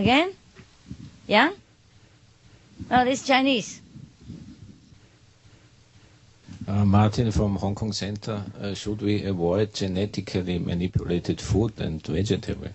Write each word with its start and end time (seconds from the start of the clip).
This 0.00 0.06
is 0.06 0.12
English 0.12 0.28
again? 0.28 0.36
Yeah? 1.26 1.50
Oh, 2.90 3.04
this 3.04 3.26
Chinese. 3.26 3.80
Uh, 6.66 6.84
Martin 6.84 7.30
from 7.32 7.56
Hong 7.56 7.74
Kong 7.74 7.92
Center, 7.92 8.42
uh, 8.60 8.74
should 8.74 9.02
we 9.02 9.24
avoid 9.24 9.74
genetically 9.74 10.58
manipulated 10.58 11.40
food 11.40 11.72
and 11.80 12.00
vegetable? 12.06 12.68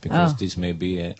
Because 0.00 0.32
Oh. 0.32 0.36
this 0.38 0.56
may 0.56 0.72
be 0.72 1.00
a, 1.00 1.14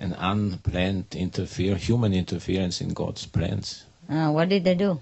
an 0.00 0.12
unplanned 0.18 1.06
interfere, 1.14 1.76
human 1.76 2.12
interference 2.12 2.80
in 2.80 2.92
God's 2.92 3.26
plans. 3.26 3.84
Uh, 4.08 4.30
what 4.30 4.48
did 4.48 4.64
they 4.64 4.74
do? 4.74 5.00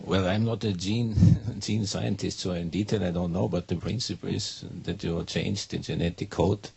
Well, 0.00 0.26
I'm 0.28 0.44
not 0.44 0.64
a 0.64 0.72
gene 0.72 1.14
gene 1.60 1.86
scientist, 1.86 2.40
so 2.40 2.52
in 2.52 2.70
detail 2.70 3.02
I 3.04 3.10
don't 3.10 3.32
know, 3.32 3.48
but 3.48 3.68
the 3.68 3.76
principle 3.76 4.28
is 4.28 4.64
that 4.84 5.02
you 5.04 5.22
change 5.24 5.68
the 5.68 5.78
genetic 5.78 6.30
code 6.30 6.70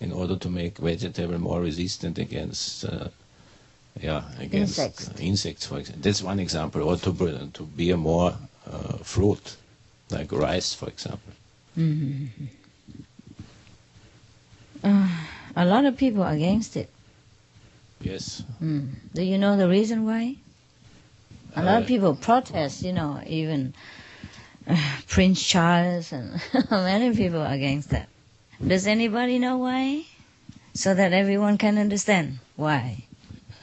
in 0.00 0.12
order 0.12 0.36
to 0.36 0.48
make 0.50 0.78
vegetable 0.78 1.38
more 1.38 1.60
resistant 1.60 2.18
against, 2.18 2.84
uh, 2.84 3.08
yeah, 4.00 4.24
against 4.38 4.78
Insects. 4.78 5.08
uh, 5.08 5.12
insects, 5.18 5.66
for 5.66 5.78
example. 5.78 6.02
That's 6.02 6.22
one 6.22 6.40
example, 6.40 6.82
or 6.82 6.96
to 6.96 7.12
to 7.52 7.62
bear 7.64 7.96
more 7.96 8.34
uh, 8.66 8.96
fruit, 8.98 9.56
like 10.10 10.32
rice, 10.32 10.74
for 10.74 10.88
example. 10.88 11.32
Mm-hmm. 11.78 12.26
Uh, 14.82 15.08
a 15.56 15.64
lot 15.64 15.84
of 15.84 15.96
people 15.96 16.22
are 16.22 16.32
against 16.34 16.76
it. 16.76 16.90
Yes. 18.00 18.42
Mm. 18.62 18.90
Do 19.14 19.22
you 19.22 19.38
know 19.38 19.56
the 19.56 19.68
reason 19.68 20.04
why? 20.04 20.36
A 21.56 21.62
lot 21.62 21.76
Uh, 21.76 21.80
of 21.82 21.86
people 21.86 22.14
protest, 22.16 22.82
you 22.82 22.92
know, 22.92 23.22
even 23.26 23.72
uh, 24.68 24.76
Prince 25.08 25.42
Charles 25.42 26.12
and 26.12 26.40
many 26.70 27.14
people 27.16 27.40
are 27.40 27.54
against 27.54 27.90
that. 27.90 28.08
Does 28.66 28.86
anybody 28.86 29.38
know 29.38 29.58
why? 29.58 30.06
So 30.72 30.94
that 30.94 31.12
everyone 31.12 31.58
can 31.58 31.76
understand 31.78 32.38
why. 32.56 33.04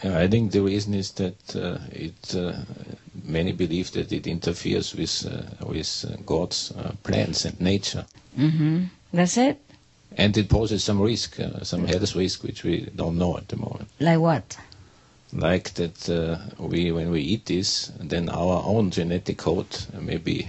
Uh, 0.03 0.17
I 0.17 0.28
think 0.28 0.51
the 0.51 0.62
reason 0.62 0.94
is 0.94 1.12
that 1.13 1.56
uh, 1.56 1.79
it 1.91 2.35
uh, 2.35 2.53
many 3.23 3.51
believe 3.51 3.91
that 3.91 4.12
it 4.12 4.28
interferes 4.28 4.95
with 4.95 5.25
uh, 5.25 5.66
with 5.66 6.06
uh, 6.07 6.17
God's 6.25 6.72
uh, 6.72 6.94
plans 7.03 7.45
and 7.45 7.59
nature. 7.59 8.06
hmm 8.35 8.85
That's 9.13 9.38
it? 9.38 9.59
And 10.17 10.38
it 10.38 10.50
poses 10.50 10.84
some 10.84 11.01
risk, 11.01 11.39
uh, 11.39 11.63
some 11.63 11.85
health 11.85 12.16
risk, 12.16 12.44
which 12.44 12.63
we 12.63 12.89
don't 12.95 13.18
know 13.18 13.38
at 13.38 13.47
the 13.47 13.57
moment. 13.57 13.89
Like 14.00 14.19
what? 14.19 14.57
Like 15.33 15.73
that, 15.75 16.09
uh, 16.09 16.38
we 16.59 16.91
when 16.91 17.09
we 17.12 17.22
eat 17.22 17.45
this, 17.45 17.91
then 18.00 18.29
our 18.29 18.63
own 18.66 18.91
genetic 18.91 19.38
code 19.38 19.78
maybe 20.00 20.47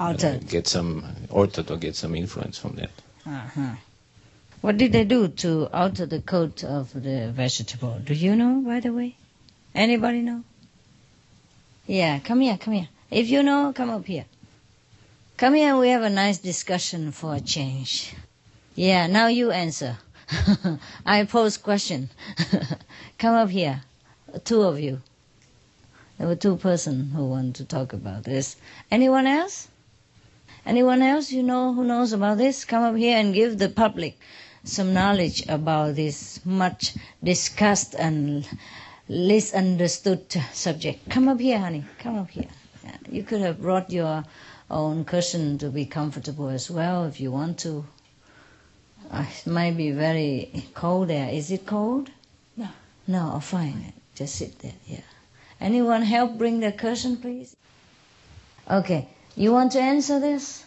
Altered. 0.00 0.48
get 0.48 0.66
some 0.66 1.04
altered 1.30 1.70
or 1.70 1.76
get 1.76 1.96
some 1.96 2.14
influence 2.14 2.58
from 2.58 2.76
that. 2.76 2.90
Uh-huh. 3.28 3.74
What 4.62 4.78
did 4.78 4.92
they 4.92 5.04
do 5.04 5.28
to 5.28 5.68
alter 5.70 6.06
the 6.06 6.20
code 6.20 6.64
of 6.64 6.94
the 6.94 7.30
vegetable? 7.30 7.98
Do 8.02 8.14
you 8.14 8.34
know, 8.34 8.62
by 8.64 8.80
the 8.80 8.90
way? 8.90 9.16
Anybody 9.74 10.22
know? 10.22 10.44
Yeah, 11.86 12.20
come 12.20 12.40
here, 12.40 12.56
come 12.56 12.72
here. 12.72 12.88
If 13.10 13.28
you 13.28 13.42
know, 13.42 13.74
come 13.74 13.90
up 13.90 14.06
here. 14.06 14.24
Come 15.36 15.54
here, 15.54 15.76
we 15.76 15.90
have 15.90 16.02
a 16.02 16.10
nice 16.10 16.38
discussion 16.38 17.12
for 17.12 17.34
a 17.34 17.40
change. 17.40 18.14
Yeah, 18.74 19.06
now 19.06 19.26
you 19.26 19.50
answer. 19.50 19.98
I 21.06 21.24
pose 21.24 21.58
question. 21.58 22.08
come 23.18 23.34
up 23.34 23.50
here, 23.50 23.82
two 24.44 24.62
of 24.62 24.80
you. 24.80 25.02
There 26.16 26.26
were 26.26 26.36
two 26.36 26.56
person 26.56 27.10
who 27.10 27.26
want 27.26 27.56
to 27.56 27.64
talk 27.64 27.92
about 27.92 28.24
this. 28.24 28.56
Anyone 28.90 29.26
else? 29.26 29.68
Anyone 30.66 31.02
else 31.02 31.30
you 31.32 31.42
know 31.42 31.72
who 31.72 31.84
knows 31.84 32.12
about 32.12 32.38
this? 32.38 32.64
Come 32.64 32.82
up 32.82 32.96
here 32.96 33.16
and 33.16 33.34
give 33.34 33.58
the 33.58 33.68
public 33.68 34.18
some 34.64 34.92
knowledge 34.92 35.44
about 35.48 35.94
this 35.94 36.44
much 36.44 36.94
discussed 37.22 37.94
and 37.94 38.46
least 39.08 39.54
understood 39.54 40.30
subject. 40.52 41.08
Come 41.08 41.28
up 41.28 41.40
here, 41.40 41.58
honey. 41.58 41.84
Come 41.98 42.18
up 42.18 42.30
here. 42.30 42.48
Yeah, 42.84 42.96
You 43.10 43.22
could 43.22 43.40
have 43.40 43.60
brought 43.62 43.90
your 43.90 44.24
own 44.70 45.04
cushion 45.04 45.56
to 45.58 45.70
be 45.70 45.86
comfortable 45.86 46.48
as 46.48 46.70
well 46.70 47.04
if 47.04 47.20
you 47.20 47.30
want 47.32 47.58
to. 47.60 47.86
Uh, 49.10 49.24
it 49.30 49.46
might 49.46 49.76
be 49.76 49.90
very 49.90 50.64
cold 50.74 51.08
there. 51.08 51.30
Is 51.30 51.50
it 51.50 51.64
cold? 51.64 52.10
No. 52.56 52.68
No, 53.06 53.32
oh, 53.36 53.40
fine. 53.40 53.92
Just 54.14 54.34
sit 54.34 54.58
there. 54.58 54.74
Yeah. 54.86 55.00
Anyone 55.60 56.02
help 56.02 56.36
bring 56.36 56.60
the 56.60 56.72
cushion, 56.72 57.16
please? 57.16 57.56
Okay. 58.70 59.08
You 59.38 59.52
want 59.52 59.72
to 59.72 59.80
answer 59.80 60.18
this? 60.18 60.64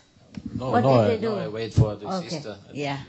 No, 0.57 0.71
What 0.71 0.83
no, 0.83 0.89
did 0.91 0.99
I, 0.99 1.07
they 1.09 1.17
do? 1.17 1.29
no, 1.29 1.39
I 1.39 1.47
wait 1.49 1.73
for 1.73 1.95
the 1.95 2.07
Okay. 2.07 2.29
sister. 2.29 2.55
Yeah. 2.73 2.99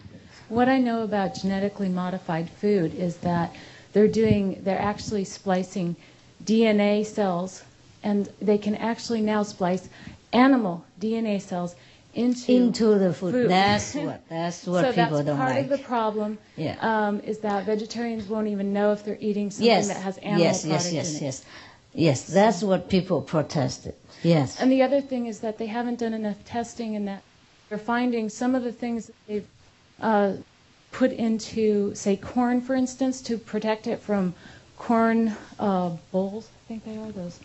What 0.49 0.69
I 0.69 0.79
know 0.79 1.03
about 1.05 1.37
genetically 1.37 1.89
modified 1.89 2.51
food 2.51 2.95
is 2.95 3.17
that 3.19 3.55
they're 3.93 4.09
doing, 4.09 4.61
they're 4.65 4.81
actually 4.93 5.25
splicing 5.25 5.95
DNA 6.45 7.07
cells, 7.07 7.63
and 8.03 8.29
they 8.41 8.59
can 8.59 8.75
actually 8.75 9.21
now 9.21 9.45
splice 9.45 9.89
animal 10.33 10.85
DNA 11.01 11.41
cells 11.41 11.77
into 12.15 12.53
Into 12.53 12.99
the 12.99 13.15
food. 13.15 13.33
Food. 13.33 13.49
That's 13.51 13.95
what. 14.07 14.29
That's 14.29 14.67
what 14.67 14.85
so 14.85 14.93
people 14.93 15.19
that's 15.19 15.27
don't 15.27 15.39
like. 15.39 15.49
So 15.49 15.53
part 15.53 15.55
like. 15.55 15.65
of 15.65 15.71
the 15.71 15.79
problem. 15.79 16.39
Yeah. 16.57 16.77
Um, 16.81 17.21
is 17.21 17.39
that 17.39 17.65
vegetarians 17.67 18.27
won't 18.29 18.49
even 18.49 18.73
know 18.73 18.93
if 18.93 19.05
they're 19.05 19.17
eating 19.21 19.51
something 19.51 19.67
yes. 19.67 19.89
that 19.89 20.03
has 20.03 20.19
animal 20.19 20.43
yes. 20.43 20.65
Yes. 20.65 20.83
product 20.83 20.95
Yes. 20.95 21.11
in 21.11 21.17
it. 21.17 21.23
Yes. 21.23 21.45
Yes. 21.95 22.23
That's 22.27 22.63
what 22.63 22.89
people 22.91 23.23
protested. 23.23 23.95
Yes. 24.23 24.61
And 24.61 24.71
the 24.71 24.83
other 24.83 25.01
thing 25.01 25.27
is 25.27 25.41
that 25.41 25.59
they 25.59 25.67
haven't 25.67 25.99
done 25.99 26.15
enough 26.15 26.45
testing, 26.45 26.97
and 26.97 27.07
that 27.09 27.23
they're 27.69 27.79
finding 27.79 28.29
some 28.29 28.55
of 28.55 28.63
the 28.63 28.73
things 28.73 29.07
that 29.07 29.15
they've 29.27 29.49
uh, 30.01 30.33
put 30.93 31.13
into, 31.13 31.95
say, 31.95 32.17
corn, 32.17 32.61
for 32.61 32.75
instance, 32.75 33.21
to 33.23 33.39
protect 33.39 33.87
it 33.87 34.01
from 34.01 34.35
corn 34.79 35.35
uh, 35.59 35.91
bolls. 36.13 36.49
I 36.49 36.69
think 36.69 36.85
they 36.85 36.97
are 36.97 37.13
those. 37.13 37.41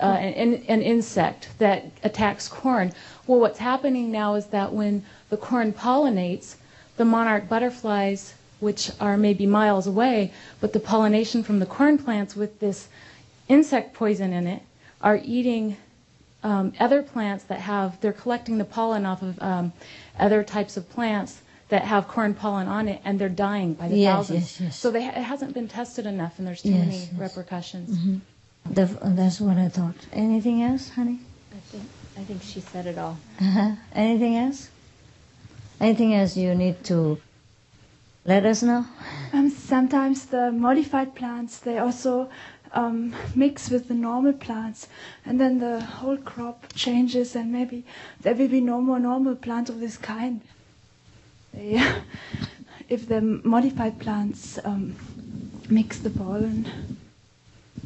Uh, 0.00 0.04
an, 0.16 0.54
an 0.68 0.82
insect 0.82 1.50
that 1.58 1.84
attacks 2.02 2.48
corn. 2.48 2.92
Well, 3.26 3.38
what's 3.38 3.58
happening 3.58 4.10
now 4.10 4.34
is 4.34 4.46
that 4.46 4.72
when 4.72 5.04
the 5.28 5.36
corn 5.36 5.72
pollinates, 5.72 6.56
the 6.96 7.04
monarch 7.04 7.48
butterflies, 7.48 8.34
which 8.58 8.90
are 9.00 9.16
maybe 9.16 9.46
miles 9.46 9.86
away, 9.86 10.32
but 10.60 10.72
the 10.72 10.80
pollination 10.80 11.42
from 11.42 11.58
the 11.58 11.66
corn 11.66 11.98
plants 11.98 12.34
with 12.34 12.58
this 12.58 12.88
insect 13.48 13.92
poison 13.92 14.32
in 14.32 14.46
it, 14.46 14.62
are 15.02 15.20
eating 15.22 15.76
um, 16.42 16.72
other 16.80 17.02
plants 17.02 17.44
that 17.44 17.60
have, 17.60 18.00
they're 18.00 18.12
collecting 18.12 18.58
the 18.58 18.64
pollen 18.64 19.06
off 19.06 19.22
of 19.22 19.40
um, 19.42 19.72
other 20.18 20.42
types 20.42 20.76
of 20.76 20.88
plants 20.90 21.40
that 21.68 21.82
have 21.84 22.06
corn 22.08 22.34
pollen 22.34 22.68
on 22.68 22.88
it, 22.88 23.00
and 23.04 23.18
they're 23.18 23.28
dying 23.28 23.72
by 23.74 23.88
the 23.88 23.96
Yes, 23.96 24.14
thousands. 24.28 24.40
yes, 24.40 24.60
yes. 24.60 24.76
So 24.78 24.90
they, 24.90 25.06
it 25.06 25.14
hasn't 25.14 25.54
been 25.54 25.68
tested 25.68 26.04
enough, 26.06 26.38
and 26.38 26.46
there's 26.46 26.62
too 26.62 26.70
Yes, 26.70 26.78
many 26.80 26.96
yes. 26.98 27.06
Mm-hmm. 27.08 27.22
repercussions. 27.22 27.98
The, 28.68 28.84
that's 29.02 29.40
what 29.40 29.56
I 29.56 29.68
thought. 29.68 29.94
Anything 30.12 30.62
else, 30.62 30.90
honey? 30.90 31.20
I 31.52 31.56
think 31.70 31.84
I 32.18 32.22
think 32.24 32.42
she 32.42 32.60
said 32.60 32.86
it 32.86 32.98
all. 32.98 33.16
Uh-huh. 33.40 33.72
Anything 33.94 34.36
else? 34.36 34.68
Anything 35.80 36.14
else 36.14 36.36
you 36.36 36.54
need 36.54 36.84
to 36.84 37.18
let 38.24 38.44
us 38.44 38.62
know? 38.62 38.86
Um, 39.32 39.48
sometimes 39.50 40.26
the 40.26 40.52
modified 40.52 41.14
plants 41.14 41.58
they 41.58 41.78
also 41.78 42.28
um, 42.72 43.14
mix 43.34 43.70
with 43.70 43.88
the 43.88 43.94
normal 43.94 44.32
plants, 44.32 44.88
and 45.26 45.40
then 45.40 45.58
the 45.58 45.80
whole 45.80 46.16
crop 46.16 46.64
changes, 46.74 47.36
and 47.36 47.52
maybe 47.52 47.84
there 48.22 48.34
will 48.34 48.48
be 48.48 48.60
no 48.60 48.80
more 48.80 48.98
normal 48.98 49.36
plants 49.36 49.70
of 49.70 49.80
this 49.80 49.96
kind. 49.96 50.40
They, 51.54 51.82
if 52.88 53.08
the 53.08 53.20
modified 53.20 53.98
plants 53.98 54.58
um, 54.64 54.94
mix 55.68 55.98
the 55.98 56.10
pollen, 56.10 56.66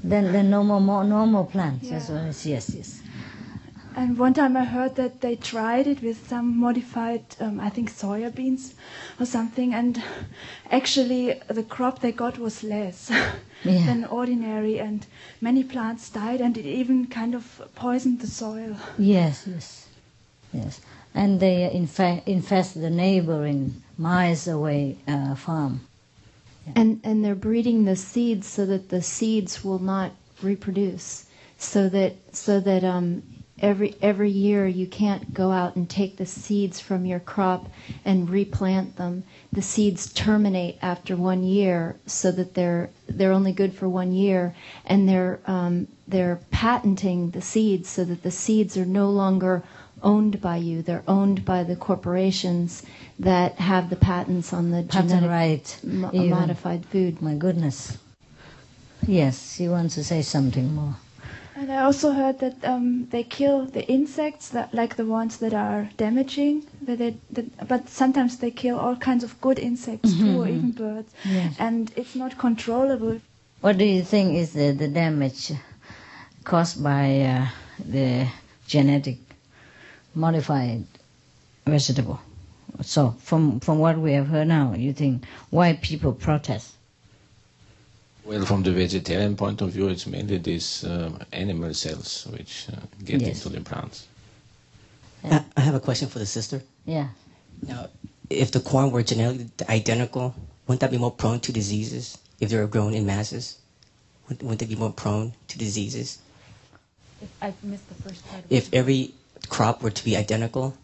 Then, 0.03 0.33
then 0.33 0.51
no 0.51 0.63
more, 0.63 0.81
more 0.81 1.05
normal 1.05 1.47
plants. 1.47 1.89
Yeah. 1.89 2.29
it's, 2.29 2.47
yes, 2.47 2.71
yes. 2.75 3.03
And 3.97 4.19
one 4.19 4.35
time 4.35 4.57
I 4.57 4.65
heard 4.65 4.97
that 4.97 5.21
they 5.23 5.37
tried 5.37 5.87
it 5.87 6.03
with 6.03 6.29
some 6.29 6.59
modified, 6.59 7.25
um, 7.41 7.59
I 7.59 7.71
think 7.71 7.91
soya 7.91 8.35
beans 8.35 8.75
or 9.19 9.27
something, 9.27 9.75
and 9.75 10.03
actually 10.71 11.41
the 11.49 11.63
crop 11.63 12.01
they 12.01 12.13
got 12.13 12.39
was 12.39 12.63
less. 12.63 13.11
Yeah. 13.65 13.87
than 13.87 14.05
ordinary, 14.05 14.79
and 14.79 15.07
many 15.41 15.65
plants 15.65 16.11
died, 16.11 16.41
and 16.41 16.57
it 16.57 16.67
even 16.67 17.07
kind 17.07 17.35
of 17.35 17.63
poisoned 17.75 18.21
the 18.21 18.27
soil. 18.27 18.77
Yes, 18.99 19.45
yes, 19.47 19.89
yes. 20.53 20.81
And 21.15 21.41
they 21.41 21.65
uh, 21.65 21.71
infa- 21.71 22.23
infest 22.27 22.75
the 22.75 22.91
neighboring 22.91 23.83
miles 23.99 24.47
away 24.47 24.99
uh, 25.09 25.35
farm. 25.35 25.81
And 26.77 27.01
and 27.03 27.25
they're 27.25 27.35
breeding 27.35 27.87
the 27.87 27.97
seeds 27.97 28.47
so 28.47 28.67
that 28.67 28.91
the 28.91 29.03
seeds 29.03 29.65
will 29.65 29.81
not 29.81 30.13
reproduce. 30.43 31.25
So 31.59 31.89
that 31.89 32.13
so 32.33 32.61
that 32.61 32.85
um 32.85 33.23
every 33.61 33.95
every 34.03 34.31
year 34.31 34.67
you 34.67 34.87
can't 34.87 35.33
go 35.33 35.51
out 35.51 35.77
and 35.77 35.89
take 35.89 36.17
the 36.17 36.27
seeds 36.27 36.81
from 36.81 37.07
your 37.07 37.21
crop 37.21 37.69
and 38.05 38.29
replant 38.29 38.97
them. 38.97 39.25
The 39.53 39.63
seeds 39.63 40.13
terminate 40.13 40.79
after 40.83 41.17
one 41.17 41.43
year 41.43 41.97
so 42.07 42.31
that 42.33 42.55
they're 42.55 42.91
they're 43.09 43.33
only 43.33 43.53
good 43.53 43.75
for 43.75 43.89
one 43.89 44.13
year 44.13 44.55
and 44.85 45.09
they're 45.09 45.41
um, 45.47 45.89
they're 46.07 46.41
patenting 46.51 47.31
the 47.31 47.43
seeds 47.43 47.89
so 47.89 48.05
that 48.05 48.23
the 48.23 48.31
seeds 48.31 48.77
are 48.77 48.87
no 48.87 49.11
longer 49.11 49.63
owned 50.03 50.41
by 50.41 50.57
you. 50.57 50.83
They're 50.83 51.03
owned 51.09 51.45
by 51.45 51.65
the 51.65 51.77
corporations 51.77 52.83
that 53.19 53.55
have 53.55 53.89
the 53.89 53.97
patents 53.97 54.53
on 54.53 54.71
the 54.71 54.83
Patent 54.83 55.09
genetic 55.09 55.31
right. 55.31 55.81
mo- 55.83 56.13
modified 56.13 56.85
food. 56.87 57.23
My 57.23 57.35
goodness. 57.35 57.99
Yes, 59.07 59.55
she 59.55 59.69
wants 59.69 59.95
to 59.95 60.05
say 60.05 60.23
something 60.23 60.75
more. 60.75 60.97
And 61.59 61.73
I 61.73 61.85
also 61.85 62.13
heard 62.13 62.39
that 62.41 62.63
um, 62.65 63.09
they 63.11 63.23
kill 63.23 63.65
the 63.65 63.83
insects, 63.89 64.51
that, 64.51 64.75
like 64.75 64.97
the 64.97 65.07
ones 65.07 65.39
that 65.39 65.55
are 65.55 65.89
damaging. 65.97 66.67
That 66.83 66.99
they, 66.99 67.17
that, 67.31 67.67
but 67.67 67.89
sometimes 67.89 68.37
they 68.37 68.51
kill 68.51 68.79
all 68.79 68.95
kinds 68.95 69.25
of 69.25 69.41
good 69.41 69.59
insects 69.59 70.13
too, 70.19 70.39
or 70.43 70.49
even 70.49 70.73
birds. 70.73 71.11
Yes. 71.25 71.57
And 71.59 71.91
it's 71.97 72.15
not 72.15 72.37
controllable. 72.37 73.23
What 73.63 73.79
do 73.79 73.87
you 73.87 74.03
think 74.03 74.35
is 74.35 74.53
the, 74.53 74.73
the 74.73 74.87
damage 74.89 75.53
caused 76.45 76.85
by 76.85 77.21
uh, 77.21 77.47
the 77.83 78.29
genetic 78.67 79.17
modified 80.15 80.85
vegetable? 81.65 82.21
So, 82.83 83.17
from 83.23 83.61
from 83.61 83.79
what 83.79 83.97
we 83.97 84.13
have 84.13 84.27
heard 84.29 84.49
now, 84.49 84.75
you 84.75 84.93
think 84.93 85.25
why 85.49 85.79
people 85.81 86.13
protest? 86.13 86.76
Well, 88.27 88.45
from 88.45 88.65
the 88.65 88.73
vegetarian 88.73 89.37
point 89.37 89.61
of 89.61 89.71
view, 89.71 89.87
it's 89.89 90.07
mainly 90.07 90.39
these 90.39 90.83
um, 90.85 91.21
animal 91.33 91.73
cells 91.75 92.27
which 92.33 92.67
uh, 92.73 92.81
get 93.05 93.21
Yes. 93.21 93.37
into 93.47 93.57
the 93.57 93.61
plants. 93.65 94.09
I 95.23 95.45
I 95.57 95.61
have 95.61 95.75
a 95.77 95.81
question 95.81 96.09
for 96.09 96.19
the 96.19 96.27
sister. 96.27 96.61
Yeah. 96.85 97.09
Now, 97.63 97.89
if 98.29 98.51
the 98.51 98.61
corn 98.61 98.91
were 98.91 99.05
genetically 99.05 99.49
identical, 99.69 100.35
wouldn't 100.67 100.81
that 100.81 100.91
be 100.91 100.99
more 100.99 101.13
prone 101.13 101.39
to 101.41 101.53
diseases 101.53 102.19
if 102.41 102.51
they 102.51 102.57
were 102.59 102.67
grown 102.67 102.95
in 102.95 103.07
masses? 103.07 103.59
Wouldn't, 104.25 104.43
wouldn't 104.43 104.59
they 104.61 104.67
be 104.67 104.75
more 104.77 104.93
prone 104.93 105.33
to 105.49 105.59
diseases? 105.59 106.19
If 107.23 107.31
I 107.41 107.55
missed 107.63 107.89
the 107.89 107.95
first 108.03 108.27
part. 108.29 108.43
If 108.51 108.75
every 108.75 109.15
crop 109.49 109.83
were 109.83 109.93
to 109.93 110.05
be 110.05 110.17
identical, 110.17 110.75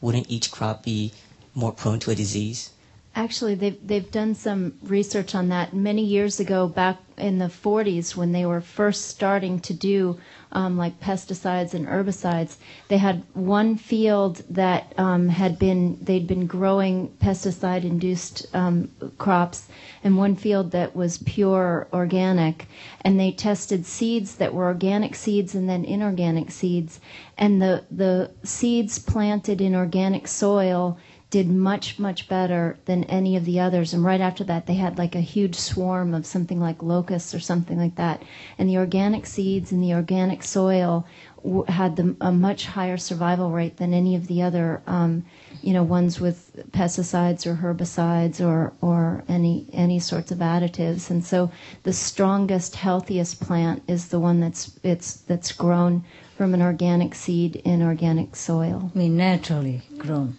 wouldn't 0.00 0.28
each 0.28 0.50
crop 0.50 0.82
be 0.82 1.12
more 1.54 1.72
prone 1.72 2.00
to 2.00 2.10
a 2.10 2.14
disease? 2.16 2.70
Actually, 3.16 3.56
they've 3.56 3.86
they've 3.86 4.10
done 4.12 4.36
some 4.36 4.74
research 4.84 5.34
on 5.34 5.48
that 5.48 5.74
many 5.74 6.04
years 6.04 6.38
ago, 6.38 6.68
back 6.68 6.96
in 7.18 7.38
the 7.38 7.46
40s, 7.46 8.14
when 8.14 8.30
they 8.30 8.46
were 8.46 8.60
first 8.60 9.06
starting 9.08 9.58
to 9.60 9.74
do 9.74 10.18
um, 10.52 10.78
like 10.78 11.00
pesticides 11.00 11.74
and 11.74 11.86
herbicides. 11.88 12.56
They 12.86 12.98
had 12.98 13.24
one 13.34 13.76
field 13.76 14.42
that 14.50 14.94
um, 14.96 15.28
had 15.28 15.58
been 15.58 15.98
they'd 16.00 16.28
been 16.28 16.46
growing 16.46 17.08
pesticide-induced 17.20 18.46
um, 18.54 18.90
crops, 19.18 19.66
and 20.04 20.16
one 20.16 20.36
field 20.36 20.70
that 20.70 20.94
was 20.94 21.18
pure 21.18 21.88
organic. 21.92 22.68
And 23.00 23.18
they 23.18 23.32
tested 23.32 23.86
seeds 23.86 24.36
that 24.36 24.54
were 24.54 24.66
organic 24.66 25.16
seeds 25.16 25.56
and 25.56 25.68
then 25.68 25.84
inorganic 25.84 26.52
seeds, 26.52 27.00
and 27.36 27.60
the 27.60 27.84
the 27.90 28.30
seeds 28.44 29.00
planted 29.00 29.60
in 29.60 29.74
organic 29.74 30.28
soil 30.28 30.96
did 31.30 31.48
much 31.48 31.96
much 31.98 32.28
better 32.28 32.76
than 32.86 33.04
any 33.04 33.36
of 33.36 33.44
the 33.44 33.60
others. 33.60 33.94
And 33.94 34.04
right 34.04 34.20
after 34.20 34.42
that 34.44 34.66
they 34.66 34.74
had 34.74 34.98
like 34.98 35.14
a 35.14 35.20
huge 35.20 35.54
swarm 35.54 36.12
of 36.12 36.26
something 36.26 36.60
like 36.60 36.82
locusts 36.82 37.32
or 37.34 37.38
something 37.38 37.78
like 37.78 37.94
that. 37.94 38.22
And 38.58 38.68
the 38.68 38.78
organic 38.78 39.26
seeds 39.26 39.70
and 39.70 39.82
the 39.82 39.94
organic 39.94 40.42
soil 40.42 41.06
w- 41.44 41.64
had 41.68 41.94
the, 41.94 42.16
a 42.20 42.32
much 42.32 42.66
higher 42.66 42.96
survival 42.96 43.52
rate 43.52 43.76
than 43.76 43.94
any 43.94 44.16
of 44.16 44.26
the 44.26 44.42
other 44.42 44.82
um, 44.88 45.24
you 45.62 45.72
know 45.72 45.84
ones 45.84 46.20
with 46.20 46.66
pesticides 46.72 47.46
or 47.46 47.54
herbicides 47.54 48.44
or 48.44 48.72
or 48.80 49.22
any 49.28 49.68
any 49.72 50.00
sorts 50.00 50.32
of 50.32 50.38
additives. 50.38 51.10
And 51.10 51.24
so 51.24 51.52
the 51.84 51.92
strongest 51.92 52.74
healthiest 52.74 53.40
plant 53.40 53.84
is 53.86 54.08
the 54.08 54.18
one 54.18 54.40
that's 54.40 54.72
it's 54.82 55.14
that's 55.14 55.52
grown 55.52 56.04
from 56.36 56.54
an 56.54 56.62
organic 56.62 57.14
seed 57.14 57.54
in 57.56 57.82
organic 57.82 58.34
soil. 58.34 58.90
I 58.92 58.98
mean, 58.98 59.16
naturally 59.16 59.82
grown. 59.96 60.38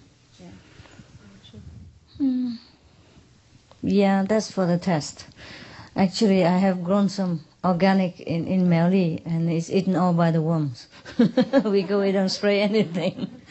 Hmm. 2.22 2.52
Yeah, 3.82 4.24
that's 4.30 4.52
for 4.52 4.68
the 4.68 4.78
test. 4.78 5.26
Actually, 5.96 6.46
I 6.46 6.60
have 6.60 6.84
grown 6.84 7.10
some 7.10 7.46
organic 7.66 8.20
in, 8.20 8.46
in 8.46 8.68
Miaoli 8.68 9.26
and 9.26 9.52
it's 9.52 9.72
eaten 9.72 9.96
all 9.96 10.14
by 10.14 10.30
the 10.30 10.40
worms. 10.40 10.86
we 11.66 11.82
go, 11.82 12.02
we 12.02 12.12
don't 12.12 12.30
spray 12.30 12.62
anything. 12.62 13.42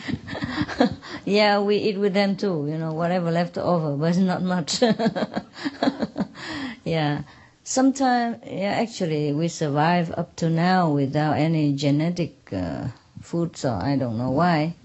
yeah, 1.25 1.59
we 1.59 1.79
eat 1.79 1.99
with 1.99 2.15
them 2.15 2.37
too, 2.37 2.69
you 2.71 2.79
know, 2.79 2.93
whatever 2.93 3.33
left 3.33 3.59
over, 3.59 3.97
but 3.97 4.17
not 4.19 4.45
much. 4.45 4.81
yeah. 6.85 7.23
Sometimes, 7.65 8.39
yeah, 8.47 8.79
actually, 8.81 9.33
we 9.33 9.49
survive 9.49 10.13
up 10.17 10.37
to 10.37 10.49
now 10.49 10.93
without 10.93 11.39
any 11.39 11.73
genetic 11.73 12.53
uh, 12.53 12.87
food, 13.21 13.57
so 13.57 13.75
I 13.75 13.97
don't 13.97 14.17
know 14.17 14.31
why. 14.31 14.77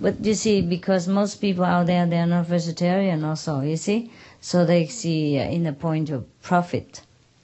But 0.00 0.24
you 0.24 0.34
see, 0.34 0.60
because 0.60 1.06
most 1.06 1.40
people 1.40 1.64
out 1.64 1.86
there, 1.86 2.04
they 2.06 2.18
are 2.18 2.26
not 2.26 2.46
vegetarian 2.46 3.24
also, 3.24 3.60
you 3.60 3.76
see? 3.76 4.10
So 4.40 4.64
they 4.66 4.86
see 4.86 5.38
uh, 5.38 5.44
in 5.44 5.62
the 5.62 5.72
point 5.72 6.10
of 6.10 6.26
profit. 6.42 7.00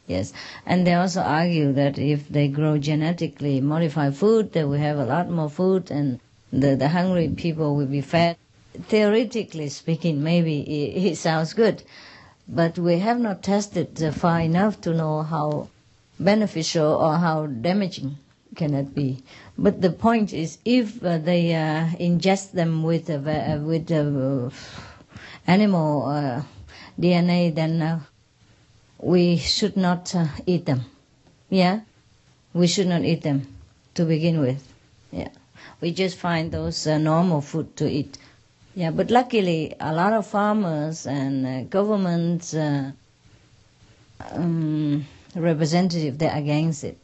Yes. 0.06 0.32
And 0.66 0.84
they 0.86 0.94
also 0.94 1.20
argue 1.20 1.72
that 1.74 1.96
if 1.98 2.28
they 2.28 2.48
grow 2.48 2.78
genetically 2.78 3.60
modified 3.60 4.16
food, 4.16 4.52
they 4.52 4.64
will 4.64 4.78
have 4.78 4.98
a 4.98 5.04
lot 5.04 5.30
more 5.30 5.48
food 5.48 5.90
and 5.90 6.18
the, 6.52 6.74
the 6.74 6.88
hungry 6.88 7.28
people 7.28 7.76
will 7.76 7.86
be 7.86 8.00
fed. 8.00 8.36
Theoretically 8.88 9.68
speaking, 9.68 10.22
maybe 10.22 10.60
it, 10.96 11.12
it 11.12 11.16
sounds 11.16 11.52
good. 11.52 11.84
But 12.48 12.78
we 12.78 12.98
have 12.98 13.20
not 13.20 13.44
tested 13.44 14.02
uh, 14.02 14.10
far 14.10 14.40
enough 14.40 14.80
to 14.80 14.92
know 14.92 15.22
how 15.22 15.68
beneficial 16.18 16.92
or 16.96 17.16
how 17.16 17.46
damaging 17.46 18.16
can 18.56 18.74
it 18.74 18.92
be. 18.94 19.22
But 19.62 19.82
the 19.82 19.90
point 19.90 20.32
is, 20.32 20.56
if 20.64 21.04
uh, 21.04 21.18
they 21.18 21.54
uh, 21.54 21.84
ingest 22.00 22.52
them 22.52 22.82
with 22.82 23.10
uh, 23.10 23.16
uh, 23.28 23.58
with 23.60 23.92
uh, 23.92 24.48
animal 25.46 26.06
uh, 26.06 26.42
DNA, 26.98 27.54
then 27.54 28.00
we 28.98 29.36
should 29.36 29.76
not 29.76 30.14
eat 30.46 30.64
them. 30.64 30.86
Yeah, 31.50 31.80
we 32.54 32.66
should 32.68 32.86
not 32.86 33.02
eat 33.04 33.20
them 33.20 33.48
to 33.96 34.06
begin 34.06 34.40
with. 34.40 34.66
Yeah, 35.12 35.28
we 35.82 35.92
just 35.92 36.16
find 36.16 36.50
those 36.50 36.86
normal 36.86 37.42
food 37.42 37.76
to 37.76 37.86
eat. 37.86 38.16
Yeah, 38.74 38.90
but 38.92 39.10
luckily, 39.10 39.74
a 39.78 39.92
lot 39.92 40.14
of 40.14 40.26
farmers 40.26 41.06
and 41.06 41.68
governments 41.68 42.54
uh, 42.54 42.92
um, 44.30 45.04
representative 45.36 46.16
they're 46.16 46.34
against 46.34 46.82
it. 46.82 46.96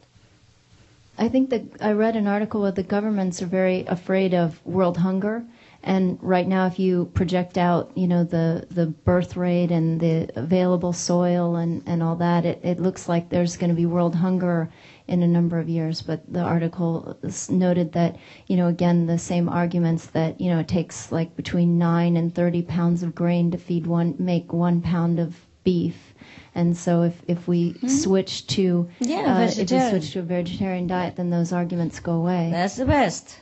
I 1.19 1.29
think 1.29 1.49
that 1.49 1.63
I 1.81 1.93
read 1.93 2.15
an 2.15 2.27
article 2.27 2.61
where 2.61 2.71
the 2.71 2.83
governments 2.83 3.41
are 3.41 3.47
very 3.47 3.85
afraid 3.87 4.35
of 4.35 4.63
world 4.65 4.97
hunger. 4.97 5.43
And 5.81 6.19
right 6.21 6.47
now, 6.47 6.67
if 6.67 6.77
you 6.77 7.05
project 7.13 7.57
out, 7.57 7.91
you 7.95 8.07
know, 8.07 8.23
the, 8.23 8.67
the 8.69 8.87
birth 8.87 9.35
rate 9.35 9.71
and 9.71 9.99
the 9.99 10.29
available 10.35 10.93
soil 10.93 11.55
and, 11.55 11.81
and 11.87 12.03
all 12.03 12.15
that, 12.17 12.45
it, 12.45 12.59
it 12.63 12.79
looks 12.79 13.09
like 13.09 13.29
there's 13.29 13.57
going 13.57 13.69
to 13.71 13.75
be 13.75 13.85
world 13.87 14.13
hunger 14.13 14.69
in 15.07 15.23
a 15.23 15.27
number 15.27 15.57
of 15.57 15.69
years. 15.69 16.03
But 16.03 16.31
the 16.31 16.41
article 16.41 17.17
noted 17.49 17.93
that, 17.93 18.17
you 18.45 18.55
know, 18.57 18.67
again, 18.67 19.07
the 19.07 19.17
same 19.17 19.49
arguments 19.49 20.07
that, 20.07 20.39
you 20.39 20.51
know, 20.51 20.59
it 20.59 20.67
takes 20.67 21.11
like 21.11 21.35
between 21.35 21.79
9 21.79 22.15
and 22.15 22.35
30 22.35 22.61
pounds 22.63 23.01
of 23.01 23.15
grain 23.15 23.49
to 23.51 23.57
feed 23.57 23.87
one, 23.87 24.15
make 24.19 24.53
one 24.53 24.81
pound 24.81 25.19
of 25.19 25.35
beef. 25.63 26.06
And 26.55 26.75
so 26.75 27.03
if, 27.03 27.21
if 27.27 27.47
we 27.47 27.75
switch 27.87 28.47
to 28.47 28.89
Yeah, 28.99 29.37
uh, 29.37 29.41
if 29.41 29.57
we 29.57 29.89
switch 29.89 30.11
to 30.13 30.19
a 30.19 30.23
vegetarian 30.23 30.87
diet, 30.87 31.15
then 31.15 31.29
those 31.29 31.53
arguments 31.53 31.99
go 31.99 32.13
away. 32.13 32.49
That's 32.51 32.75
the 32.75 32.85
best. 32.85 33.39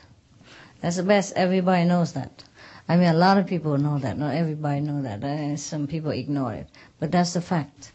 That's 0.80 0.96
the 0.96 1.02
best. 1.02 1.32
Everybody 1.36 1.84
knows 1.84 2.12
that. 2.12 2.44
I 2.88 2.96
mean, 2.96 3.08
a 3.08 3.14
lot 3.14 3.38
of 3.38 3.46
people 3.46 3.76
know 3.78 3.98
that. 3.98 4.18
Not 4.18 4.34
everybody 4.34 4.80
know 4.80 5.02
that. 5.02 5.24
Uh, 5.24 5.56
some 5.56 5.86
people 5.86 6.10
ignore 6.10 6.52
it. 6.52 6.68
But 7.00 7.10
that's 7.10 7.32
the 7.32 7.40
fact. 7.40 7.92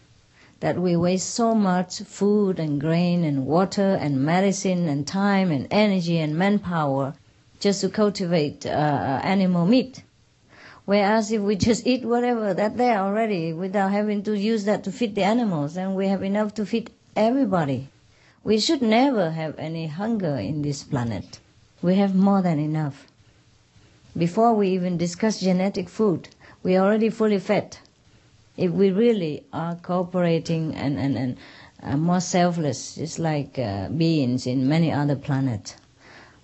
That 0.59 0.77
we 0.77 0.95
waste 0.95 1.29
so 1.29 1.55
much 1.55 1.99
food 1.99 2.59
and 2.59 2.79
grain 2.79 3.23
and 3.23 3.45
water 3.45 3.97
and 3.99 4.25
medicine 4.25 4.87
and 4.89 5.07
time 5.07 5.51
and 5.51 5.67
energy 5.71 6.17
and 6.17 6.35
manpower 6.35 7.15
just 7.59 7.81
to 7.81 7.89
cultivate 7.89 8.65
uh, 8.65 9.21
animal 9.23 9.65
meat. 9.65 10.03
Whereas 10.85 11.31
if 11.31 11.41
we 11.41 11.55
just 11.55 11.85
eat 11.85 12.03
whatever 12.03 12.53
that 12.53 12.77
there 12.77 12.99
already 12.99 13.53
without 13.53 13.91
having 13.91 14.23
to 14.23 14.37
use 14.37 14.65
that 14.65 14.83
to 14.85 14.91
feed 14.91 15.15
the 15.15 15.23
animals, 15.23 15.75
then 15.75 15.93
we 15.93 16.07
have 16.07 16.23
enough 16.23 16.53
to 16.55 16.65
feed 16.65 16.89
everybody. 17.15 17.89
We 18.43 18.59
should 18.59 18.81
never 18.81 19.31
have 19.31 19.59
any 19.59 19.87
hunger 19.87 20.37
in 20.37 20.63
this 20.63 20.83
planet. 20.83 21.39
We 21.83 21.95
have 21.95 22.15
more 22.15 22.41
than 22.41 22.57
enough. 22.59 23.05
Before 24.17 24.53
we 24.53 24.69
even 24.69 24.97
discuss 24.97 25.39
genetic 25.39 25.87
food, 25.87 26.29
we 26.63 26.75
are 26.75 26.85
already 26.85 27.09
fully 27.09 27.39
fed. 27.39 27.77
If 28.57 28.71
we 28.71 28.91
really 28.91 29.43
are 29.53 29.75
cooperating 29.75 30.75
and, 30.75 30.97
and, 30.99 31.17
and 31.17 31.37
uh, 31.83 31.97
more 31.97 32.19
selfless, 32.19 32.95
just 32.95 33.19
like 33.19 33.57
uh, 33.57 33.89
beings 33.89 34.45
in 34.47 34.67
many 34.67 34.91
other 34.91 35.15
planets. 35.15 35.75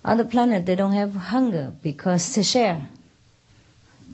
Other 0.04 0.24
planets, 0.24 0.66
they 0.66 0.76
don't 0.76 0.92
have 0.92 1.14
hunger 1.14 1.72
because 1.82 2.34
they 2.34 2.42
share. 2.42 2.88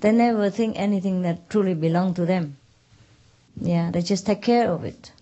They 0.01 0.13
never 0.13 0.51
think 0.51 0.77
anything 0.79 1.23
that 1.23 1.49
truly 1.49 1.75
belongs 1.75 2.17
to 2.17 2.27
them. 2.27 2.57
Yeah, 3.61 3.91
they 3.91 4.03
just 4.03 4.27
take 4.27 4.43
care 4.43 4.71
of 4.71 4.85
it. 4.85 5.13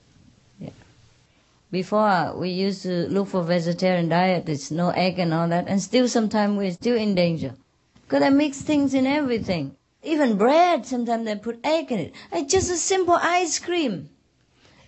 Before 1.71 2.07
uh, 2.07 2.35
we 2.35 2.51
used 2.51 2.83
to 2.83 3.09
look 3.09 3.29
for 3.29 3.43
vegetarian 3.43 4.11
diet, 4.11 4.45
there's 4.45 4.71
no 4.71 4.91
egg 4.91 5.19
and 5.19 5.33
all 5.33 5.49
that, 5.49 5.69
and 5.69 5.81
still 5.81 6.07
sometimes 6.07 6.59
we're 6.59 6.73
still 6.73 6.99
in 6.99 7.15
danger. 7.15 7.55
Because 8.03 8.21
they 8.21 8.29
mix 8.29 8.61
things 8.61 8.93
in 8.93 9.07
everything. 9.07 9.75
Even 10.03 10.37
bread, 10.37 10.85
sometimes 10.85 11.25
they 11.25 11.37
put 11.37 11.65
egg 11.65 11.91
in 11.91 11.99
it. 11.99 12.13
It's 12.31 12.53
just 12.53 12.71
a 12.71 12.77
simple 12.77 13.15
ice 13.15 13.59
cream. 13.59 14.11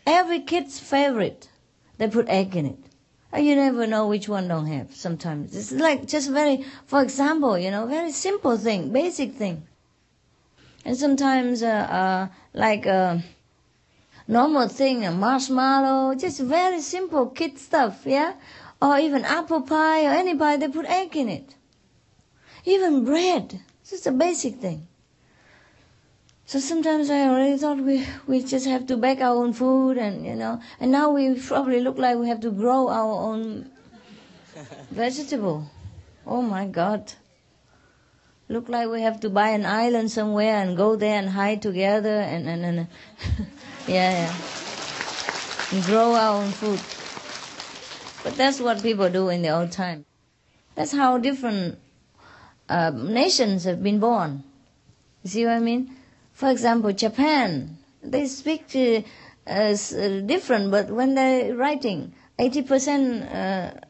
Every 0.07 0.41
kid's 0.41 0.79
favorite, 0.79 1.49
they 1.97 2.09
put 2.09 2.29
egg 2.29 2.55
in 2.55 2.67
it. 2.67 2.79
And 3.33 3.47
you 3.47 3.57
never 3.57 3.87
know 3.87 4.07
which 4.07 4.29
one 4.29 4.49
don't 4.49 4.67
have 4.67 4.95
sometimes. 4.95 5.57
It's 5.57 5.73
like 5.73 6.07
just 6.07 6.31
very, 6.31 6.67
for 6.85 7.03
example, 7.03 7.59
you 7.59 7.71
know, 7.71 7.87
very 7.87 8.13
simple 8.13 8.59
thing, 8.59 8.93
basic 8.93 9.33
thing. 9.33 9.67
And 10.85 10.97
sometimes, 10.97 11.63
uh, 11.63 11.67
uh, 11.67 12.29
like, 12.53 12.87
uh, 12.87 13.19
normal 14.29 14.69
thing, 14.69 15.05
a 15.05 15.11
marshmallow, 15.11 16.15
just 16.15 16.41
very 16.41 16.81
simple 16.81 17.27
kid 17.27 17.59
stuff, 17.59 18.03
yeah? 18.05 18.35
Or 18.81 18.99
even 18.99 19.25
apple 19.25 19.63
pie 19.63 20.05
or 20.05 20.11
any 20.11 20.35
pie, 20.35 20.57
they 20.57 20.69
put 20.69 20.87
egg 20.87 21.17
in 21.17 21.29
it. 21.29 21.55
Even 22.65 23.05
bread, 23.05 23.61
just 23.89 24.07
a 24.07 24.13
basic 24.13 24.57
thing. 24.57 24.87
So 26.47 26.59
sometimes 26.61 27.09
I 27.09 27.29
already 27.29 27.57
thought 27.57 27.79
we, 27.79 28.07
we 28.27 28.43
just 28.43 28.67
have 28.67 28.87
to 28.89 28.99
bake 28.99 29.21
our 29.21 29.35
own 29.35 29.55
food 29.55 29.97
and, 29.97 30.27
you 30.27 30.35
know, 30.35 30.61
and 30.79 30.93
now 30.93 31.11
we 31.11 31.41
probably 31.41 31.81
look 31.81 31.97
like 31.97 32.19
we 32.19 32.29
have 32.29 32.41
to 32.41 32.51
grow 32.51 32.89
our 32.89 33.13
own 33.31 33.71
vegetable. 34.91 35.71
Oh 36.27 36.43
my 36.43 36.67
God. 36.67 37.13
Look 38.49 38.69
like 38.69 38.89
we 38.91 39.01
have 39.01 39.21
to 39.21 39.31
buy 39.31 39.51
an 39.51 39.65
island 39.65 40.11
somewhere 40.11 40.57
and 40.63 40.77
go 40.77 40.97
there 40.97 41.19
and 41.19 41.29
hide 41.31 41.63
together 41.63 42.21
and, 42.21 42.47
and, 42.49 42.65
and 42.65 42.87
yeah, 43.89 44.29
yeah. 44.29 44.35
And 45.73 45.83
grow 45.85 46.15
our 46.15 46.43
own 46.43 46.51
food. 46.53 46.81
But 48.23 48.37
that's 48.37 48.61
what 48.61 48.83
people 48.83 49.09
do 49.09 49.29
in 49.31 49.43
the 49.43 49.49
old 49.51 49.73
time. 49.73 50.05
That's 50.75 50.93
how 50.93 51.19
different 51.19 51.79
uh, 52.69 52.91
nations 52.91 53.65
have 53.65 53.83
been 53.83 53.99
born. 53.99 54.43
You 55.23 55.31
see 55.31 55.45
what 55.47 55.55
I 55.55 55.61
mean? 55.61 55.97
For 56.33 56.51
example, 56.51 56.93
Japan, 56.93 57.79
they 58.03 58.27
speak 58.27 58.65
uh, 58.75 59.03
uh, 59.47 60.21
different, 60.27 60.71
but 60.71 60.91
when 60.91 61.15
they're 61.15 61.55
writing, 61.55 62.13
80% 62.39 63.35
uh, 63.35 63.81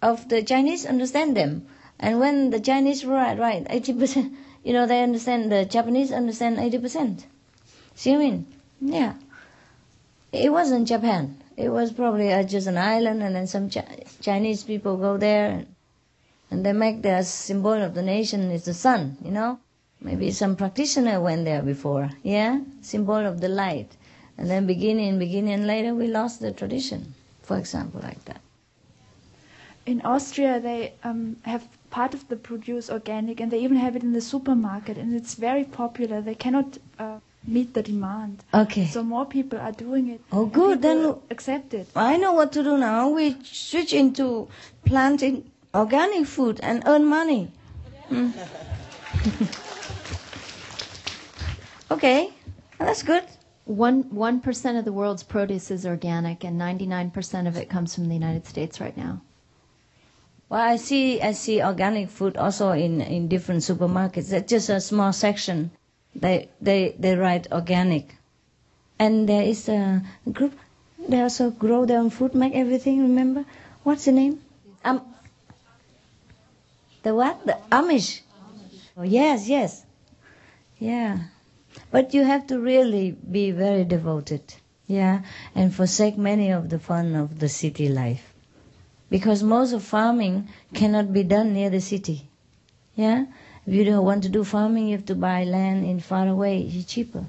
of 0.00 0.28
the 0.28 0.42
Chinese 0.42 0.86
understand 0.86 1.36
them. 1.36 1.66
And 2.02 2.18
when 2.18 2.50
the 2.50 2.58
Chinese 2.58 3.04
write, 3.04 3.38
right, 3.38 3.64
80%, 3.68 4.34
you 4.64 4.72
know, 4.72 4.86
they 4.86 5.04
understand, 5.04 5.52
the 5.52 5.64
Japanese 5.64 6.10
understand 6.10 6.58
80%. 6.58 7.22
See 7.94 8.10
what 8.10 8.16
I 8.16 8.18
mean? 8.18 8.46
Yeah. 8.80 9.14
It 10.32 10.50
wasn't 10.50 10.88
Japan. 10.88 11.40
It 11.56 11.68
was 11.68 11.92
probably 11.92 12.32
uh, 12.32 12.42
just 12.42 12.66
an 12.66 12.76
island, 12.76 13.22
and 13.22 13.36
then 13.36 13.46
some 13.46 13.70
Chinese 14.20 14.64
people 14.64 14.96
go 14.96 15.16
there, 15.16 15.50
and, 15.50 15.66
and 16.50 16.66
they 16.66 16.72
make 16.72 17.02
their 17.02 17.22
symbol 17.22 17.74
of 17.80 17.94
the 17.94 18.02
nation 18.02 18.50
is 18.50 18.64
the 18.64 18.74
sun, 18.74 19.16
you 19.24 19.30
know? 19.30 19.60
Maybe 20.00 20.32
some 20.32 20.56
practitioner 20.56 21.20
went 21.20 21.44
there 21.44 21.62
before, 21.62 22.10
yeah? 22.24 22.58
Symbol 22.80 23.24
of 23.24 23.40
the 23.40 23.48
light. 23.48 23.92
And 24.36 24.50
then 24.50 24.66
beginning, 24.66 25.20
beginning, 25.20 25.68
later 25.68 25.94
we 25.94 26.08
lost 26.08 26.40
the 26.40 26.50
tradition, 26.50 27.14
for 27.42 27.58
example, 27.58 28.00
like 28.02 28.24
that. 28.24 28.40
In 29.86 30.00
Austria, 30.00 30.58
they 30.58 30.94
um, 31.04 31.36
have 31.44 31.68
part 31.92 32.14
of 32.14 32.26
the 32.28 32.36
produce 32.36 32.90
organic, 32.90 33.38
and 33.40 33.52
they 33.52 33.60
even 33.60 33.76
have 33.76 33.94
it 33.94 34.02
in 34.02 34.12
the 34.12 34.20
supermarket, 34.20 34.98
and 34.98 35.14
it's 35.14 35.34
very 35.34 35.64
popular. 35.64 36.20
They 36.20 36.34
cannot 36.34 36.78
uh, 36.98 37.18
meet 37.46 37.74
the 37.74 37.82
demand. 37.82 38.42
Okay. 38.52 38.86
So 38.86 39.02
more 39.04 39.26
people 39.26 39.60
are 39.60 39.72
doing 39.72 40.08
it. 40.08 40.20
Oh, 40.32 40.46
good. 40.46 40.82
Then 40.82 41.14
accept 41.30 41.74
it. 41.74 41.88
I 41.94 42.16
know 42.16 42.32
what 42.32 42.52
to 42.52 42.64
do 42.64 42.78
now. 42.78 43.10
We 43.10 43.36
switch 43.44 43.92
into 43.92 44.48
planting 44.84 45.50
organic 45.74 46.26
food 46.26 46.58
and 46.62 46.82
earn 46.86 47.04
money. 47.04 47.52
Hmm. 48.08 48.30
Okay, 51.92 52.32
well, 52.78 52.88
that's 52.88 53.02
good. 53.02 53.24
One 53.66 54.04
one 54.08 54.40
percent 54.40 54.78
of 54.78 54.86
the 54.86 54.94
world's 54.94 55.22
produce 55.22 55.70
is 55.70 55.84
organic, 55.84 56.42
and 56.42 56.56
ninety 56.56 56.86
nine 56.86 57.10
percent 57.10 57.46
of 57.46 57.54
it 57.54 57.68
comes 57.68 57.94
from 57.94 58.08
the 58.08 58.14
United 58.14 58.46
States 58.46 58.80
right 58.80 58.96
now. 58.96 59.20
Well, 60.52 60.60
I 60.60 60.76
see 60.76 61.18
I 61.22 61.32
see 61.32 61.62
organic 61.62 62.10
food 62.10 62.36
also 62.36 62.72
in, 62.72 63.00
in 63.00 63.26
different 63.26 63.62
supermarkets. 63.62 64.28
That's 64.28 64.50
just 64.50 64.68
a 64.68 64.82
small 64.82 65.10
section. 65.14 65.70
They 66.14 66.50
they 66.60 66.94
they 66.98 67.16
write 67.16 67.50
organic, 67.50 68.16
and 68.98 69.26
there 69.26 69.40
is 69.44 69.66
a 69.70 70.02
group. 70.30 70.52
They 71.08 71.22
also 71.22 71.48
grow 71.48 71.86
their 71.86 72.00
own 72.00 72.10
food, 72.10 72.34
make 72.34 72.54
everything. 72.54 73.00
Remember 73.00 73.46
what's 73.82 74.04
the 74.04 74.12
name? 74.12 74.42
Um, 74.84 75.00
the 77.02 77.14
what? 77.14 77.46
The 77.46 77.56
Amish. 77.70 78.20
Oh, 78.98 79.04
yes, 79.04 79.48
yes, 79.48 79.86
yeah. 80.78 81.16
But 81.90 82.12
you 82.12 82.24
have 82.24 82.46
to 82.48 82.60
really 82.60 83.12
be 83.12 83.52
very 83.52 83.84
devoted, 83.84 84.42
yeah, 84.86 85.22
and 85.54 85.74
forsake 85.74 86.18
many 86.18 86.50
of 86.50 86.68
the 86.68 86.78
fun 86.78 87.14
of 87.14 87.38
the 87.38 87.48
city 87.48 87.88
life. 87.88 88.31
Because 89.12 89.42
most 89.42 89.74
of 89.74 89.82
farming 89.82 90.48
cannot 90.72 91.12
be 91.12 91.22
done 91.22 91.52
near 91.52 91.68
the 91.68 91.82
city, 91.82 92.30
yeah. 92.94 93.26
If 93.66 93.74
you 93.74 93.84
don't 93.84 94.06
want 94.06 94.22
to 94.22 94.30
do 94.30 94.42
farming, 94.42 94.88
you 94.88 94.96
have 94.96 95.04
to 95.04 95.14
buy 95.14 95.44
land 95.44 95.84
in 95.84 96.00
far 96.00 96.26
away. 96.26 96.62
It's 96.62 96.90
cheaper. 96.90 97.26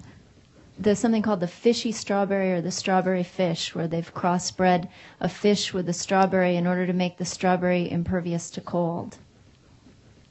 There's 0.80 1.00
something 1.00 1.22
called 1.22 1.42
the 1.42 1.48
fishy 1.48 1.92
strawberry 1.92 2.54
or 2.54 2.62
the 2.62 2.72
strawberry 2.72 3.24
fish, 3.24 3.75
where 3.75 3.90
they've 3.90 4.13
crossbred 4.13 4.88
a 5.20 5.28
fish 5.28 5.74
with 5.74 5.90
a 5.90 5.94
strawberry 5.94 6.56
in 6.56 6.66
order 6.66 6.88
to 6.88 6.94
make 6.94 7.18
the 7.18 7.25
strawberry 7.25 7.92
impervious 7.92 8.50
to 8.52 8.62
cold. 8.62 9.18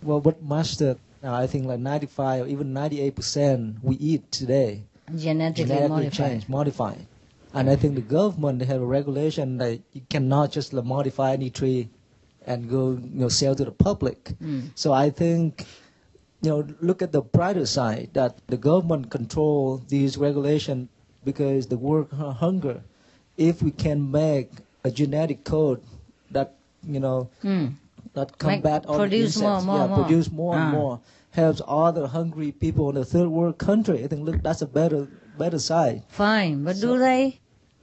Well, 0.02 0.20
what 0.20 0.42
Master 0.42 0.96
now 1.22 1.34
I 1.34 1.46
think 1.46 1.66
like 1.66 1.80
95 1.80 2.46
or 2.46 2.48
even 2.48 2.72
98 2.72 3.14
percent 3.14 3.76
we 3.82 3.96
eat 3.96 4.32
today 4.32 4.84
genetically, 5.14 5.64
genetically 5.64 5.88
modified. 5.88 6.12
changed, 6.12 6.48
modified. 6.48 7.06
And 7.54 7.68
I 7.68 7.76
think 7.76 7.94
the 7.94 8.00
government 8.00 8.58
they 8.58 8.64
have 8.66 8.80
a 8.80 8.86
regulation 8.86 9.58
that 9.58 9.80
you 9.92 10.02
cannot 10.08 10.52
just 10.52 10.72
modify 10.72 11.32
any 11.32 11.50
tree 11.50 11.88
and 12.46 12.68
go 12.68 12.92
you 12.92 13.20
know 13.20 13.28
sell 13.28 13.54
to 13.54 13.64
the 13.64 13.72
public. 13.72 14.24
Mm. 14.42 14.70
So 14.74 14.92
I 14.92 15.10
think 15.10 15.66
you 16.40 16.50
know 16.50 16.66
look 16.80 17.02
at 17.02 17.12
the 17.12 17.22
brighter 17.22 17.66
side 17.66 18.10
that 18.14 18.38
the 18.48 18.56
government 18.56 19.10
control 19.10 19.82
these 19.88 20.16
regulations 20.16 20.88
because 21.24 21.66
the 21.66 21.78
world 21.78 22.10
hunger. 22.12 22.82
If 23.36 23.62
we 23.62 23.70
can 23.70 24.10
make 24.10 24.50
a 24.84 24.90
genetic 24.90 25.44
code 25.44 25.82
that 26.30 26.54
you 26.86 27.00
know 27.00 27.30
mm 27.42 27.72
that 28.14 28.36
combat 28.38 28.84
all 28.86 28.98
the 28.98 29.16
insects. 29.16 29.40
More, 29.40 29.62
more, 29.62 29.78
yeah, 29.78 29.86
more. 29.86 30.04
produce 30.04 30.30
more 30.30 30.54
and 30.54 30.64
ah. 30.64 30.70
more. 30.70 31.00
Helps 31.30 31.60
all 31.62 31.92
the 31.92 32.06
hungry 32.06 32.52
people 32.52 32.90
in 32.90 32.94
the 32.96 33.04
third 33.04 33.28
world 33.28 33.56
country. 33.56 34.04
I 34.04 34.06
think 34.06 34.26
look, 34.26 34.42
that's 34.42 34.60
a 34.60 34.66
better 34.66 35.08
better 35.38 35.58
side. 35.58 36.02
Fine, 36.08 36.64
but 36.64 36.76
so, 36.76 36.92
do 36.92 36.98
they 36.98 37.40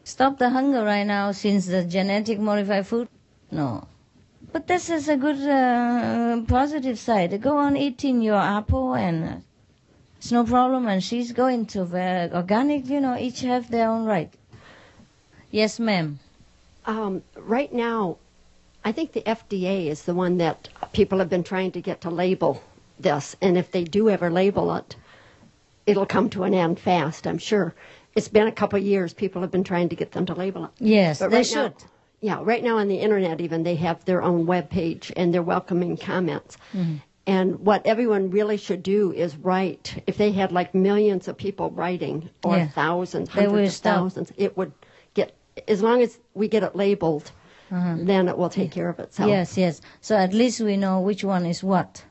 stop 0.09 0.39
the 0.39 0.49
hunger 0.49 0.83
right 0.83 1.05
now 1.05 1.31
since 1.31 1.67
the 1.67 1.83
genetic 1.83 2.39
modified 2.39 2.87
food? 2.87 3.07
No. 3.51 3.87
But 4.51 4.67
this 4.67 4.89
is 4.89 5.07
a 5.07 5.17
good 5.17 5.41
uh, 5.47 6.41
positive 6.47 6.97
side. 6.97 7.39
Go 7.41 7.57
on 7.57 7.77
eating 7.77 8.21
your 8.21 8.41
apple 8.57 8.95
and 8.95 9.23
uh, 9.23 9.35
it's 10.17 10.31
no 10.31 10.43
problem. 10.43 10.87
And 10.87 11.03
she's 11.03 11.31
going 11.31 11.67
to 11.67 11.83
uh, 11.83 12.35
organic. 12.35 12.87
You 12.87 13.01
know, 13.01 13.15
each 13.17 13.41
have 13.41 13.69
their 13.69 13.89
own 13.89 14.05
right. 14.05 14.33
Yes, 15.51 15.79
ma'am. 15.79 16.19
Um, 16.85 17.21
right 17.35 17.71
now, 17.71 18.17
I 18.83 18.91
think 18.91 19.11
the 19.11 19.21
FDA 19.21 19.87
is 19.87 20.03
the 20.03 20.13
one 20.13 20.37
that 20.37 20.69
people 20.93 21.19
have 21.19 21.29
been 21.29 21.43
trying 21.43 21.71
to 21.73 21.81
get 21.81 22.01
to 22.01 22.09
label 22.09 22.63
this, 22.99 23.35
and 23.41 23.57
if 23.57 23.71
they 23.71 23.83
do 23.83 24.09
ever 24.09 24.29
label 24.29 24.73
it, 24.75 24.95
it'll 25.85 26.05
come 26.05 26.29
to 26.31 26.43
an 26.43 26.53
end 26.53 26.79
fast, 26.79 27.27
I'm 27.27 27.37
sure. 27.37 27.75
It's 28.19 28.27
been 28.27 28.47
a 28.47 28.51
couple 28.51 28.77
of 28.77 28.85
years, 28.85 29.13
people 29.13 29.41
have 29.41 29.51
been 29.51 29.63
trying 29.63 29.89
to 29.89 29.95
get 29.95 30.11
them 30.11 30.25
to 30.27 30.33
label 30.33 30.65
it. 30.65 30.71
Yes, 30.79 31.19
but 31.19 31.31
they 31.31 31.37
right 31.37 31.45
should. 31.45 31.73
Now, 31.79 31.89
yeah, 32.21 32.39
right 32.43 32.63
now 32.63 32.77
on 32.77 32.87
the 32.89 32.97
internet, 32.97 33.39
even 33.41 33.63
they 33.63 33.75
have 33.75 34.03
their 34.05 34.21
own 34.21 34.45
web 34.45 34.69
page 34.69 35.11
and 35.15 35.33
they're 35.33 35.41
welcoming 35.41 35.95
comments. 35.97 36.57
Mm-hmm. 36.73 36.97
And 37.25 37.59
what 37.59 37.85
everyone 37.85 38.31
really 38.31 38.57
should 38.57 38.83
do 38.83 39.13
is 39.13 39.37
write. 39.37 40.03
If 40.07 40.17
they 40.17 40.31
had 40.31 40.51
like 40.51 40.73
millions 40.73 41.27
of 41.27 41.37
people 41.37 41.69
writing, 41.71 42.29
or 42.43 42.57
yeah. 42.57 42.67
thousands, 42.67 43.29
hundreds 43.29 43.75
of 43.75 43.81
thousands, 43.81 44.33
it 44.35 44.57
would 44.57 44.73
get. 45.13 45.35
As 45.67 45.81
long 45.81 46.01
as 46.01 46.17
we 46.33 46.47
get 46.47 46.63
it 46.63 46.75
labeled, 46.75 47.31
uh-huh. 47.71 47.97
then 47.99 48.27
it 48.27 48.37
will 48.37 48.49
take 48.49 48.71
care 48.71 48.89
of 48.89 48.99
itself. 48.99 49.29
Yes, 49.29 49.57
yes. 49.57 49.81
So 50.01 50.15
at 50.15 50.33
least 50.33 50.59
we 50.59 50.75
know 50.75 51.01
which 51.01 51.23
one 51.23 51.45
is 51.45 51.63
what. 51.63 52.03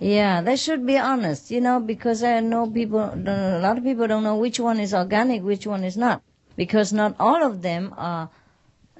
Yeah, 0.00 0.40
they 0.42 0.56
should 0.56 0.84
be 0.86 0.98
honest, 0.98 1.50
you 1.50 1.60
know, 1.60 1.80
because 1.80 2.22
I 2.22 2.40
know 2.40 2.68
people, 2.68 3.00
a 3.00 3.60
lot 3.60 3.78
of 3.78 3.84
people 3.84 4.06
don't 4.06 4.24
know 4.24 4.36
which 4.36 4.58
one 4.58 4.80
is 4.80 4.92
organic, 4.92 5.42
which 5.42 5.66
one 5.66 5.84
is 5.84 5.96
not, 5.96 6.22
because 6.56 6.92
not 6.92 7.14
all 7.20 7.42
of 7.42 7.62
them 7.62 7.94
are, 7.96 8.28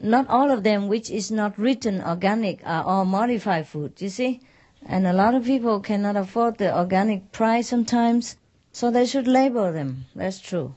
not 0.00 0.28
all 0.28 0.50
of 0.50 0.62
them 0.62 0.88
which 0.88 1.10
is 1.10 1.30
not 1.30 1.58
written 1.58 2.00
organic 2.00 2.64
are 2.64 2.84
all 2.84 3.04
modified 3.04 3.66
food. 3.66 4.00
You 4.00 4.08
see, 4.08 4.40
and 4.86 5.06
a 5.06 5.12
lot 5.12 5.34
of 5.34 5.44
people 5.44 5.80
cannot 5.80 6.16
afford 6.16 6.58
the 6.58 6.76
organic 6.76 7.32
price 7.32 7.68
sometimes, 7.68 8.36
so 8.72 8.90
they 8.90 9.06
should 9.06 9.26
label 9.26 9.72
them. 9.72 10.06
That's 10.14 10.40
true. 10.40 10.74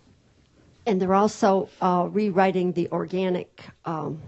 And 0.86 1.02
they're 1.02 1.14
also 1.14 1.70
uh, 1.82 2.08
rewriting 2.12 2.74
the 2.74 2.90
organic. 2.92 3.66
Um, 3.86 4.20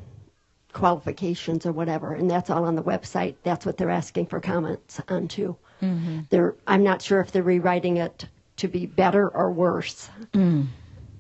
qualifications 0.72 1.66
or 1.66 1.72
whatever, 1.72 2.14
and 2.14 2.30
that's 2.30 2.50
all 2.50 2.64
on 2.64 2.76
the 2.76 2.84
website. 2.84 3.34
That's 3.44 3.66
what 3.66 3.78
they're 3.78 3.90
asking 3.90 4.28
for 4.28 4.40
comments 4.40 5.02
on 5.10 5.28
too. 5.28 5.58
Mm-hmm. 5.82 6.20
They're, 6.30 6.56
I'm 6.68 6.84
not 6.84 7.02
sure 7.02 7.22
if 7.22 7.32
they're 7.32 7.44
rewriting 7.44 7.98
it 7.98 8.26
to 8.58 8.68
be 8.68 8.86
better 8.86 9.30
or 9.30 9.52
worse. 9.52 10.10
Mm. 10.34 10.68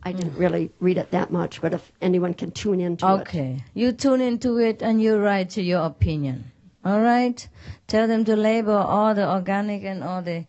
I 0.03 0.11
didn't 0.11 0.37
really 0.37 0.71
read 0.79 0.97
it 0.97 1.11
that 1.11 1.31
much, 1.31 1.61
but 1.61 1.73
if 1.73 1.91
anyone 2.01 2.33
can 2.33 2.51
tune 2.51 2.79
into 2.79 3.05
it. 3.05 3.21
Okay. 3.21 3.63
You 3.73 3.91
tune 3.91 4.21
into 4.21 4.57
it 4.57 4.81
and 4.81 5.01
you 5.01 5.17
write 5.17 5.49
to 5.51 5.61
your 5.61 5.85
opinion. 5.85 6.51
All 6.85 7.01
right? 7.01 7.45
Tell 7.87 8.07
them 8.07 8.23
to 8.25 8.35
label 8.35 8.77
all 8.77 9.13
the 9.13 9.29
organic 9.29 9.83
and 9.83 10.03
all 10.03 10.21
the, 10.21 10.45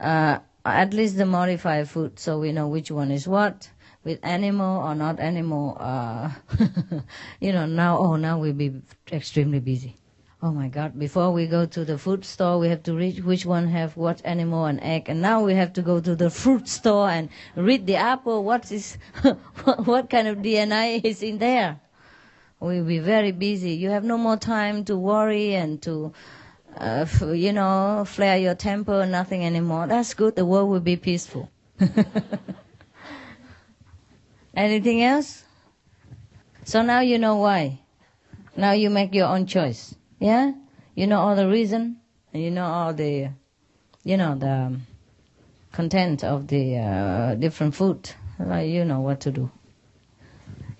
uh, 0.00 0.38
at 0.64 0.92
least 0.92 1.16
the 1.16 1.26
modified 1.26 1.88
food 1.88 2.18
so 2.18 2.40
we 2.40 2.52
know 2.52 2.68
which 2.68 2.90
one 2.90 3.10
is 3.10 3.28
what. 3.28 3.70
With 4.04 4.18
animal 4.22 4.82
or 4.82 4.94
not 4.94 5.20
animal, 5.20 5.76
uh, 5.78 6.30
you 7.40 7.52
know, 7.52 7.66
now, 7.66 7.98
oh, 7.98 8.16
now 8.16 8.38
we'll 8.38 8.52
be 8.52 8.80
extremely 9.12 9.60
busy. 9.60 9.96
Oh 10.40 10.52
my 10.52 10.68
God! 10.68 10.96
Before 10.96 11.32
we 11.32 11.48
go 11.48 11.66
to 11.66 11.84
the 11.84 11.98
food 11.98 12.24
store, 12.24 12.60
we 12.60 12.68
have 12.68 12.84
to 12.84 12.94
read 12.94 13.24
which 13.24 13.44
one 13.44 13.66
have 13.66 13.96
what 13.96 14.24
animal 14.24 14.66
and 14.66 14.80
egg, 14.80 15.08
and 15.08 15.20
now 15.20 15.42
we 15.42 15.54
have 15.54 15.72
to 15.72 15.82
go 15.82 15.98
to 15.98 16.14
the 16.14 16.30
fruit 16.42 16.68
store 16.68 17.10
and 17.10 17.28
read 17.56 17.88
the 17.88 17.96
apple. 17.96 18.44
What 18.44 18.70
is, 18.70 18.98
what 19.84 20.08
kind 20.08 20.28
of 20.28 20.38
DNA 20.38 21.04
is 21.04 21.24
in 21.24 21.38
there? 21.38 21.80
We'll 22.60 22.84
be 22.84 23.00
very 23.00 23.32
busy. 23.32 23.72
You 23.72 23.90
have 23.90 24.04
no 24.04 24.16
more 24.16 24.36
time 24.36 24.84
to 24.84 24.96
worry 24.96 25.54
and 25.54 25.82
to, 25.82 26.12
uh, 26.76 27.06
you 27.34 27.52
know, 27.52 28.04
flare 28.06 28.38
your 28.38 28.54
temper. 28.54 29.06
Nothing 29.06 29.44
anymore. 29.44 29.88
That's 29.88 30.14
good. 30.14 30.36
The 30.36 30.46
world 30.46 30.70
will 30.70 30.78
be 30.78 30.96
peaceful. 30.96 31.50
Anything 34.54 35.02
else? 35.02 35.42
So 36.64 36.82
now 36.82 37.00
you 37.00 37.18
know 37.18 37.36
why. 37.36 37.80
Now 38.56 38.72
you 38.72 38.88
make 38.88 39.14
your 39.14 39.26
own 39.26 39.46
choice. 39.46 39.94
Yeah? 40.18 40.52
You 40.94 41.06
know 41.06 41.20
all 41.20 41.36
the 41.36 41.48
reason, 41.48 41.98
and 42.32 42.42
you 42.42 42.50
know 42.50 42.64
all 42.66 42.92
the, 42.92 43.30
you 44.04 44.16
know, 44.16 44.34
the 44.34 44.80
content 45.72 46.24
of 46.24 46.48
the 46.48 46.78
uh, 46.78 47.34
different 47.34 47.74
food. 47.74 48.10
Like 48.38 48.68
you 48.68 48.84
know 48.84 49.00
what 49.00 49.20
to 49.20 49.30
do. 49.30 49.50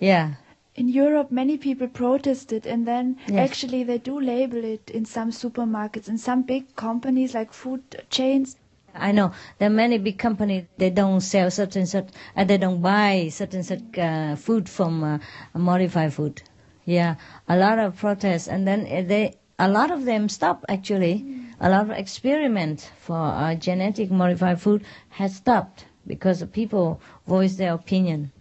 Yeah. 0.00 0.34
In 0.74 0.88
Europe, 0.88 1.32
many 1.32 1.56
people 1.58 1.88
protested, 1.88 2.66
and 2.66 2.86
then 2.86 3.16
Yes. 3.26 3.50
actually 3.50 3.82
they 3.82 3.98
do 3.98 4.20
label 4.20 4.62
it 4.64 4.90
in 4.90 5.04
some 5.04 5.30
supermarkets, 5.30 6.08
in 6.08 6.18
some 6.18 6.42
big 6.42 6.74
companies 6.76 7.34
like 7.34 7.52
food 7.52 7.82
chains. 8.10 8.56
I 8.94 9.12
know 9.12 9.32
there 9.58 9.68
are 9.68 9.74
many 9.74 9.98
big 9.98 10.18
companies. 10.18 10.64
They 10.76 10.90
don't 10.90 11.20
sell 11.20 11.50
certain 11.50 11.86
such, 11.86 12.08
and 12.34 12.48
they 12.48 12.58
don't 12.58 12.80
buy 12.80 13.28
certain 13.30 13.62
such 13.62 13.98
uh, 13.98 14.36
food 14.36 14.68
from 14.68 15.02
uh, 15.04 15.18
modified 15.54 16.12
food. 16.14 16.42
Yeah, 16.88 17.16
a 17.46 17.54
lot 17.54 17.78
of 17.78 17.98
protests, 17.98 18.48
and 18.48 18.66
then 18.66 18.86
uh, 18.86 19.06
they 19.06 19.34
a 19.58 19.68
lot 19.68 19.90
of 19.90 20.06
them 20.06 20.30
stop. 20.30 20.64
Actually, 20.70 21.22
a 21.60 21.68
lot 21.68 21.82
of 21.82 21.90
experiment 21.90 22.90
for 23.00 23.14
uh, 23.14 23.54
genetic 23.56 24.10
modified 24.10 24.58
food 24.58 24.86
has 25.10 25.36
stopped 25.36 25.84
because 26.06 26.42
people 26.44 26.98
voice 27.26 27.56
their 27.56 27.74
opinion. 27.74 28.32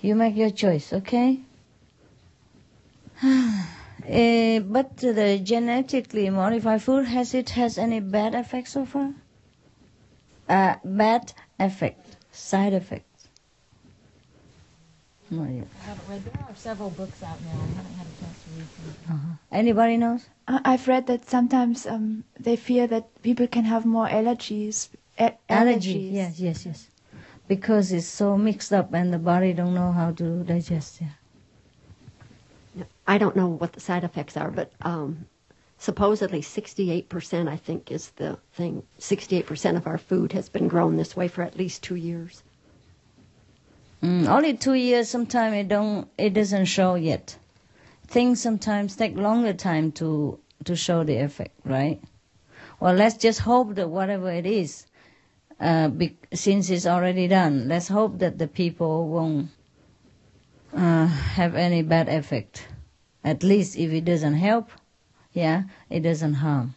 You 0.00 0.16
make 0.16 0.34
your 0.34 0.50
choice, 0.50 0.92
okay? 0.92 1.38
Eh, 4.06 4.60
but 4.60 4.96
the 4.96 5.40
genetically 5.42 6.30
modified 6.30 6.82
food 6.82 7.04
has 7.04 7.34
it 7.34 7.50
has 7.50 7.78
any 7.78 8.00
bad 8.00 8.34
effects 8.34 8.72
so 8.72 8.84
far? 8.84 9.12
Uh, 10.48 10.76
bad 10.84 11.32
effect, 11.58 12.16
side 12.32 12.72
effects. 12.72 13.07
No, 15.30 15.42
yeah. 15.44 15.62
I 15.82 15.84
haven't 15.88 16.08
read. 16.08 16.24
There 16.24 16.42
are 16.48 16.54
several 16.56 16.90
books 16.90 17.22
out 17.22 17.38
now. 17.44 17.50
I 17.50 17.66
haven't 17.76 17.94
had 17.94 18.06
a 18.06 18.20
chance 18.22 18.42
to 18.44 18.50
read 18.56 18.68
them. 19.08 19.38
Anybody 19.52 19.96
knows? 19.96 20.26
I- 20.46 20.60
I've 20.64 20.88
read 20.88 21.06
that 21.08 21.28
sometimes 21.28 21.86
um, 21.86 22.24
they 22.40 22.56
fear 22.56 22.86
that 22.86 23.22
people 23.22 23.46
can 23.46 23.64
have 23.64 23.84
more 23.84 24.08
allergies. 24.08 24.88
A- 25.18 25.36
Allergy. 25.48 26.10
allergies. 26.10 26.12
Yes, 26.12 26.40
yes, 26.40 26.66
yes. 26.66 26.88
Because 27.46 27.92
it's 27.92 28.06
so 28.06 28.36
mixed 28.38 28.72
up 28.72 28.92
and 28.94 29.12
the 29.12 29.18
body 29.18 29.52
don't 29.52 29.74
know 29.74 29.92
how 29.92 30.12
to 30.12 30.44
digest. 30.44 31.00
Yeah. 31.00 32.84
I 33.06 33.18
don't 33.18 33.36
know 33.36 33.48
what 33.48 33.72
the 33.72 33.80
side 33.80 34.04
effects 34.04 34.36
are, 34.36 34.50
but 34.50 34.70
um, 34.82 35.26
supposedly 35.78 36.40
68%, 36.42 37.48
I 37.48 37.56
think, 37.56 37.90
is 37.90 38.10
the 38.16 38.38
thing. 38.52 38.82
68% 38.98 39.76
of 39.76 39.86
our 39.86 39.98
food 39.98 40.32
has 40.32 40.48
been 40.48 40.68
grown 40.68 40.96
this 40.96 41.16
way 41.16 41.26
for 41.28 41.42
at 41.42 41.56
least 41.56 41.82
two 41.82 41.96
years. 41.96 42.42
Mm, 44.02 44.28
only 44.28 44.54
two 44.54 44.74
years. 44.74 45.08
Sometimes 45.08 45.56
it 45.56 45.68
don't. 45.68 46.08
It 46.16 46.34
doesn't 46.34 46.66
show 46.66 46.94
yet. 46.94 47.36
Things 48.06 48.40
sometimes 48.40 48.96
take 48.96 49.16
longer 49.16 49.52
time 49.52 49.92
to 49.92 50.38
to 50.64 50.76
show 50.76 51.04
the 51.04 51.16
effect, 51.16 51.54
right? 51.64 52.00
Well, 52.80 52.94
let's 52.94 53.16
just 53.16 53.40
hope 53.40 53.74
that 53.74 53.90
whatever 53.90 54.30
it 54.30 54.46
is, 54.46 54.86
uh, 55.60 55.88
be, 55.88 56.16
since 56.32 56.70
it's 56.70 56.86
already 56.86 57.26
done, 57.26 57.66
let's 57.68 57.88
hope 57.88 58.18
that 58.20 58.38
the 58.38 58.46
people 58.46 59.08
won't 59.08 59.48
uh, 60.72 61.06
have 61.06 61.56
any 61.56 61.82
bad 61.82 62.08
effect. 62.08 62.68
At 63.24 63.42
least 63.42 63.76
if 63.76 63.90
it 63.92 64.04
doesn't 64.04 64.34
help, 64.34 64.70
yeah, 65.32 65.64
it 65.90 66.00
doesn't 66.00 66.34
harm. 66.34 66.74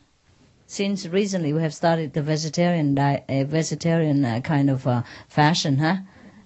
Since 0.66 1.06
recently 1.08 1.54
we 1.54 1.62
have 1.62 1.74
started 1.74 2.14
the 2.14 2.24
vegetarian 2.24 2.96
diet, 2.96 3.26
uh, 3.30 3.44
vegetarian 3.44 4.26
uh, 4.26 4.40
kind 4.42 4.70
of 4.70 4.88
uh, 4.88 5.04
fashion, 5.28 5.78
huh? 5.78 5.98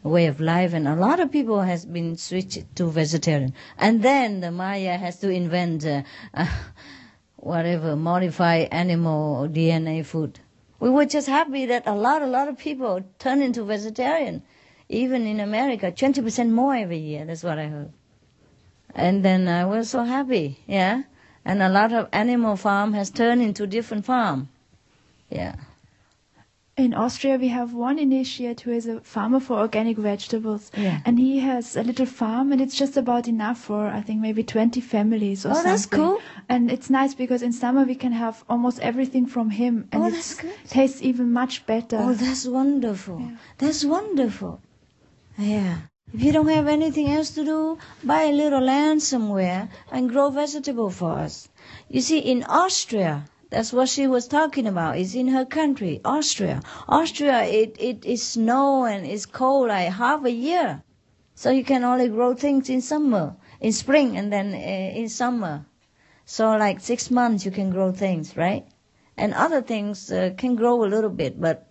Way 0.10 0.28
of 0.28 0.40
life, 0.40 0.74
and 0.74 0.88
a 0.88 0.96
lot 0.96 1.20
of 1.20 1.32
people 1.32 1.62
has 1.62 1.86
been 1.86 2.16
switched 2.16 2.76
to 2.76 2.90
vegetarian. 2.92 3.54
And 3.78 4.04
then 4.04 4.40
the 4.42 4.52
Maya 4.52 4.98
has 4.98 5.20
to 5.20 5.30
invent 5.30 5.86
uh, 5.86 6.04
uh, 6.34 6.48
whatever 7.38 7.96
modify 7.96 8.68
animal 8.72 9.48
DNA 9.48 10.06
food. 10.06 10.40
We 10.80 10.90
were 10.90 11.06
just 11.06 11.28
happy 11.28 11.66
that 11.66 11.88
a 11.88 11.94
lot, 11.94 12.22
a 12.22 12.28
lot 12.28 12.48
of 12.48 12.58
people 12.58 13.04
turn 13.18 13.42
into 13.42 13.64
vegetarian. 13.64 14.44
Even 14.90 15.26
in 15.26 15.40
America, 15.40 15.92
20% 15.92 16.52
more 16.52 16.76
every 16.76 17.00
year. 17.00 17.26
That's 17.26 17.44
what 17.44 17.58
I 17.58 17.68
heard. 17.68 17.92
And 18.94 19.26
then 19.26 19.48
I 19.48 19.66
was 19.66 19.90
so 19.90 20.04
happy, 20.04 20.60
yeah. 20.68 21.04
And 21.44 21.62
a 21.64 21.70
lot 21.70 21.92
of 21.92 22.08
animal 22.14 22.56
farm 22.56 22.94
has 22.94 23.10
turned 23.10 23.42
into 23.42 23.66
different 23.66 24.06
farm. 24.06 24.50
Yeah. 25.30 25.56
In 26.78 26.94
Austria, 26.94 27.38
we 27.38 27.48
have 27.48 27.74
one 27.74 27.98
initiate 27.98 28.60
who 28.62 28.72
is 28.72 28.86
a 28.86 29.00
farmer 29.00 29.40
for 29.40 29.58
organic 29.58 29.96
vegetables, 29.98 30.72
Yeah. 30.76 31.00
and 31.06 31.18
he 31.18 31.40
has 31.40 31.78
a 31.78 31.84
little 31.84 32.06
farm, 32.06 32.52
and 32.52 32.60
it's 32.60 32.76
just 32.76 32.98
about 32.98 33.30
enough 33.30 33.60
for 33.60 33.88
I 33.88 34.02
think 34.02 34.20
maybe 34.20 34.44
20 34.44 34.82
families 34.82 35.46
or 35.46 35.52
Oh, 35.52 35.54
something. 35.54 35.72
that's 35.72 35.86
cool. 35.86 36.20
And 36.50 36.70
it's 36.70 36.90
nice 36.90 37.14
because 37.16 37.42
in 37.42 37.54
summer 37.54 37.86
we 37.86 37.96
can 37.96 38.12
have 38.12 38.44
almost 38.50 38.82
everything 38.82 39.26
from 39.26 39.52
him, 39.52 39.88
and 39.94 40.04
Oh, 40.04 40.08
it 40.08 40.44
tastes 40.68 41.02
even 41.02 41.32
much 41.32 41.66
better. 41.66 41.98
Oh, 41.98 42.14
that's 42.14 42.46
wonderful. 42.46 43.22
Yeah. 43.22 43.38
That's 43.58 43.86
wonderful. 43.86 44.60
Yeah. 45.38 45.78
If 46.14 46.22
you 46.24 46.34
don't 46.34 46.50
have 46.50 46.68
anything 46.68 47.08
else 47.10 47.30
to 47.36 47.46
do, 47.46 47.78
buy 48.04 48.24
a 48.24 48.34
little 48.34 48.60
land 48.62 49.02
somewhere 49.02 49.70
and 49.94 50.10
grow 50.10 50.30
vegetable 50.30 50.90
for 50.90 51.12
us. 51.14 51.48
You 51.90 52.02
see, 52.02 52.20
in 52.20 52.44
Austria, 52.44 53.24
that's 53.56 53.72
what 53.72 53.88
she 53.88 54.06
was 54.06 54.28
talking 54.28 54.68
about. 54.68 54.98
It's 54.98 55.16
in 55.16 55.30
her 55.30 55.46
country, 55.46 56.02
Austria. 56.04 56.62
Austria, 56.90 57.44
it, 57.44 57.78
it 57.80 58.04
is 58.04 58.22
snow 58.22 58.84
and 58.84 59.06
it's 59.06 59.26
cold 59.26 59.70
like 59.70 59.94
half 59.94 60.26
a 60.26 60.32
year. 60.32 60.84
So 61.36 61.52
you 61.52 61.64
can 61.64 61.86
only 61.86 62.10
grow 62.10 62.34
things 62.34 62.70
in 62.70 62.82
summer, 62.82 63.38
in 63.62 63.72
spring, 63.72 64.18
and 64.18 64.30
then 64.34 64.54
uh, 64.54 65.00
in 65.00 65.08
summer. 65.08 65.66
So 66.26 66.58
like 66.58 66.82
six 66.82 67.10
months 67.10 67.46
you 67.46 67.52
can 67.52 67.70
grow 67.70 67.94
things, 67.94 68.36
right? 68.36 68.68
And 69.16 69.34
other 69.34 69.62
things 69.62 70.12
uh, 70.12 70.32
can 70.38 70.58
grow 70.58 70.84
a 70.84 70.92
little 70.94 71.10
bit, 71.10 71.40
but 71.40 71.66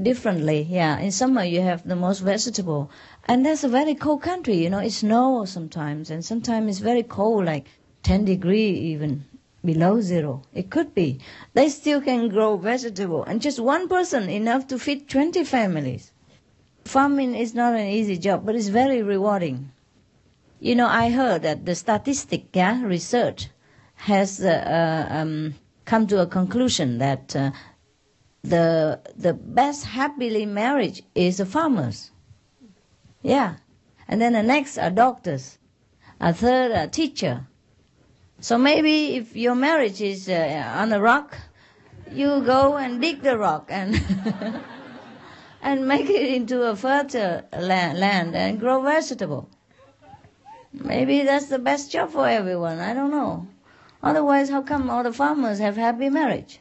differently. 0.00 0.68
Yeah, 0.70 1.00
in 1.00 1.10
summer 1.10 1.42
you 1.42 1.62
have 1.62 1.82
the 1.82 1.96
most 1.96 2.20
vegetable, 2.20 2.92
and 3.24 3.44
that's 3.44 3.64
a 3.64 3.68
very 3.68 3.96
cold 3.96 4.22
country. 4.22 4.54
You 4.62 4.70
know, 4.70 4.78
it 4.78 4.92
snows 4.92 5.50
sometimes, 5.50 6.10
and 6.12 6.24
sometimes 6.24 6.68
it's 6.70 6.78
very 6.78 7.02
cold, 7.02 7.46
like 7.46 7.66
10 8.04 8.24
degree 8.24 8.70
even 8.70 9.24
below 9.64 10.00
zero. 10.00 10.42
It 10.52 10.70
could 10.70 10.94
be. 10.94 11.20
They 11.54 11.68
still 11.68 12.00
can 12.00 12.28
grow 12.28 12.56
vegetable, 12.56 13.22
and 13.24 13.40
just 13.40 13.60
one 13.60 13.88
person 13.88 14.28
enough 14.28 14.66
to 14.68 14.78
feed 14.78 15.08
20 15.08 15.44
families. 15.44 16.12
Farming 16.84 17.34
is 17.34 17.54
not 17.54 17.74
an 17.74 17.86
easy 17.86 18.18
job, 18.18 18.44
but 18.44 18.56
it's 18.56 18.68
very 18.68 19.02
rewarding. 19.02 19.70
You 20.58 20.74
know, 20.74 20.86
I 20.88 21.10
heard 21.10 21.42
that 21.42 21.64
the 21.64 21.74
statistic, 21.74 22.46
yeah, 22.54 22.82
research 22.84 23.48
has 23.94 24.40
uh, 24.40 24.48
uh, 24.48 25.12
um, 25.14 25.54
come 25.84 26.06
to 26.08 26.20
a 26.20 26.26
conclusion 26.26 26.98
that 26.98 27.34
uh, 27.36 27.52
the 28.42 29.00
the 29.16 29.32
best 29.32 29.84
happily 29.84 30.44
marriage 30.46 31.02
is 31.14 31.36
the 31.38 31.46
farmers. 31.46 32.10
Yeah, 33.22 33.56
and 34.08 34.20
then 34.20 34.32
the 34.32 34.42
next 34.42 34.78
are 34.78 34.90
doctors, 34.90 35.58
a 36.20 36.32
third 36.32 36.72
a 36.72 36.88
teacher. 36.88 37.46
So 38.42 38.58
maybe 38.58 39.14
if 39.14 39.36
your 39.36 39.54
marriage 39.54 40.00
is 40.00 40.28
uh, 40.28 40.74
on 40.74 40.92
a 40.92 41.00
rock, 41.00 41.38
you 42.10 42.42
go 42.42 42.76
and 42.76 43.00
dig 43.00 43.22
the 43.22 43.38
rock 43.38 43.68
and 43.70 43.94
and 45.62 45.86
make 45.86 46.10
it 46.10 46.34
into 46.34 46.64
a 46.64 46.74
fertile 46.74 47.42
land, 47.56 48.00
land 48.00 48.34
and 48.34 48.58
grow 48.58 48.82
vegetable. 48.82 49.48
Maybe 50.72 51.22
that's 51.22 51.46
the 51.46 51.60
best 51.60 51.92
job 51.92 52.10
for 52.10 52.26
everyone. 52.28 52.80
I 52.80 52.94
don't 52.94 53.12
know. 53.12 53.46
Otherwise, 54.02 54.50
how 54.50 54.62
come 54.62 54.90
all 54.90 55.04
the 55.04 55.12
farmers 55.12 55.60
have 55.60 55.76
happy 55.76 56.10
marriage? 56.10 56.58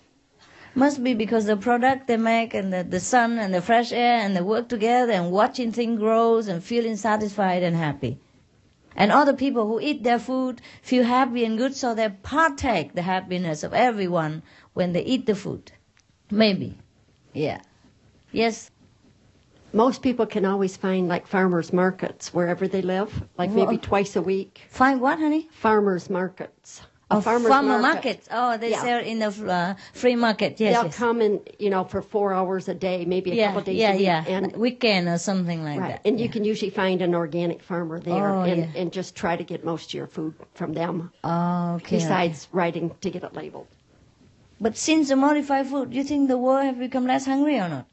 Must 0.75 1.03
be 1.03 1.15
because 1.15 1.47
the 1.47 1.57
product 1.57 2.05
they 2.05 2.17
make 2.17 2.53
and 2.53 2.71
the, 2.71 2.83
the 2.83 2.99
sun 2.99 3.39
and 3.39 3.55
the 3.55 3.61
fresh 3.61 3.91
air 3.91 4.19
and 4.19 4.37
they 4.37 4.41
work 4.41 4.69
together 4.69 5.13
and 5.13 5.31
watching 5.31 5.71
things 5.71 5.97
grows 5.97 6.47
and 6.47 6.63
feeling 6.63 6.95
satisfied 6.95 7.63
and 7.63 7.75
happy. 7.75 8.19
And 8.95 9.11
other 9.11 9.33
people 9.33 9.67
who 9.67 9.79
eat 9.79 10.03
their 10.03 10.19
food 10.19 10.61
feel 10.81 11.03
happy 11.03 11.45
and 11.45 11.57
good, 11.57 11.75
so 11.75 11.95
they 11.95 12.09
partake 12.09 12.93
the 12.93 13.01
happiness 13.01 13.63
of 13.63 13.73
everyone 13.73 14.43
when 14.73 14.93
they 14.93 15.03
eat 15.03 15.25
the 15.25 15.35
food. 15.35 15.71
Maybe. 16.29 16.77
Yeah. 17.33 17.61
Yes. 18.31 18.71
Most 19.73 20.01
people 20.01 20.25
can 20.25 20.45
always 20.45 20.75
find 20.75 21.07
like 21.07 21.27
farmers 21.27 21.71
markets 21.71 22.33
wherever 22.33 22.67
they 22.67 22.81
live, 22.81 23.23
like 23.37 23.51
maybe 23.51 23.77
twice 23.77 24.15
a 24.17 24.21
week. 24.21 24.61
Find 24.69 24.99
what, 24.99 25.19
honey? 25.19 25.47
Farmers 25.51 26.09
markets. 26.09 26.81
A 27.11 27.15
Oh, 27.15 27.21
farmer's 27.21 27.49
farmer 27.49 27.77
market. 27.79 27.93
markets. 27.93 28.27
Oh, 28.31 28.57
they 28.57 28.71
Yeah. 28.71 28.81
sell 28.81 29.01
in 29.03 29.19
the 29.19 29.27
uh, 29.27 29.73
free 29.93 30.15
market. 30.15 30.59
Yes, 30.61 30.73
They'll 30.73 30.85
yes. 30.85 30.95
come 30.97 31.21
in, 31.21 31.41
you 31.59 31.69
know, 31.69 31.83
for 31.83 32.01
four 32.01 32.33
hours 32.33 32.69
a 32.69 32.73
day, 32.73 33.03
maybe 33.03 33.31
a 33.31 33.35
yeah, 33.35 33.47
couple 33.47 33.61
days 33.63 33.79
yeah, 33.79 33.91
a 33.91 33.97
week, 33.97 34.05
yeah. 34.05 34.23
and 34.27 34.55
Weekend 34.55 35.09
or 35.09 35.17
something 35.17 35.61
like 35.61 35.79
right, 35.81 35.89
that. 35.91 36.07
and 36.07 36.19
you 36.21 36.29
can 36.29 36.45
usually 36.45 36.71
find 36.71 37.01
an 37.01 37.13
organic 37.13 37.61
farmer 37.61 37.99
there, 37.99 38.29
Oh, 38.33 38.43
and, 38.43 38.59
yeah. 38.61 38.79
and 38.81 38.93
just 38.93 39.13
try 39.13 39.35
to 39.35 39.43
get 39.43 39.65
most 39.65 39.89
of 39.89 39.93
your 39.93 40.07
food 40.07 40.33
from 40.53 40.71
them. 40.73 41.11
Oh, 41.25 41.75
okay. 41.75 41.97
Besides 41.97 42.47
writing 42.53 42.95
to 43.01 43.09
get 43.09 43.23
it 43.25 43.33
labeled. 43.33 43.67
But 44.61 44.77
since 44.77 45.09
the 45.09 45.17
modified 45.17 45.67
food, 45.67 45.89
do 45.91 45.97
you 45.97 46.05
think 46.05 46.29
the 46.29 46.37
world 46.37 46.63
have 46.63 46.79
become 46.79 47.05
less 47.07 47.25
hungry 47.25 47.59
or 47.59 47.67
not? 47.67 47.87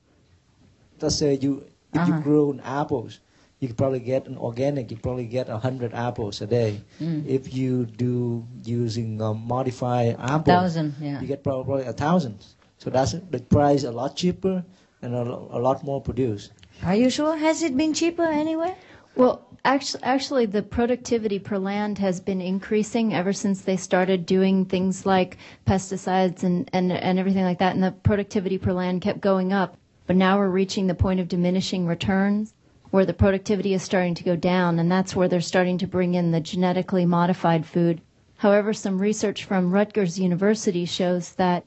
Let's 1.01 1.17
say 1.17 1.35
you 1.35 1.65
if 1.93 2.01
Uh-huh. 2.01 2.13
you 2.17 2.23
grow 2.23 2.45
apples, 2.63 3.19
you 3.61 3.67
could 3.69 3.77
probably 3.77 3.99
get 4.01 4.27
an 4.27 4.39
organic. 4.39 4.91
You 4.91 4.97
probably 4.97 5.27
get 5.27 5.49
a 5.49 5.59
hundred 5.59 5.93
apples 5.93 6.41
a 6.41 6.47
day. 6.47 6.81
Mm. 7.01 7.27
If 7.27 7.53
you 7.53 7.87
do 7.87 8.47
using 8.65 9.21
um, 9.21 9.47
modified 9.47 10.17
apple, 10.19 10.55
Thousand, 10.55 10.95
yeah. 11.01 11.21
you 11.21 11.27
get 11.27 11.43
probably 11.43 11.85
a 11.85 11.93
thousand. 11.93 12.45
So 12.79 12.91
that's 12.91 13.13
the 13.13 13.41
price 13.41 13.83
a 13.83 13.91
lot 13.91 14.15
cheaper 14.15 14.65
and 15.03 15.15
a, 15.15 15.23
a 15.23 15.59
lot 15.59 15.83
more 15.83 16.01
produced. 16.01 16.53
Are 16.85 16.95
you 16.95 17.11
sure? 17.11 17.37
Has 17.37 17.63
it 17.63 17.77
been 17.77 17.93
cheaper 17.95 18.23
anywhere? 18.23 18.77
Well, 19.17 19.45
actually, 19.65 20.05
actually, 20.05 20.47
the 20.47 20.63
productivity 20.63 21.41
per 21.41 21.59
land 21.59 21.99
has 21.99 22.21
been 22.21 22.41
increasing 22.41 23.13
ever 23.13 23.33
since 23.33 23.63
they 23.63 23.77
started 23.77 24.27
doing 24.27 24.65
things 24.65 25.05
like 25.05 25.39
pesticides 25.67 26.45
and, 26.45 26.71
and, 26.73 26.93
and 26.93 27.19
everything 27.19 27.43
like 27.43 27.59
that. 27.59 27.75
And 27.75 27.83
the 27.83 27.91
productivity 27.91 28.59
per 28.59 28.73
land 28.73 29.03
kept 29.03 29.21
going 29.21 29.53
up. 29.53 29.77
But 30.07 30.15
now 30.15 30.39
we're 30.39 30.49
reaching 30.49 30.87
the 30.87 30.95
point 30.95 31.19
of 31.19 31.27
diminishing 31.27 31.87
returns 31.87 32.55
where 32.91 33.07
the 33.07 33.15
productivity 33.15 33.75
is 33.75 33.83
starting 33.83 34.15
to 34.15 34.25
go 34.25 34.37
down. 34.37 34.79
And 34.79 34.91
that's 34.91 35.15
where 35.15 35.29
they're 35.29 35.41
starting 35.41 35.79
to 35.79 35.87
bring 35.87 36.15
in 36.15 36.31
the 36.31 36.41
genetically 36.41 37.05
modified 37.05 37.67
food. 37.67 38.01
However, 38.39 38.73
some 38.73 38.99
research 38.99 39.45
from 39.45 39.73
Rutgers 39.73 40.19
University 40.19 40.85
shows 40.85 41.33
that 41.33 41.65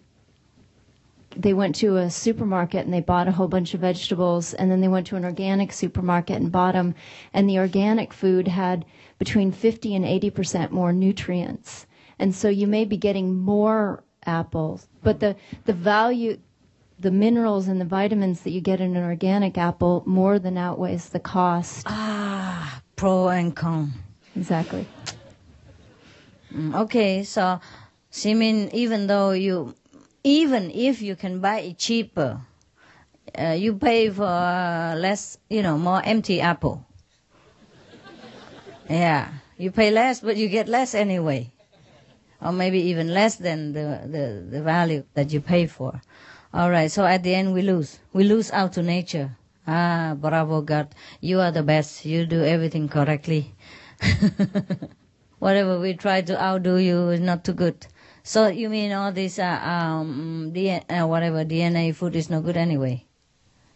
they 1.36 1.54
went 1.54 1.76
to 1.76 1.98
a 1.98 2.10
supermarket 2.10 2.86
and 2.86 2.94
they 2.94 3.00
bought 3.02 3.28
a 3.28 3.32
whole 3.32 3.48
bunch 3.48 3.74
of 3.74 3.82
vegetables 3.82 4.54
and 4.54 4.70
then 4.70 4.82
they 4.82 4.88
went 4.88 5.08
to 5.08 5.16
an 5.16 5.24
organic 5.24 5.72
supermarket 5.72 6.36
and 6.38 6.52
bought 6.52 6.74
them 6.74 6.94
and 7.34 7.50
the 7.50 7.58
organic 7.58 8.12
food 8.12 8.48
had 8.50 8.84
between 9.18 9.52
50 9.52 9.96
and 9.96 10.04
80% 10.06 10.72
more 10.72 10.92
nutrients 10.92 11.88
and 12.20 12.36
so 12.36 12.50
you 12.50 12.68
may 12.68 12.84
be 12.84 12.98
getting 12.98 13.34
more 13.36 14.04
apples 14.26 14.88
but 15.02 15.20
the 15.22 15.36
the 15.66 15.74
value 15.74 16.38
the 17.02 17.12
minerals 17.12 17.68
and 17.68 17.82
the 17.82 17.86
vitamins 17.86 18.42
that 18.42 18.52
you 18.52 18.62
get 18.62 18.80
in 18.80 18.96
an 18.96 19.04
organic 19.04 19.58
apple 19.58 20.04
more 20.06 20.38
than 20.40 20.58
outweighs 20.58 21.10
the 21.10 21.20
cost 21.20 21.84
Ah, 21.88 22.82
pro 22.96 23.30
and 23.30 23.56
con. 23.56 23.92
exactly 24.36 24.86
Mm, 26.54 26.76
Okay, 26.76 27.24
so, 27.24 27.60
mean 28.26 28.70
even 28.74 29.08
though 29.08 29.32
you, 29.32 29.74
even 30.24 30.70
if 30.72 31.02
you 31.02 31.16
can 31.16 31.40
buy 31.40 31.60
it 31.60 31.78
cheaper, 31.78 32.42
uh, 33.40 33.56
you 33.58 33.74
pay 33.76 34.10
for 34.10 34.26
uh, 34.26 34.94
less, 34.96 35.38
you 35.50 35.64
know, 35.64 35.78
more 35.78 36.02
empty 36.04 36.42
apple. 36.42 36.86
Yeah, 38.90 39.30
you 39.58 39.72
pay 39.72 39.92
less, 39.92 40.20
but 40.20 40.36
you 40.36 40.50
get 40.50 40.68
less 40.68 40.94
anyway, 40.94 41.52
or 42.42 42.52
maybe 42.52 42.80
even 42.92 43.14
less 43.14 43.38
than 43.38 43.72
the, 43.72 44.02
the, 44.06 44.44
the 44.52 44.62
value 44.62 45.06
that 45.14 45.32
you 45.32 45.40
pay 45.40 45.68
for. 45.68 46.02
All 46.54 46.70
right, 46.70 46.92
so 46.92 47.06
at 47.06 47.24
the 47.24 47.34
end 47.34 47.54
we 47.54 47.62
lose. 47.62 48.00
We 48.12 48.26
lose 48.26 48.52
out 48.52 48.74
to 48.74 48.84
nature. 48.84 49.38
Ah, 49.66 50.16
bravo 50.20 50.62
God, 50.62 50.94
you 51.22 51.40
are 51.40 51.52
the 51.52 51.64
best. 51.64 52.04
You 52.06 52.26
do 52.26 52.44
everything 52.44 52.90
correctly. 52.90 53.56
Whatever 55.40 55.80
we 55.80 55.94
try 55.94 56.22
to 56.22 56.42
outdo 56.42 56.76
you 56.76 57.10
is 57.10 57.22
not 57.22 57.46
too 57.46 57.54
good. 57.54 57.88
So 58.24 58.48
you 58.48 58.68
mean 58.70 58.92
all 58.92 59.14
this 59.14 59.40
uh, 59.40 59.60
um, 59.64 60.52
DNA, 60.54 60.84
uh, 60.90 61.08
whatever 61.08 61.46
DNA 61.46 61.96
food 61.96 62.18
is 62.18 62.30
no 62.30 62.42
good 62.42 62.58
anyway? 62.58 63.06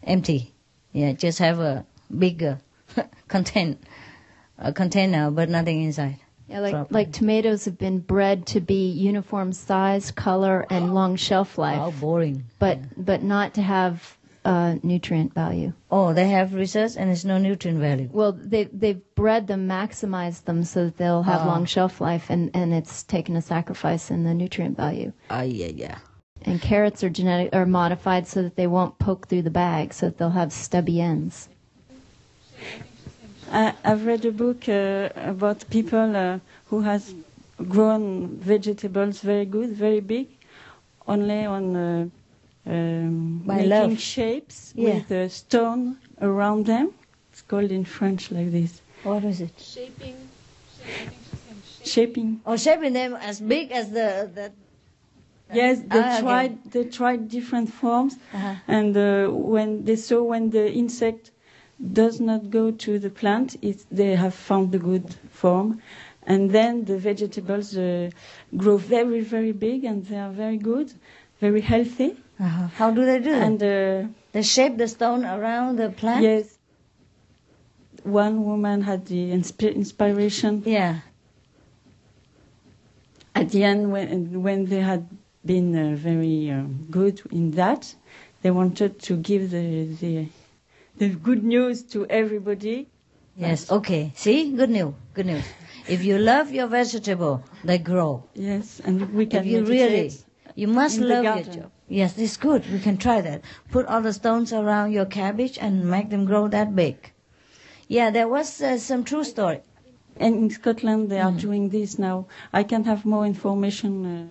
Empty. 0.02 0.52
Yeah, 0.92 1.12
just 1.12 1.38
have 1.38 1.58
a 1.58 1.86
bigger 2.16 2.60
content, 3.28 3.82
a 4.58 4.72
container, 4.72 5.30
but 5.30 5.48
nothing 5.48 5.82
inside. 5.82 6.18
Yeah, 6.48 6.60
like 6.60 6.72
Proper. 6.72 6.94
like 6.94 7.12
tomatoes 7.12 7.64
have 7.64 7.78
been 7.78 7.98
bred 7.98 8.46
to 8.48 8.60
be 8.60 8.90
uniform 8.90 9.52
size, 9.52 10.10
color, 10.10 10.66
and 10.70 10.94
long 10.94 11.16
shelf 11.16 11.58
life. 11.58 11.78
How 11.78 11.90
boring. 11.90 12.44
but 12.58 12.78
but 12.96 13.22
not 13.22 13.54
to 13.54 13.62
have 13.62 14.16
uh, 14.44 14.76
nutrient 14.84 15.34
value. 15.34 15.72
Oh, 15.90 16.12
they 16.12 16.28
have 16.28 16.54
research 16.54 16.92
and 16.96 17.10
it's 17.10 17.24
no 17.24 17.36
nutrient 17.36 17.80
value. 17.80 18.08
Well, 18.12 18.30
they 18.32 18.64
they've 18.64 19.00
bred 19.16 19.48
them, 19.48 19.66
maximized 19.66 20.44
them 20.44 20.62
so 20.62 20.84
that 20.84 20.96
they'll 20.98 21.24
have 21.24 21.40
Ah. 21.40 21.46
long 21.46 21.64
shelf 21.64 22.00
life, 22.00 22.26
and 22.30 22.50
and 22.54 22.72
it's 22.72 23.02
taken 23.02 23.34
a 23.34 23.42
sacrifice 23.42 24.10
in 24.10 24.22
the 24.24 24.32
nutrient 24.34 24.76
value. 24.76 25.12
Ah, 25.30 25.42
yeah, 25.42 25.72
yeah. 25.74 25.98
And 26.42 26.60
carrots 26.62 27.02
are 27.02 27.10
genetic 27.10 27.52
are 27.56 27.66
modified 27.66 28.28
so 28.28 28.42
that 28.42 28.54
they 28.54 28.68
won't 28.68 29.00
poke 29.00 29.26
through 29.26 29.42
the 29.42 29.50
bag, 29.50 29.92
so 29.92 30.06
that 30.06 30.18
they'll 30.18 30.30
have 30.30 30.52
stubby 30.52 31.00
ends. 31.00 31.48
I, 33.52 33.74
I've 33.84 34.04
read 34.06 34.24
a 34.24 34.32
book 34.32 34.68
uh, 34.68 35.08
about 35.16 35.68
people 35.70 36.16
uh, 36.16 36.38
who 36.66 36.80
has 36.80 37.14
grown 37.68 38.36
vegetables 38.38 39.20
very 39.20 39.44
good, 39.44 39.70
very 39.70 40.00
big, 40.00 40.28
only 41.06 41.44
on 41.44 41.76
uh, 41.76 42.06
um, 42.66 43.42
By 43.46 43.56
making 43.56 43.68
love. 43.68 43.98
shapes 44.00 44.72
Yeah. 44.74 44.94
with 44.96 45.10
a 45.10 45.28
stone 45.28 45.98
around 46.20 46.66
them. 46.66 46.92
It's 47.32 47.42
called 47.42 47.70
in 47.70 47.84
French 47.84 48.30
like 48.30 48.50
this. 48.50 48.82
What 49.02 49.24
is 49.24 49.40
it? 49.40 49.52
Shaping. 49.60 50.16
Shaping. 51.84 52.40
Oh, 52.44 52.56
shaping 52.56 52.92
them 52.92 53.14
as 53.14 53.40
big 53.40 53.70
as 53.70 53.90
the, 53.90 54.30
the 54.34 54.52
Yes, 55.54 55.80
they 55.86 55.98
Ah, 56.00 56.10
okay. 56.16 56.20
tried. 56.22 56.64
They 56.72 56.84
tried 56.84 57.28
different 57.28 57.68
forms, 57.72 58.16
Uh-huh. 58.34 58.54
and 58.66 58.96
uh, 58.96 59.28
when 59.28 59.84
they 59.84 59.94
saw 59.96 60.22
when 60.22 60.50
the 60.50 60.72
insect 60.72 61.30
does 61.80 62.20
not 62.20 62.50
go 62.50 62.70
to 62.70 62.98
the 62.98 63.10
plant, 63.10 63.56
it, 63.62 63.84
they 63.90 64.14
have 64.16 64.34
found 64.34 64.72
the 64.72 64.78
good 64.78 65.14
form, 65.30 65.82
and 66.26 66.50
then 66.50 66.84
the 66.84 66.98
vegetables 66.98 67.76
uh, 67.76 68.10
grow 68.56 68.76
very, 68.78 69.20
very 69.20 69.52
big, 69.52 69.84
and 69.84 70.04
they 70.06 70.18
are 70.18 70.30
very 70.30 70.56
good, 70.56 70.92
very 71.40 71.60
healthy. 71.60 72.16
uh 72.40 72.68
How 72.80 72.90
do 72.90 73.04
they 73.04 73.20
do? 73.20 73.32
And 73.32 73.62
uh, 73.62 74.08
they 74.32 74.42
shape 74.42 74.76
the 74.78 74.88
stone 74.88 75.24
around 75.24 75.76
the 75.76 75.90
plant? 75.90 76.22
yes, 76.22 76.58
one 78.02 78.44
woman 78.44 78.82
had 78.82 79.06
the 79.06 79.30
inspi- 79.32 79.74
inspiration 79.74 80.62
Yeah. 80.64 81.00
at 83.34 83.50
the 83.50 83.64
end 83.64 83.92
when 83.92 84.42
when 84.42 84.64
they 84.66 84.80
had 84.80 85.06
been 85.44 85.68
uh, 85.76 85.94
very 85.96 86.50
um, 86.50 86.86
good 86.90 87.20
in 87.30 87.50
that 87.52 87.94
they 88.42 88.50
wanted 88.50 88.98
to 89.08 89.16
give 89.16 89.50
the 89.50 89.84
the 90.00 90.26
the 90.98 91.08
good 91.10 91.44
news 91.44 91.82
to 91.82 92.06
everybody 92.06 92.88
Yes, 93.38 93.70
okay. 93.70 94.12
See? 94.16 94.52
Good 94.52 94.70
news. 94.70 94.94
Good 95.12 95.26
news. 95.26 95.44
If 95.86 96.02
you 96.02 96.16
love 96.18 96.50
your 96.52 96.68
vegetable, 96.68 97.44
they 97.62 97.76
grow. 97.76 98.24
yes 98.34 98.80
and 98.84 99.12
we 99.12 99.26
can 99.26 99.40
If 99.40 99.46
you 99.46 99.62
really, 99.64 100.10
you 100.54 100.68
must 100.68 100.98
love 101.00 101.24
your 101.24 101.42
job. 101.42 101.70
Yes, 101.86 102.16
it's 102.18 102.38
good. 102.38 102.64
We 102.72 102.78
can 102.80 102.96
try 102.96 103.20
that. 103.20 103.42
Put 103.70 103.84
all 103.86 104.00
the 104.00 104.14
stones 104.14 104.52
around 104.54 104.92
your 104.92 105.04
cabbage 105.04 105.58
and 105.60 105.84
make 105.90 106.08
them 106.08 106.24
grow 106.24 106.48
that 106.48 106.74
big. 106.74 107.12
Yeah, 107.88 108.08
there 108.10 108.26
was 108.26 108.60
uh, 108.62 108.78
some 108.78 109.04
true 109.04 109.24
story. 109.24 109.60
and 110.18 110.34
in 110.42 110.48
Scotland 110.50 111.10
they 111.10 111.20
are 111.20 111.32
Mm. 111.32 111.40
doing 111.46 111.64
this 111.68 111.98
now 111.98 112.16
I 112.60 112.62
can 112.70 112.84
have 112.84 113.04
more 113.04 113.26
information 113.26 113.92
uh, 114.06 114.28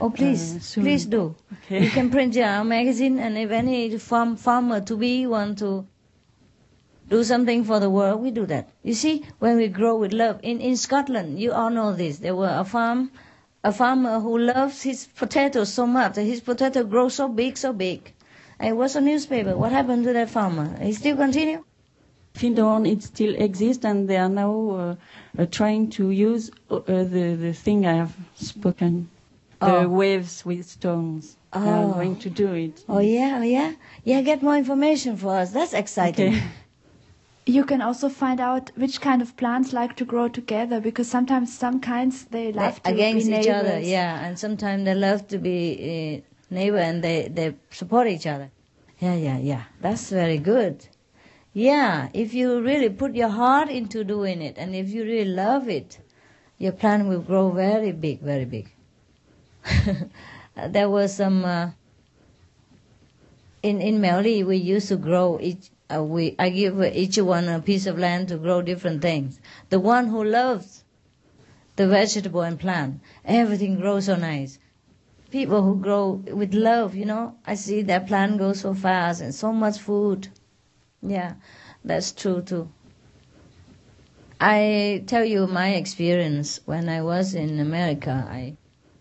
Oh, 0.00 0.10
please, 0.10 0.42
Uh, 0.56 0.82
please 0.82 1.06
do. 1.06 1.22
Okay. 1.54 1.80
You 1.84 1.90
can 1.90 2.10
print 2.10 2.34
your 2.34 2.64
magazine, 2.64 3.16
and 3.24 3.38
if 3.38 3.50
any 3.50 3.78
farm 3.98 4.34
farmer 4.36 4.80
to 4.90 4.96
be 4.96 5.12
want 5.34 5.58
to 5.62 5.70
do 7.08 7.24
something 7.24 7.64
for 7.64 7.80
the 7.80 7.90
world, 7.90 8.20
we 8.20 8.30
do 8.30 8.46
that. 8.46 8.68
You 8.82 8.94
see, 8.94 9.24
when 9.38 9.56
we 9.56 9.68
grow 9.68 9.96
with 9.96 10.12
love 10.12 10.40
in 10.42 10.60
in 10.60 10.76
Scotland, 10.76 11.38
you 11.40 11.52
all 11.52 11.70
know 11.70 11.92
this. 11.92 12.18
There 12.18 12.36
were 12.36 12.54
a 12.58 12.64
farm, 12.64 13.10
a 13.64 13.72
farmer 13.72 14.20
who 14.20 14.38
loves 14.38 14.82
his 14.82 15.06
potatoes 15.06 15.72
so 15.72 15.86
much 15.86 16.14
that 16.14 16.24
his 16.24 16.40
potato 16.40 16.84
grows 16.84 17.14
so 17.14 17.28
big, 17.28 17.56
so 17.56 17.72
big. 17.72 18.12
And 18.60 18.68
it 18.70 18.76
was 18.76 18.96
a 18.96 19.00
newspaper. 19.00 19.56
What 19.56 19.72
happened 19.72 20.04
to 20.04 20.12
that 20.12 20.30
farmer? 20.30 20.68
He 20.82 20.92
still 20.92 21.16
continue? 21.16 21.64
Findhorn, 22.34 22.86
it 22.86 23.02
still 23.02 23.34
exists, 23.34 23.84
and 23.84 24.08
they 24.08 24.16
are 24.16 24.28
now 24.28 24.70
uh, 24.70 24.94
uh, 25.42 25.46
trying 25.50 25.90
to 25.90 26.10
use 26.10 26.50
uh, 26.70 26.78
the, 26.86 27.36
the 27.40 27.52
thing 27.52 27.86
I 27.86 27.94
have 27.94 28.14
spoken, 28.36 29.08
the 29.60 29.66
Oh. 29.84 29.88
waves 29.88 30.44
with 30.44 30.64
stones. 30.68 31.36
Oh. 31.52 31.64
They 31.64 31.70
are 31.70 31.84
Oh. 31.84 31.92
going 31.94 32.16
to 32.16 32.30
do 32.30 32.52
it. 32.54 32.84
Oh 32.88 32.98
yeah, 33.00 33.38
oh 33.40 33.42
yeah, 33.42 33.72
yeah. 34.04 34.20
Get 34.22 34.42
more 34.42 34.56
information 34.56 35.16
for 35.16 35.34
us. 35.36 35.50
That's 35.52 35.72
exciting. 35.72 36.34
Okay. 36.34 36.42
You 37.48 37.64
can 37.64 37.80
also 37.80 38.10
find 38.10 38.40
out 38.40 38.70
which 38.76 39.00
kind 39.00 39.22
of 39.22 39.34
plants 39.38 39.72
like 39.72 39.96
to 39.96 40.04
grow 40.04 40.28
together 40.28 40.80
because 40.82 41.08
sometimes 41.08 41.56
some 41.58 41.80
kinds 41.80 42.26
they 42.26 42.50
They- 42.50 42.60
love 42.60 42.82
to 42.82 42.90
against 42.90 43.26
be 43.26 43.38
each 43.38 43.48
other, 43.48 43.80
yeah. 43.80 44.22
And 44.24 44.38
sometimes 44.38 44.84
they 44.84 44.94
love 44.94 45.26
to 45.28 45.38
be 45.38 45.56
uh, 45.88 46.54
neighbor 46.54 46.76
and 46.76 47.02
they 47.02 47.28
they 47.28 47.54
support 47.70 48.06
each 48.06 48.26
other. 48.26 48.50
Yeah, 48.98 49.14
yeah, 49.14 49.38
yeah. 49.38 49.62
That's 49.80 50.10
very 50.10 50.36
good. 50.36 50.88
Yeah, 51.54 52.10
if 52.12 52.34
you 52.34 52.60
really 52.60 52.90
put 52.90 53.14
your 53.14 53.30
heart 53.30 53.70
into 53.70 54.04
doing 54.04 54.42
it, 54.42 54.58
and 54.58 54.74
if 54.74 54.90
you 54.90 55.02
really 55.04 55.30
love 55.30 55.70
it, 55.70 55.98
your 56.58 56.72
plant 56.72 57.08
will 57.08 57.22
grow 57.22 57.50
very 57.50 57.92
big, 57.92 58.20
very 58.20 58.44
big. 58.44 58.66
there 60.76 60.90
was 60.90 61.16
some 61.16 61.44
uh, 61.46 61.70
in 63.62 63.80
in 63.80 64.00
Miaoli. 64.02 64.44
We 64.44 64.56
used 64.58 64.88
to 64.88 64.96
grow 64.96 65.38
each. 65.40 65.70
Uh, 65.94 66.02
we 66.02 66.34
I 66.38 66.50
give 66.50 66.82
each 66.82 67.16
one 67.18 67.48
a 67.48 67.60
piece 67.60 67.86
of 67.86 67.98
land 67.98 68.28
to 68.28 68.36
grow 68.36 68.60
different 68.62 69.00
things. 69.00 69.40
The 69.70 69.80
one 69.80 70.08
who 70.08 70.22
loves 70.22 70.84
the 71.76 71.88
vegetable 71.88 72.42
and 72.42 72.58
plant, 72.60 73.00
everything 73.24 73.80
grows 73.80 74.06
so 74.06 74.16
nice. 74.16 74.58
People 75.30 75.62
who 75.62 75.76
grow 75.76 76.22
with 76.32 76.52
love, 76.54 76.94
you 76.94 77.04
know, 77.04 77.36
I 77.46 77.54
see 77.54 77.82
their 77.82 78.00
plant 78.00 78.38
grow 78.38 78.52
so 78.52 78.74
fast 78.74 79.20
and 79.20 79.34
so 79.34 79.52
much 79.52 79.78
food. 79.78 80.28
Yeah, 81.02 81.34
that's 81.84 82.12
true 82.12 82.42
too. 82.42 82.68
I 84.40 85.02
tell 85.06 85.24
you 85.24 85.46
my 85.46 85.70
experience 85.74 86.60
when 86.64 86.88
I 86.88 87.02
was 87.02 87.34
in 87.34 87.58
America. 87.60 88.26
I 88.30 88.56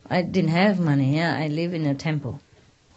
I 0.09 0.21
didn't 0.21 0.51
have 0.51 0.79
money. 0.79 1.15
Yeah, 1.17 1.35
I 1.37 1.47
live 1.47 1.73
in 1.73 1.85
a 1.85 1.93
temple, 1.95 2.39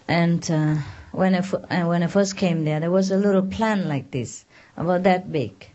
and 0.06 0.48
uh, 0.50 0.76
when 1.12 1.34
I 1.34 1.40
fu- 1.40 1.56
uh, 1.56 1.84
when 1.84 2.02
I 2.02 2.06
first 2.06 2.36
came 2.36 2.64
there, 2.64 2.80
there 2.80 2.90
was 2.90 3.10
a 3.10 3.16
little 3.16 3.42
plant 3.42 3.86
like 3.86 4.10
this, 4.10 4.44
about 4.76 5.02
that 5.04 5.30
big, 5.30 5.68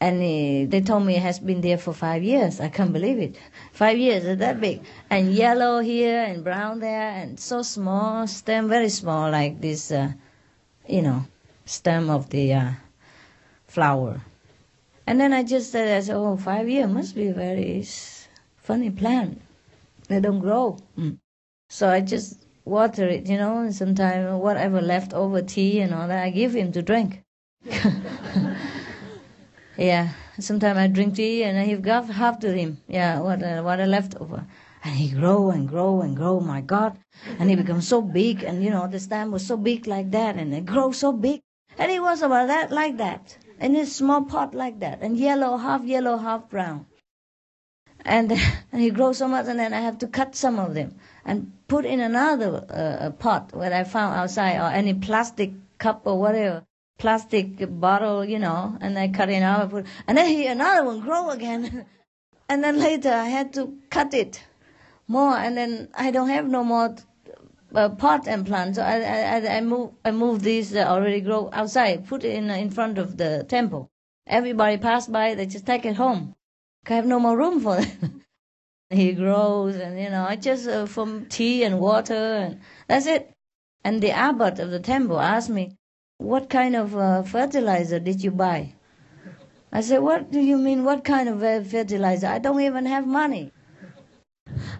and 0.00 0.16
uh, 0.16 0.70
they 0.70 0.80
told 0.84 1.04
me 1.06 1.16
it 1.16 1.22
has 1.22 1.38
been 1.38 1.60
there 1.60 1.78
for 1.78 1.92
five 1.92 2.22
years. 2.22 2.60
I 2.60 2.68
can't 2.68 2.92
believe 2.92 3.18
it. 3.18 3.36
Five 3.72 3.98
years, 3.98 4.24
it's 4.24 4.40
that 4.40 4.60
big, 4.60 4.82
and 5.10 5.32
yellow 5.32 5.80
here 5.80 6.22
and 6.22 6.44
brown 6.44 6.80
there, 6.80 7.10
and 7.10 7.38
so 7.38 7.62
small 7.62 8.26
stem, 8.26 8.68
very 8.68 8.88
small, 8.88 9.30
like 9.30 9.60
this, 9.60 9.90
uh, 9.90 10.12
you 10.88 11.02
know, 11.02 11.26
stem 11.64 12.08
of 12.10 12.30
the 12.30 12.54
uh, 12.54 12.70
flower. 13.66 14.20
And 15.06 15.20
then 15.20 15.32
I 15.32 15.42
just 15.44 15.70
said, 15.70 15.96
I 15.96 16.00
said, 16.00 16.16
oh, 16.16 16.36
five 16.36 16.68
years 16.68 16.88
must 16.88 17.14
be 17.14 17.28
a 17.28 17.34
very 17.34 17.86
funny 18.56 18.90
plant. 18.90 19.40
They 20.08 20.20
don't 20.20 20.40
grow. 20.40 20.78
Mm. 20.98 21.18
So 21.68 21.88
I 21.88 22.00
just 22.00 22.45
water 22.66 23.06
it, 23.06 23.26
you 23.26 23.38
know, 23.38 23.70
sometimes 23.70 24.42
whatever 24.42 24.82
leftover 24.82 25.40
tea 25.40 25.80
and 25.80 25.94
all 25.94 26.08
that, 26.08 26.24
I 26.24 26.30
give 26.30 26.54
him 26.54 26.72
to 26.72 26.82
drink. 26.82 27.22
yeah, 29.78 30.10
sometimes 30.38 30.78
I 30.78 30.88
drink 30.88 31.14
tea 31.14 31.44
and 31.44 31.58
I 31.58 31.66
give 31.66 32.08
half, 32.08 32.40
to 32.40 32.52
him. 32.52 32.78
Yeah, 32.88 33.20
what 33.20 33.42
uh, 33.42 33.62
what 33.62 33.80
I 33.80 33.86
left 33.86 34.16
over. 34.16 34.44
And 34.84 34.94
he 34.94 35.08
grow 35.08 35.50
and 35.50 35.68
grow 35.68 36.02
and 36.02 36.16
grow, 36.16 36.40
my 36.40 36.60
God. 36.60 36.98
And 37.38 37.48
he 37.48 37.56
becomes 37.56 37.88
so 37.88 38.02
big, 38.02 38.42
and 38.42 38.62
you 38.62 38.70
know, 38.70 38.86
the 38.86 39.00
stem 39.00 39.30
was 39.30 39.46
so 39.46 39.56
big 39.56 39.86
like 39.86 40.10
that, 40.10 40.36
and 40.36 40.52
it 40.52 40.66
grows 40.66 40.98
so 40.98 41.12
big. 41.12 41.40
And 41.78 41.90
he 41.90 41.98
was 41.98 42.22
about 42.22 42.48
that, 42.48 42.70
like 42.70 42.96
that, 42.98 43.36
in 43.60 43.74
a 43.76 43.86
small 43.86 44.24
pot 44.24 44.54
like 44.54 44.80
that, 44.80 45.00
and 45.02 45.16
yellow, 45.16 45.56
half 45.56 45.84
yellow, 45.84 46.16
half 46.18 46.48
brown. 46.48 46.86
And, 48.04 48.30
and 48.70 48.80
he 48.80 48.90
grows 48.90 49.18
so 49.18 49.28
much, 49.28 49.46
and 49.48 49.58
then 49.58 49.72
I 49.74 49.80
have 49.80 49.98
to 49.98 50.06
cut 50.06 50.36
some 50.36 50.58
of 50.58 50.74
them 50.74 50.94
and 51.24 51.52
put 51.68 51.84
in 51.84 52.00
another 52.00 52.64
uh, 52.70 53.10
pot 53.10 53.48
that 53.50 53.72
I 53.72 53.84
found 53.84 54.14
outside, 54.16 54.56
or 54.58 54.70
any 54.72 54.94
plastic 54.94 55.52
cup 55.78 56.02
or 56.04 56.18
whatever, 56.18 56.64
plastic 56.98 57.56
bottle, 57.80 58.24
you 58.24 58.38
know, 58.38 58.76
and 58.80 58.98
I 58.98 59.08
cut 59.08 59.28
it 59.30 59.42
out, 59.42 59.62
and 59.62 59.70
put, 59.70 59.86
and 60.06 60.16
then 60.18 60.28
he, 60.28 60.46
another 60.46 60.84
one 60.84 61.00
grow 61.00 61.30
again. 61.30 61.86
and 62.48 62.62
then 62.62 62.78
later 62.78 63.10
I 63.10 63.26
had 63.28 63.52
to 63.54 63.76
cut 63.90 64.14
it 64.14 64.42
more, 65.08 65.36
and 65.36 65.56
then 65.56 65.88
I 65.96 66.10
don't 66.10 66.28
have 66.28 66.48
no 66.48 66.64
more 66.64 66.94
uh, 67.74 67.88
pot 67.90 68.26
and 68.28 68.46
plant. 68.46 68.76
So 68.76 68.82
I, 68.82 69.00
I, 69.00 69.56
I- 69.56 69.60
move, 69.60 69.90
I 70.04 70.10
move 70.10 70.42
these 70.42 70.70
that 70.70 70.86
already 70.88 71.20
grow 71.20 71.50
outside, 71.52 72.06
put 72.06 72.24
it 72.24 72.34
in 72.34 72.50
in 72.50 72.70
front 72.70 72.98
of 72.98 73.16
the 73.16 73.44
temple. 73.48 73.90
Everybody 74.26 74.76
pass 74.78 75.06
by, 75.06 75.34
they 75.34 75.46
just 75.46 75.66
take 75.66 75.84
it 75.86 75.96
home. 75.96 76.34
I 76.88 76.94
have 76.94 77.06
no 77.06 77.20
more 77.20 77.36
room 77.36 77.60
for 77.60 77.78
it. 77.78 77.88
he 78.90 79.12
grows, 79.12 79.74
and 79.76 79.98
you 79.98 80.10
know, 80.10 80.28
just 80.36 80.68
uh, 80.68 80.86
from 80.86 81.26
tea 81.26 81.64
and 81.64 81.80
water, 81.80 82.14
and 82.14 82.60
that's 82.86 83.06
it. 83.06 83.32
And 83.84 84.00
the 84.00 84.10
abbot 84.12 84.58
of 84.58 84.70
the 84.70 84.78
temple 84.80 85.18
asked 85.20 85.50
me, 85.50 85.76
"What 86.18 86.48
kind 86.48 86.76
of 86.76 86.96
uh, 86.96 87.22
fertilizer 87.22 87.98
did 87.98 88.22
you 88.22 88.30
buy?" 88.30 88.74
I 89.72 89.80
said, 89.80 89.98
"What 90.02 90.30
do 90.30 90.40
you 90.40 90.56
mean? 90.56 90.84
What 90.84 91.04
kind 91.04 91.28
of 91.28 91.42
uh, 91.42 91.62
fertilizer? 91.62 92.28
I 92.28 92.38
don't 92.38 92.60
even 92.60 92.86
have 92.86 93.06
money. 93.06 93.52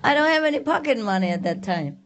I 0.03 0.15
don't 0.15 0.29
have 0.29 0.45
any 0.45 0.61
pocket 0.61 0.99
money 0.99 1.31
at 1.31 1.43
that 1.43 1.63
time. 1.63 1.99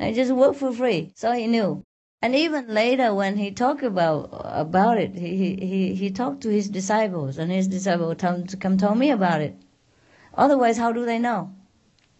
I 0.00 0.12
just 0.12 0.32
work 0.32 0.54
for 0.56 0.72
free." 0.72 1.12
So 1.14 1.32
he 1.32 1.46
knew. 1.46 1.82
And 2.22 2.34
even 2.34 2.68
later, 2.68 3.14
when 3.14 3.36
he 3.36 3.50
talked 3.50 3.82
about 3.82 4.30
about 4.44 4.96
it, 4.96 5.14
he 5.14 5.56
he 5.56 5.94
he 5.94 6.10
talked 6.10 6.40
to 6.42 6.48
his 6.48 6.70
disciples, 6.70 7.36
and 7.36 7.52
his 7.52 7.68
disciples 7.68 8.16
come 8.18 8.46
come 8.46 8.78
tell 8.78 8.94
me 8.94 9.10
about 9.10 9.42
it. 9.42 9.54
Otherwise, 10.36 10.78
how 10.78 10.92
do 10.92 11.04
they 11.04 11.18
know? 11.18 11.52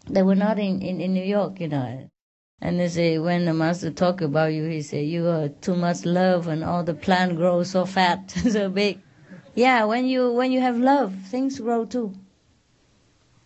They 0.09 0.23
were 0.23 0.35
not 0.35 0.59
in, 0.59 0.81
in, 0.81 1.01
in 1.01 1.13
New 1.13 1.23
York, 1.23 1.59
you 1.59 1.67
know. 1.67 2.09
And 2.61 2.79
they 2.79 2.87
say 2.87 3.17
when 3.17 3.45
the 3.45 3.53
master 3.53 3.91
talk 3.91 4.21
about 4.21 4.53
you, 4.53 4.65
he 4.65 4.81
say 4.81 5.03
you 5.03 5.27
are 5.27 5.49
too 5.49 5.75
much 5.75 6.05
love, 6.05 6.47
and 6.47 6.63
all 6.63 6.83
the 6.83 6.93
plant 6.93 7.35
grows 7.35 7.71
so 7.71 7.85
fat, 7.85 8.31
so 8.49 8.69
big. 8.69 8.99
Yeah, 9.55 9.85
when 9.85 10.05
you 10.05 10.31
when 10.31 10.51
you 10.51 10.61
have 10.61 10.77
love, 10.77 11.13
things 11.27 11.59
grow 11.59 11.85
too. 11.85 12.13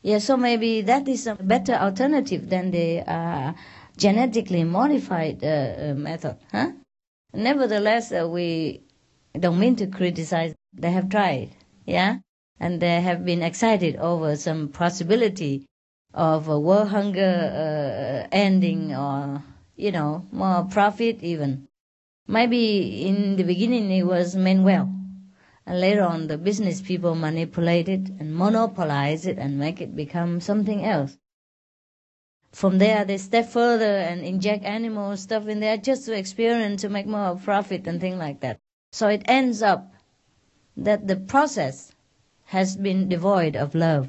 Yeah, 0.02 0.20
so 0.20 0.38
maybe 0.38 0.82
that 0.82 1.08
is 1.08 1.28
a 1.28 1.36
better 1.36 1.74
alternative 1.74 2.50
than 2.50 2.72
the 2.72 3.00
uh, 3.02 3.54
genetically 3.98 4.64
modified 4.64 5.44
uh, 5.44 5.48
uh, 5.92 5.94
method, 5.96 6.38
huh? 6.52 6.72
Nevertheless, 7.34 8.12
uh, 8.12 8.28
we 8.28 8.82
don't 9.38 9.60
mean 9.60 9.76
to 9.78 9.88
criticize. 9.88 10.56
They 10.74 10.92
have 10.92 11.10
tried, 11.10 11.50
yeah, 11.86 12.20
and 12.60 12.82
they 12.82 13.02
have 13.02 13.24
been 13.24 13.41
excited 13.41 13.95
over 13.95 14.36
some 14.36 14.67
possibility 14.67 15.65
of 16.13 16.48
a 16.48 16.60
world 16.60 16.89
hunger 16.89 17.22
uh, 17.22 18.28
ending, 18.32 18.95
or 18.95 19.43
you 19.76 19.91
know, 19.91 20.28
more 20.32 20.63
profit 20.65 21.24
even. 21.24 21.67
Maybe 22.28 23.06
in 23.08 23.38
the 23.38 23.43
beginning 23.43 23.89
it 23.91 24.04
was 24.04 24.36
meant 24.36 24.63
well, 24.63 24.93
and 25.65 25.80
later 25.80 26.04
on 26.04 26.28
the 26.28 26.38
business 26.38 26.82
people 26.82 27.15
manipulate 27.15 27.88
it 27.88 28.10
and 28.19 28.36
monopolize 28.36 29.26
it 29.26 29.38
and 29.38 29.58
make 29.58 29.82
it 29.82 29.95
become 29.95 30.41
something 30.41 30.84
else. 30.84 31.17
From 32.52 32.80
there, 32.80 33.06
they 33.06 33.19
step 33.19 33.48
further 33.48 33.98
and 33.98 34.22
inject 34.22 34.65
animal 34.65 35.15
stuff 35.17 35.48
in 35.48 35.60
there 35.60 35.78
just 35.78 36.06
to 36.06 36.17
experiment 36.17 36.80
to 36.80 36.89
make 36.89 37.06
more 37.06 37.36
profit 37.36 37.86
and 37.86 38.02
things 38.02 38.17
like 38.17 38.39
that. 38.41 38.58
So 38.91 39.08
it 39.08 39.22
ends 39.26 39.62
up 39.62 39.93
that 40.76 41.08
the 41.08 41.15
process 41.15 41.93
has 42.50 42.76
been 42.76 43.08
devoid 43.08 43.56
of 43.56 43.76
love. 43.76 44.08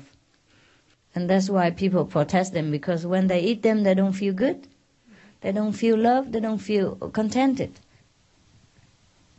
And 1.14 1.28
that's 1.28 1.50
why 1.50 1.70
people 1.70 2.06
protest 2.06 2.54
them 2.54 2.70
because 2.70 3.04
when 3.04 3.26
they 3.26 3.40
eat 3.40 3.62
them, 3.62 3.82
they 3.82 3.94
don't 3.94 4.14
feel 4.14 4.32
good. 4.32 4.66
They 5.42 5.52
don't 5.52 5.72
feel 5.72 5.98
love. 5.98 6.32
They 6.32 6.40
don't 6.40 6.58
feel 6.58 6.96
contented. 7.12 7.72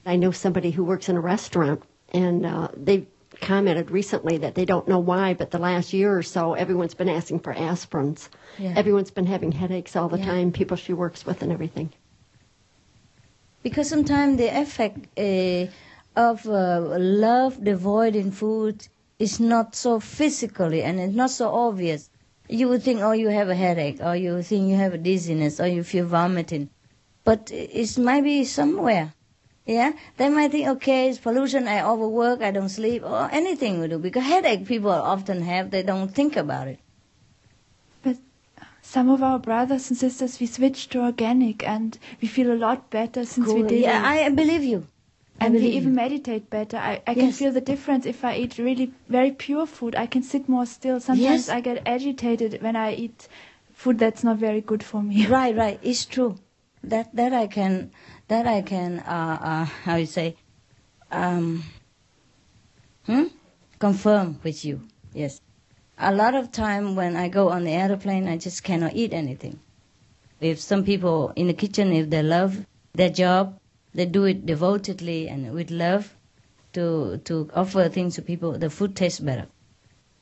I 0.05 0.17
know 0.17 0.31
somebody 0.31 0.71
who 0.71 0.83
works 0.83 1.09
in 1.09 1.15
a 1.15 1.21
restaurant, 1.21 1.81
and 2.13 2.45
uh, 2.45 2.67
they 2.75 3.07
commented 3.39 3.89
recently 3.89 4.37
that 4.37 4.53
they 4.53 4.65
don't 4.65 4.87
know 4.87 4.99
why, 4.99 5.33
but 5.33 5.49
the 5.49 5.59
last 5.59 5.93
year 5.93 6.15
or 6.15 6.23
so, 6.23 6.53
everyone's 6.53 6.93
been 6.93 7.09
asking 7.09 7.39
for 7.39 7.53
aspirins. 7.55 8.29
Yeah. 8.59 8.73
Everyone's 8.75 9.11
been 9.11 9.25
having 9.27 9.51
headaches 9.51 9.95
all 9.95 10.09
the 10.09 10.19
Yeah. 10.19 10.25
time, 10.25 10.51
people 10.51 10.77
she 10.77 10.93
works 10.93 11.25
with 11.25 11.41
and 11.41 11.51
everything. 11.51 11.89
Because 13.63 13.89
sometimes 13.89 14.37
the 14.37 14.47
effect 14.47 14.97
uh, 15.17 15.71
of 16.15 16.45
uh, 16.47 16.79
love 16.99 17.63
devoid 17.63 18.15
in 18.15 18.31
food 18.31 18.87
is 19.19 19.39
not 19.39 19.75
so 19.75 19.99
physically 19.99 20.81
and 20.83 20.99
it's 20.99 21.15
not 21.15 21.29
so 21.29 21.49
obvious. 21.53 22.09
You 22.49 22.67
would 22.69 22.83
think, 22.83 22.99
oh, 23.01 23.13
you 23.13 23.29
have 23.29 23.47
a 23.47 23.55
headache, 23.55 24.01
or 24.01 24.15
you 24.15 24.41
think 24.41 24.67
you 24.67 24.75
have 24.75 24.93
a 24.93 24.97
dizziness, 24.97 25.61
or 25.61 25.67
you 25.67 25.83
feel 25.83 26.05
vomiting. 26.05 26.69
But 27.23 27.49
it's 27.53 27.97
maybe 27.97 28.43
somewhere. 28.43 29.13
Yeah? 29.65 29.93
They 30.17 30.27
might 30.27 30.51
think, 30.51 30.67
okay, 30.67 31.07
it's 31.07 31.19
pollution, 31.19 31.67
I 31.67 31.81
overwork, 31.81 32.41
I 32.41 32.51
don't 32.51 32.67
sleep, 32.67 33.03
or 33.05 33.29
anything 33.31 33.79
we 33.79 33.87
do. 33.87 33.99
Because 33.99 34.23
headache 34.23 34.65
people 34.65 34.91
often 34.91 35.43
have, 35.43 35.71
they 35.71 35.83
don't 35.83 36.13
think 36.13 36.35
about 36.35 36.67
it. 36.67 36.79
But 38.03 38.17
some 38.81 39.09
of 39.09 39.23
our 39.23 39.39
brothers 39.39 39.89
and 39.89 39.97
sisters, 39.97 40.39
we 40.41 40.47
switched 40.47 40.91
to 40.91 41.03
organic 41.03 41.65
and 41.65 41.97
we 42.21 42.27
feel 42.27 42.51
a 42.51 42.57
lot 42.57 42.89
better 42.89 43.23
since 43.25 43.47
we 43.47 43.61
did 43.61 43.79
Yeah, 43.83 43.99
it. 43.99 44.25
I 44.25 44.29
believe 44.29 44.63
you. 44.63 44.87
And 45.41 45.55
we 45.55 45.67
even 45.67 45.95
meditate 45.95 46.49
better. 46.49 46.77
I, 46.77 47.01
I 47.07 47.13
can 47.15 47.31
feel 47.31 47.51
the 47.51 47.61
difference 47.61 48.05
if 48.05 48.23
I 48.23 48.35
eat 48.37 48.57
really 48.57 48.93
very 49.09 49.31
pure 49.31 49.65
food. 49.65 49.95
I 49.95 50.05
can 50.05 50.23
sit 50.23 50.47
more 50.47 50.65
still. 50.65 50.99
Sometimes 50.99 51.47
Yes. 51.47 51.49
I 51.49 51.61
get 51.61 51.81
agitated 51.85 52.61
when 52.61 52.75
I 52.75 52.93
eat 52.93 53.27
food 53.73 53.97
that's 53.97 54.23
not 54.23 54.37
very 54.37 54.61
good 54.61 54.83
for 54.83 55.01
me. 55.01 55.25
Right, 55.37 55.55
right. 55.55 55.79
It's 55.81 56.05
true. 56.05 56.37
That 56.83 57.15
that 57.15 57.33
I 57.33 57.47
can 57.47 57.91
that 58.27 58.47
I 58.47 58.61
can 58.61 58.99
uh, 58.99 59.37
uh, 59.41 59.65
how 59.65 59.95
you 59.95 60.05
say 60.07 60.35
um, 61.11 61.63
hmm? 63.05 63.25
confirm 63.79 64.39
with 64.43 64.65
you. 64.65 64.81
Yes. 65.13 65.41
A 65.97 66.13
lot 66.13 66.33
of 66.33 66.51
time 66.51 66.95
when 66.95 67.15
I 67.15 67.27
go 67.29 67.49
on 67.49 67.63
the 67.63 67.71
airplane, 67.71 68.27
I 68.27 68.37
just 68.37 68.63
cannot 68.63 68.95
eat 68.95 69.13
anything. 69.13 69.59
If 70.39 70.59
some 70.59 70.83
people 70.83 71.33
in 71.35 71.45
the 71.47 71.53
kitchen, 71.53 71.93
if 71.93 72.09
they 72.09 72.23
love 72.23 72.65
their 72.93 73.09
job, 73.11 73.60
they 73.93 74.05
do 74.05 74.23
it 74.25 74.45
devotedly 74.45 75.27
and 75.27 75.53
with 75.53 75.71
love 75.71 76.15
to 76.73 77.17
to 77.25 77.49
offer 77.53 77.89
things 77.89 78.15
to 78.15 78.21
people. 78.21 78.57
The 78.57 78.69
food 78.69 78.95
tastes 78.95 79.19
better. 79.19 79.47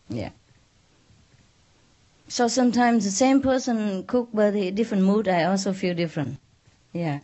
Yeah. 0.10 0.32
So 2.28 2.48
sometimes 2.48 3.06
the 3.06 3.12
same 3.12 3.42
person 3.42 4.04
cook 4.06 4.30
but 4.34 4.56
a 4.56 4.72
different 4.72 5.04
mood, 5.04 5.28
I 5.28 5.44
also 5.44 5.74
feel 5.74 5.96
different. 5.96 6.38
Yeah. 6.94 7.20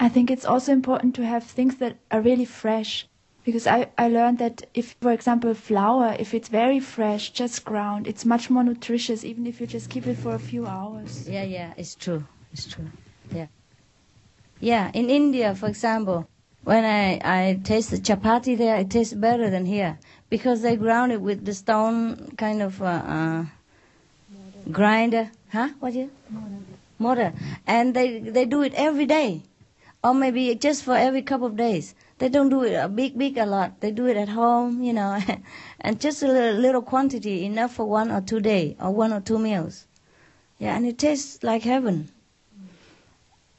I 0.00 0.08
think 0.08 0.30
it's 0.30 0.44
also 0.44 0.72
important 0.72 1.14
to 1.14 1.24
have 1.24 1.44
things 1.44 1.76
that 1.76 1.96
are 2.10 2.20
really 2.20 2.44
fresh. 2.44 3.06
Because 3.44 3.66
I, 3.66 3.88
I 3.98 4.08
learned 4.08 4.38
that 4.38 4.66
if, 4.74 4.96
for 5.00 5.12
example, 5.12 5.52
flour, 5.54 6.16
if 6.18 6.32
it's 6.34 6.48
very 6.48 6.78
fresh, 6.78 7.30
just 7.30 7.64
ground, 7.64 8.06
it's 8.06 8.24
much 8.24 8.50
more 8.50 8.62
nutritious 8.62 9.24
even 9.24 9.46
if 9.46 9.60
you 9.60 9.66
just 9.66 9.90
keep 9.90 10.06
it 10.06 10.16
for 10.16 10.34
a 10.34 10.38
few 10.38 10.66
hours. 10.66 11.28
Yeah, 11.28 11.42
yeah, 11.44 11.72
it's 11.76 11.94
true. 11.96 12.24
It's 12.52 12.66
true. 12.66 12.86
Yeah. 13.32 13.46
Yeah, 14.62 14.92
in 14.94 15.10
India, 15.10 15.56
for 15.56 15.66
example, 15.66 16.28
when 16.62 16.84
I, 16.84 17.18
I 17.24 17.60
taste 17.64 17.90
the 17.90 17.96
chapati 17.98 18.56
there, 18.56 18.76
it 18.76 18.90
tastes 18.90 19.12
better 19.12 19.50
than 19.50 19.66
here 19.66 19.98
because 20.30 20.62
they 20.62 20.76
ground 20.76 21.10
it 21.10 21.20
with 21.20 21.44
the 21.44 21.52
stone 21.52 22.30
kind 22.36 22.62
of 22.62 22.80
uh, 22.80 22.84
uh, 22.84 23.44
grinder. 24.70 25.32
Huh? 25.50 25.70
What 25.80 25.96
it? 25.96 26.10
Mortar. 27.00 27.32
And 27.66 27.92
they, 27.92 28.20
they 28.20 28.44
do 28.44 28.62
it 28.62 28.72
every 28.74 29.04
day 29.04 29.42
or 30.04 30.14
maybe 30.14 30.54
just 30.54 30.84
for 30.84 30.96
every 30.96 31.22
couple 31.22 31.48
of 31.48 31.56
days. 31.56 31.96
They 32.18 32.28
don't 32.28 32.48
do 32.48 32.62
it 32.62 32.74
a 32.74 32.88
big, 32.88 33.18
big 33.18 33.38
a 33.38 33.46
lot. 33.46 33.80
They 33.80 33.90
do 33.90 34.06
it 34.06 34.16
at 34.16 34.28
home, 34.28 34.80
you 34.80 34.92
know, 34.92 35.18
and 35.80 36.00
just 36.00 36.22
a 36.22 36.28
little, 36.28 36.60
little 36.60 36.82
quantity, 36.82 37.44
enough 37.44 37.74
for 37.74 37.86
one 37.86 38.12
or 38.12 38.20
two 38.20 38.38
day 38.38 38.76
or 38.80 38.92
one 38.92 39.12
or 39.12 39.20
two 39.20 39.40
meals. 39.40 39.88
Yeah, 40.60 40.76
and 40.76 40.86
it 40.86 40.98
tastes 40.98 41.42
like 41.42 41.62
heaven. 41.64 42.12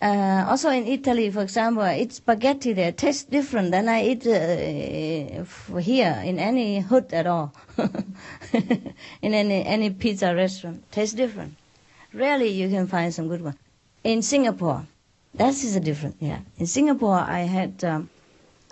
Uh, 0.03 0.43
also 0.49 0.69
in 0.69 0.85
Italy, 0.85 1.29
for 1.31 1.43
example, 1.43 1.81
I 1.81 1.99
eat 1.99 2.11
spaghetti 2.11 2.73
there. 2.73 2.91
Tastes 2.91 3.23
different 3.23 3.71
than 3.71 3.87
I 3.87 4.03
eat 4.03 4.27
uh, 4.27 5.79
here 5.79 6.21
in 6.25 6.39
any 6.39 6.81
hood 6.81 7.13
at 7.13 7.25
all. 7.25 7.53
in 9.21 9.33
any 9.33 9.65
any 9.65 9.91
pizza 9.91 10.35
restaurant, 10.35 10.83
tastes 10.91 11.15
different. 11.15 11.55
Rarely 12.13 12.49
you 12.49 12.67
can 12.67 12.85
find 12.87 13.13
some 13.13 13.29
good 13.29 13.41
one. 13.41 13.57
In 14.03 14.21
Singapore, 14.21 14.85
that 15.35 15.53
is 15.63 15.77
a 15.77 15.79
different. 15.79 16.17
Yeah, 16.19 16.39
in 16.57 16.67
Singapore, 16.67 17.19
I 17.19 17.43
had 17.57 17.81
um, 17.85 18.09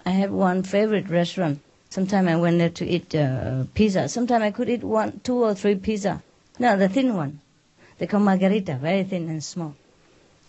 I 0.05 0.09
had 0.09 0.31
one 0.31 0.63
favorite 0.63 1.07
restaurant. 1.09 1.61
Sometimes 1.89 2.27
I 2.27 2.35
went 2.35 2.57
there 2.57 2.71
to 2.71 2.85
eat 2.85 3.15
uh, 3.15 3.63
pizza. 3.73 4.09
Sometimes 4.09 4.43
I 4.43 4.51
could 4.51 4.69
eat 4.69 4.83
one, 4.83 5.21
two 5.23 5.41
or 5.45 5.55
three 5.55 5.75
pizza. 5.75 6.21
No, 6.59 6.75
the 6.75 6.89
thin 6.89 7.15
one. 7.15 7.39
They 7.99 8.07
call 8.07 8.19
margarita, 8.19 8.75
very 8.81 9.05
thin 9.05 9.29
and 9.29 9.41
small. 9.41 9.75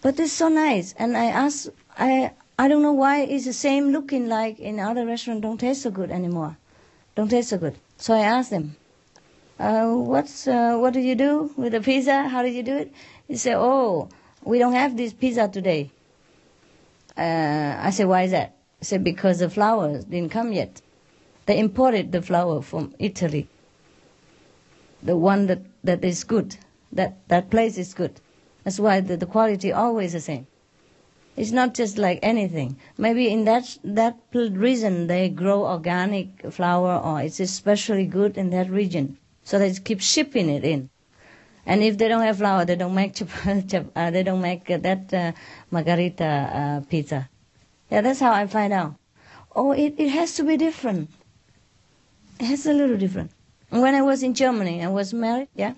But 0.03 0.19
it's 0.21 0.33
so 0.33 0.49
nice. 0.49 0.95
And 0.99 1.17
I 1.17 1.27
asked, 1.27 1.71
I 1.97 2.33
I 2.59 2.69
don't 2.69 2.83
know 2.83 2.93
why 2.93 3.21
it's 3.21 3.45
the 3.47 3.53
same 3.53 3.93
looking 3.93 4.29
like 4.29 4.61
in 4.61 4.79
other 4.79 5.07
restaurants. 5.07 5.43
Don't 5.43 5.59
taste 5.59 5.83
so 5.83 5.91
good 5.91 6.11
anymore. 6.11 6.59
Don't 7.15 7.31
taste 7.31 7.51
so 7.51 7.59
good. 7.59 7.77
So 7.97 8.15
I 8.15 8.21
asked 8.21 8.51
them, 8.51 8.77
uh, 9.59 9.87
what's 9.87 10.47
uh, 10.49 10.77
what 10.77 10.93
do 10.93 11.01
you 11.01 11.15
do 11.15 11.53
with 11.57 11.73
the 11.73 11.81
pizza? 11.81 12.29
How 12.29 12.43
do 12.43 12.49
you 12.49 12.63
do 12.63 12.77
it? 12.77 12.93
He 13.29 13.37
said, 13.37 13.57
oh, 13.57 14.09
we 14.45 14.59
don't 14.59 14.75
have 14.75 14.97
this 14.97 15.13
pizza 15.13 15.49
today. 15.49 15.91
Uh, 17.17 17.77
I 17.79 17.91
said, 17.91 18.09
why 18.09 18.23
is 18.23 18.33
that? 18.33 18.57
He 18.81 18.85
said, 18.87 19.05
because 19.05 19.39
the 19.39 19.49
flour 19.49 19.99
didn't 20.03 20.31
come 20.31 20.53
yet. 20.53 20.83
They 21.47 21.59
imported 21.59 22.11
the 22.13 22.23
flour 22.23 22.63
from 22.63 22.95
Italy. 22.99 23.49
The 25.03 25.17
one 25.17 25.47
that, 25.47 25.61
that 25.85 26.05
is 26.05 26.25
good. 26.25 26.57
That, 26.93 27.17
that 27.29 27.51
place 27.51 27.79
is 27.79 27.95
good. 27.95 28.21
That's 28.65 28.79
why 28.79 29.01
the, 29.01 29.17
the 29.17 29.27
quality 29.27 29.73
always 29.73 30.13
the 30.13 30.21
same. 30.21 30.47
It's 31.37 31.51
not 31.51 31.75
just 31.75 31.97
like 31.97 32.19
anything. 32.23 32.77
Maybe 32.99 33.29
in 33.31 33.45
that 33.47 33.79
that 33.85 34.19
reason 34.33 35.07
they 35.07 35.29
grow 35.31 35.65
organic 35.67 36.53
flour, 36.53 36.99
or 36.99 37.23
it's 37.23 37.41
especially 37.41 38.07
good 38.07 38.37
in 38.37 38.51
that 38.51 38.71
region. 38.71 39.17
So 39.45 39.59
they 39.59 39.73
keep 39.73 40.01
shipping 40.01 40.49
it 40.51 40.65
in. 40.65 40.91
And 41.65 41.83
if 41.83 41.97
they 41.97 42.09
don't 42.09 42.23
have 42.23 42.39
flour, 42.39 42.65
they 42.65 42.77
don't 42.77 42.95
make 42.95 43.21
uh, 43.47 44.11
they 44.11 44.23
don't 44.23 44.43
make 44.43 44.71
uh, 44.71 44.79
that 44.79 45.15
uh, 45.15 45.33
margarita 45.71 46.25
uh, 46.25 46.81
pizza. 46.91 47.29
Yeah, 47.91 48.01
that's 48.03 48.21
how 48.21 48.33
I 48.33 48.47
find 48.47 48.73
out. 48.73 48.95
Oh, 49.55 49.73
it, 49.73 49.95
it 49.99 50.09
has 50.09 50.35
to 50.37 50.45
be 50.45 50.57
different. 50.57 51.11
It 52.41 52.47
has 52.47 52.67
a 52.67 52.73
little 52.73 52.97
different. 52.97 53.31
When 53.71 53.95
I 53.95 54.03
was 54.03 54.23
in 54.23 54.35
Germany, 54.35 54.85
I 54.85 54.89
was 54.89 55.15
married. 55.15 55.49
Yeah, 55.55 55.75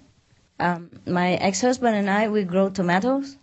um, 0.58 0.90
my 1.06 1.32
ex-husband 1.34 1.96
and 1.96 2.08
I 2.08 2.28
we 2.28 2.44
grow 2.44 2.70
tomatoes, 2.70 3.36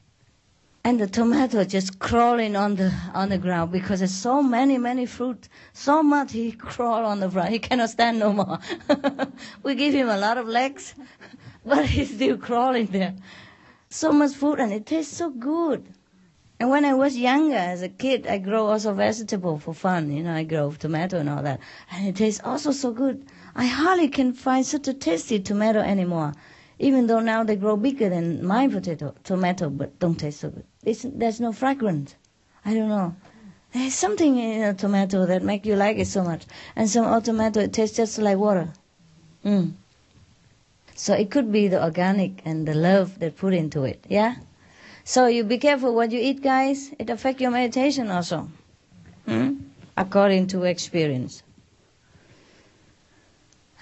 and 0.83 0.99
the 0.99 1.07
tomato 1.07 1.63
just 1.63 1.99
crawling 1.99 2.55
on 2.55 2.75
the 2.75 2.93
on 3.13 3.29
the 3.29 3.37
ground 3.37 3.71
because 3.71 3.99
there's 3.99 4.13
so 4.13 4.41
many 4.41 4.77
many 4.77 5.05
fruit, 5.05 5.49
so 5.73 6.01
much 6.01 6.31
he 6.31 6.51
crawl 6.51 7.05
on 7.05 7.19
the 7.19 7.27
ground. 7.27 7.49
He 7.49 7.59
cannot 7.59 7.89
stand 7.89 8.19
no 8.19 8.33
more. 8.33 8.59
we 9.63 9.75
give 9.75 9.93
him 9.93 10.09
a 10.09 10.17
lot 10.17 10.37
of 10.37 10.47
legs, 10.47 10.95
but 11.65 11.85
he's 11.85 12.13
still 12.13 12.37
crawling 12.37 12.87
there. 12.87 13.13
So 13.89 14.11
much 14.11 14.33
food, 14.33 14.59
and 14.59 14.71
it 14.71 14.85
tastes 14.85 15.15
so 15.17 15.29
good. 15.29 15.85
And 16.61 16.69
when 16.69 16.85
I 16.85 16.93
was 16.93 17.17
younger, 17.17 17.55
as 17.55 17.81
a 17.81 17.89
kid, 17.89 18.27
I 18.27 18.37
grow 18.37 18.67
also 18.67 18.93
vegetable 18.93 19.57
for 19.57 19.73
fun. 19.73 20.11
You 20.11 20.21
know, 20.21 20.33
I 20.33 20.43
grow 20.43 20.71
tomato 20.71 21.17
and 21.17 21.27
all 21.27 21.41
that, 21.41 21.59
and 21.91 22.07
it 22.07 22.15
tastes 22.15 22.39
also 22.43 22.71
so 22.71 22.91
good. 22.91 23.25
I 23.55 23.65
hardly 23.65 24.07
can 24.07 24.31
find 24.33 24.63
such 24.65 24.87
a 24.87 24.93
tasty 24.93 25.39
tomato 25.39 25.79
anymore, 25.79 26.33
even 26.81 27.05
though 27.05 27.19
now 27.19 27.43
they 27.43 27.55
grow 27.55 27.77
bigger 27.77 28.09
than 28.09 28.43
my 28.45 28.67
potato 28.67 29.13
tomato, 29.23 29.69
but 29.69 29.97
don't 29.99 30.19
taste 30.19 30.39
so 30.39 30.49
good. 30.49 30.65
It's, 30.83 31.05
there's 31.07 31.39
no 31.39 31.51
fragrance. 31.53 32.15
I 32.65 32.73
don't 32.73 32.89
know. 32.89 33.15
There's 33.71 33.93
something 33.93 34.37
in 34.37 34.63
a 34.63 34.73
tomato 34.73 35.25
that 35.27 35.43
make 35.43 35.65
you 35.65 35.75
like 35.75 35.97
it 35.97 36.07
so 36.07 36.23
much, 36.23 36.43
and 36.75 36.89
some 36.89 37.05
other 37.05 37.23
tomato 37.25 37.59
it 37.61 37.71
tastes 37.71 37.95
just 37.95 38.17
like 38.17 38.37
water. 38.37 38.73
Mm. 39.45 39.73
So 40.95 41.13
it 41.13 41.29
could 41.31 41.51
be 41.51 41.67
the 41.67 41.81
organic 41.83 42.41
and 42.45 42.67
the 42.67 42.73
love 42.75 43.19
that 43.19 43.37
put 43.37 43.53
into 43.53 43.83
it. 43.83 44.03
Yeah. 44.09 44.35
So 45.03 45.27
you 45.27 45.43
be 45.43 45.57
careful 45.59 45.93
what 45.95 46.11
you 46.11 46.19
eat, 46.19 46.41
guys. 46.41 46.91
It 46.99 47.09
affect 47.09 47.41
your 47.41 47.51
meditation 47.51 48.09
also, 48.09 48.49
hmm? 49.25 49.53
according 49.95 50.47
to 50.47 50.63
experience. 50.63 51.43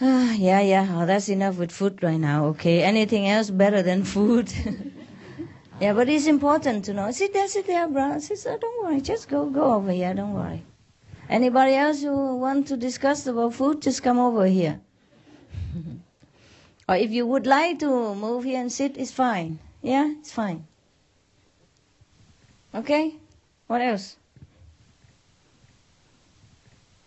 Ah, 0.02 0.34
yeah, 0.34 0.62
yeah. 0.62 0.88
Oh, 0.96 1.06
that's 1.06 1.28
enough 1.28 1.58
with 1.58 1.72
food 1.72 2.02
right 2.02 2.20
now. 2.20 2.46
Okay. 2.48 2.84
Anything 2.84 3.28
else 3.28 3.50
better 3.50 3.82
than 3.82 4.06
food? 4.06 4.52
yeah, 5.82 5.92
but 5.94 6.08
it's 6.08 6.26
important 6.26 6.86
to 6.86 6.94
know. 6.94 7.12
Sit 7.12 7.34
there, 7.34 7.48
sit 7.50 7.68
there, 7.68 7.88
brother. 7.88 8.22
Sister, 8.22 8.58
don't 8.60 8.84
worry. 8.84 9.02
Just 9.02 9.28
go, 9.28 9.50
go 9.50 9.74
over 9.74 9.92
here. 9.92 10.14
Don't 10.14 10.34
worry. 10.34 10.64
Anybody 11.30 11.76
else 11.76 12.02
who 12.02 12.38
want 12.38 12.68
to 12.70 12.78
discuss 12.78 13.28
about 13.28 13.54
food, 13.54 13.82
just 13.82 14.02
come 14.02 14.20
over 14.20 14.46
here. 14.46 14.80
or 16.90 16.96
if 16.96 17.12
you 17.12 17.28
would 17.28 17.46
like 17.46 17.80
to 17.80 18.16
move 18.16 18.46
here 18.46 18.62
and 18.62 18.72
sit, 18.72 18.98
it's 18.98 19.12
fine. 19.12 19.60
Yeah, 19.82 20.12
it's 20.20 20.32
fine. 20.32 20.66
Okay? 22.74 23.16
What 23.68 23.82
else? 23.82 24.16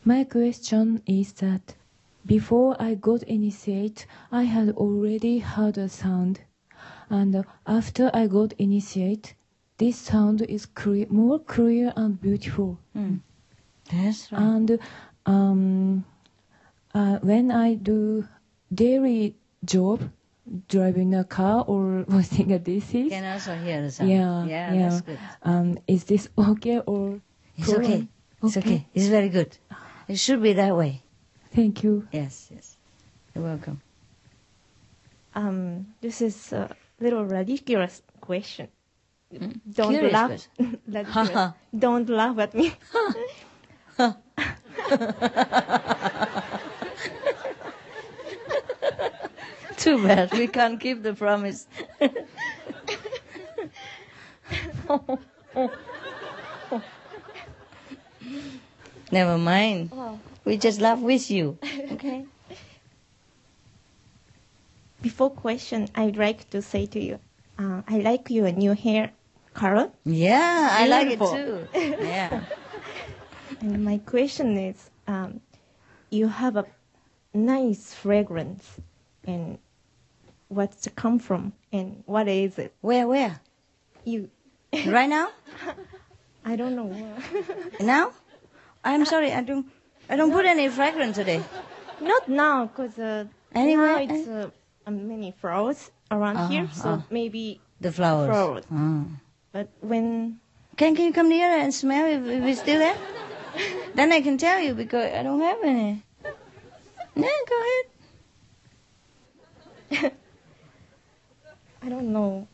My 0.04 0.24
question 0.24 1.02
is 1.06 1.32
that 1.34 1.74
before 2.26 2.76
I 2.80 2.94
got 2.94 3.22
initiated, 3.24 4.06
I 4.30 4.44
had 4.44 4.70
already 4.70 5.38
heard 5.38 5.78
a 5.78 5.88
sound. 5.88 6.40
And 7.10 7.44
after 7.66 8.10
I 8.14 8.26
got 8.26 8.52
initiated, 8.54 9.34
this 9.78 9.98
sound 9.98 10.42
is 10.42 10.66
clear, 10.66 11.06
more 11.10 11.38
clear 11.38 11.92
and 11.96 12.20
beautiful. 12.20 12.78
Mm. 12.96 13.20
That's 13.90 14.30
right. 14.32 14.40
And 14.40 14.78
um, 15.26 16.04
uh, 16.94 17.18
when 17.18 17.50
I 17.50 17.74
do 17.74 18.26
daily 18.72 19.36
job, 19.64 20.10
driving 20.68 21.14
a 21.14 21.24
car 21.24 21.64
or 21.66 22.04
washing 22.08 22.52
a 22.52 22.58
dishes, 22.58 23.10
can 23.10 23.24
also 23.24 23.54
hear 23.56 23.82
the 23.82 23.90
sound. 23.90 24.10
yeah, 24.10 24.44
yeah, 24.44 24.72
yeah. 24.72 24.88
that's 24.88 25.00
good. 25.02 25.18
Um, 25.42 25.78
is 25.86 26.04
this 26.04 26.28
okay 26.38 26.80
or? 26.80 27.20
It's 27.56 27.68
okay. 27.68 28.08
It's 28.42 28.56
okay. 28.56 28.86
It's 28.94 29.06
very 29.06 29.28
good. 29.28 29.56
It 30.08 30.18
should 30.18 30.42
be 30.42 30.54
that 30.54 30.76
way. 30.76 31.01
Thank 31.54 31.82
you. 31.82 32.08
Yes, 32.12 32.48
yes. 32.54 32.76
You're 33.34 33.44
welcome. 33.44 33.80
Um, 35.34 35.86
this 36.00 36.20
is 36.20 36.52
a 36.52 36.74
little 37.00 37.24
ridiculous 37.24 38.02
question, 38.20 38.68
don't 39.72 39.90
Curious 39.90 40.12
laugh. 40.12 40.28
question. 40.28 40.78
Do 40.90 40.98
it. 40.98 41.52
don't 41.78 42.08
laugh 42.08 42.38
at 42.38 42.54
me. 42.54 42.74
Too 49.76 50.06
bad. 50.06 50.32
We 50.32 50.46
can't 50.46 50.78
keep 50.78 51.02
the 51.02 51.14
promise. 51.14 51.66
Never 59.10 59.38
mind. 59.38 59.90
Oh. 59.92 60.18
We 60.44 60.56
just 60.56 60.80
laugh 60.80 60.98
with 61.00 61.30
you. 61.30 61.58
Okay. 61.92 62.24
Before 65.02 65.30
question, 65.30 65.88
I'd 65.94 66.16
like 66.16 66.48
to 66.50 66.62
say 66.62 66.86
to 66.86 67.00
you, 67.00 67.18
uh, 67.58 67.82
I 67.88 67.98
like 67.98 68.30
your 68.30 68.50
new 68.52 68.72
hair 68.72 69.10
color. 69.52 69.90
Yeah, 70.04 70.68
I 70.70 70.86
like 70.86 71.08
it 71.10 71.18
too. 71.18 71.66
Yeah. 71.74 72.40
And 73.60 73.84
my 73.84 73.98
question 73.98 74.56
is, 74.56 74.90
um, 75.06 75.40
you 76.10 76.28
have 76.28 76.56
a 76.56 76.66
nice 77.34 77.92
fragrance, 77.94 78.80
and 79.24 79.58
what's 80.48 80.86
it 80.86 80.94
come 80.96 81.18
from, 81.18 81.52
and 81.72 82.02
what 82.06 82.28
is 82.28 82.58
it? 82.58 82.72
Where, 82.80 83.06
where? 83.06 83.40
You. 84.04 84.30
Right 84.86 85.08
now? 85.08 85.30
I 86.44 86.56
don't 86.56 86.74
know. 86.74 86.90
Now? 87.80 88.12
I'm 88.84 89.04
sorry, 89.04 89.32
I 89.32 89.42
don't. 89.42 89.66
I 90.12 90.16
don't 90.16 90.30
put 90.30 90.44
any 90.44 90.68
fragrance 90.68 91.16
today. 91.16 91.42
Not 92.00 92.28
now, 92.28 92.66
cause 92.68 92.98
uh, 92.98 93.24
Anyway, 93.54 93.82
now 93.82 93.96
it's 94.14 94.28
uh, 94.28 94.50
uh, 94.86 94.90
many 94.90 95.32
flowers 95.40 95.90
around 96.10 96.36
Uh-huh, 96.36 96.48
here, 96.52 96.68
so 96.72 96.88
uh. 96.90 97.00
maybe 97.08 97.60
The 97.80 97.90
flowers. 97.90 98.36
Oh. 98.36 98.60
But 99.52 99.68
when 99.80 100.36
Can 100.76 100.94
can 100.96 101.06
you 101.08 101.12
come 101.16 101.30
nearer 101.32 101.56
and 101.64 101.72
smell 101.72 102.04
if, 102.04 102.20
if 102.28 102.44
it's 102.44 102.60
still 102.60 102.78
there? 102.78 102.96
then 103.96 104.12
I 104.12 104.20
can 104.20 104.36
tell 104.36 104.60
you 104.60 104.74
because 104.76 105.08
I 105.16 105.22
don't 105.24 105.40
have 105.40 105.64
any. 105.64 106.04
Yeah, 107.16 107.40
go 107.48 107.56
ahead. 107.64 107.86
I 111.82 111.88
don't 111.88 112.12
know 112.12 112.46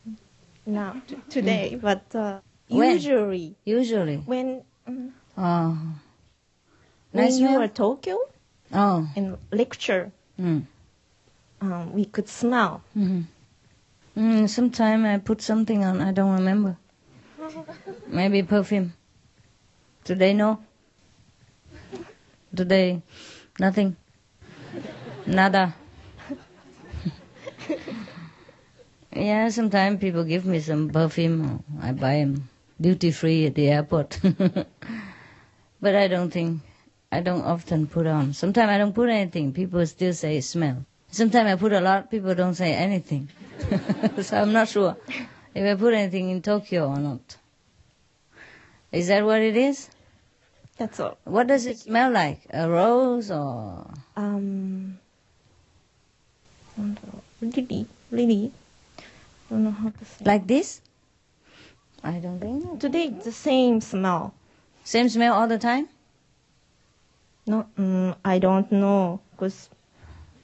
now 0.67 0.95
t- 1.07 1.19
today, 1.29 1.75
but 1.81 2.07
uh, 2.15 2.39
usually 2.71 3.57
Usually. 3.67 4.17
when 4.31 4.63
mm, 4.89 5.11
Oh. 5.37 5.75
When 7.19 7.39
you 7.39 7.59
were 7.59 7.69
Tokyo 7.69 8.19
Oh. 8.73 9.09
in 9.17 9.37
lecture, 9.51 10.11
Mm. 10.39 10.65
um, 11.61 11.93
we 11.93 12.05
could 12.05 12.29
smell. 12.29 12.83
Mm-hmm. 12.97 13.23
Mm, 14.17 14.49
sometime 14.49 15.05
I 15.05 15.19
put 15.19 15.41
something 15.43 15.85
on. 15.85 16.01
I 16.01 16.13
don't 16.13 16.35
remember. 16.35 16.77
Maybe 18.09 18.43
perfume. 18.43 18.93
Today 20.05 20.33
no. 20.35 20.59
Today 22.55 23.03
nothing. 23.59 23.97
Nada. 25.27 25.75
yeah, 29.13 29.49
sometimes 29.51 30.01
people 30.01 30.25
give 30.25 30.45
me 30.47 30.61
some 30.61 30.89
perfume. 30.91 31.63
I 31.81 31.93
buy 31.93 32.17
them 32.21 32.49
duty 32.81 33.11
free 33.11 33.47
at 33.47 33.55
the 33.55 33.69
airport. 33.69 34.19
but 35.81 35.95
I 35.95 36.09
don't 36.09 36.31
think, 36.31 36.61
I 37.11 37.21
don't 37.21 37.43
often 37.43 37.87
put 37.87 38.07
on. 38.07 38.35
Sometimes 38.35 38.71
I 38.71 38.79
don't 38.79 38.95
put 38.95 39.09
anything. 39.09 39.53
People 39.53 39.85
still 39.87 40.13
say 40.13 40.41
smell. 40.41 40.85
Sometimes 41.11 41.51
I 41.51 41.57
put 41.57 41.73
a 41.73 41.81
lot. 41.81 42.11
People 42.11 42.35
don't 42.35 42.55
say 42.55 42.75
anything. 42.75 43.29
so 44.23 44.37
I'm 44.43 44.53
not 44.53 44.69
sure 44.69 44.97
if 45.55 45.65
I 45.65 45.79
put 45.79 45.95
anything 45.95 46.29
in 46.31 46.43
Tokyo 46.43 46.89
or 46.89 46.99
not. 46.99 47.37
Is 48.93 49.09
that 49.09 49.25
what 49.25 49.41
it 49.41 49.57
is? 49.57 49.89
That's 50.77 51.01
all. 51.01 51.17
What 51.25 51.47
does 51.47 51.67
it 51.67 51.79
smell 51.79 52.11
like? 52.11 52.43
A 52.51 52.69
rose 52.69 53.31
or 53.31 53.87
Um, 54.17 54.99
lily, 57.41 57.87
lily. 58.13 58.53
I 58.99 59.03
don't 59.51 59.65
know 59.65 59.71
how 59.71 59.89
to 59.89 60.05
say. 60.05 60.25
like 60.25 60.47
this? 60.47 60.81
I 62.05 62.19
don't 62.21 62.39
think. 62.39 62.81
Today 62.81 63.05
it's 63.07 63.25
the 63.25 63.33
same 63.33 63.81
smell. 63.81 64.35
Same 64.85 65.09
smell 65.09 65.35
all 65.35 65.49
the 65.49 65.59
time? 65.59 65.89
No, 67.49 67.65
mm, 67.79 68.15
I 68.25 68.39
don't 68.39 68.71
know, 68.71 69.21
cause 69.39 69.71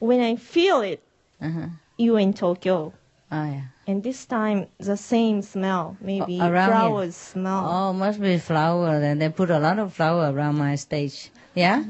when 0.01 0.21
I 0.21 0.37
feel 0.37 0.81
it, 0.81 1.03
Uh-huh. 1.41 1.69
you 1.99 2.17
in 2.17 2.33
Tokyo, 2.33 2.95
Oh 3.31 3.45
yeah. 3.45 3.69
and 3.87 4.03
this 4.03 4.25
time 4.25 4.69
the 4.79 4.97
same 4.97 5.43
smell, 5.43 5.99
maybe 6.01 6.39
Oh, 6.41 6.49
around 6.49 6.71
here. 6.71 6.81
flowers 6.89 7.15
smell. 7.15 7.65
Oh, 7.69 7.93
must 7.93 8.21
be 8.21 8.39
flower. 8.39 9.01
Then 9.01 9.19
they 9.19 9.29
put 9.29 9.51
a 9.51 9.59
lot 9.59 9.79
of 9.79 9.93
flower 9.93 10.33
around 10.33 10.57
my 10.57 10.77
stage. 10.77 11.31
Yeah? 11.55 11.85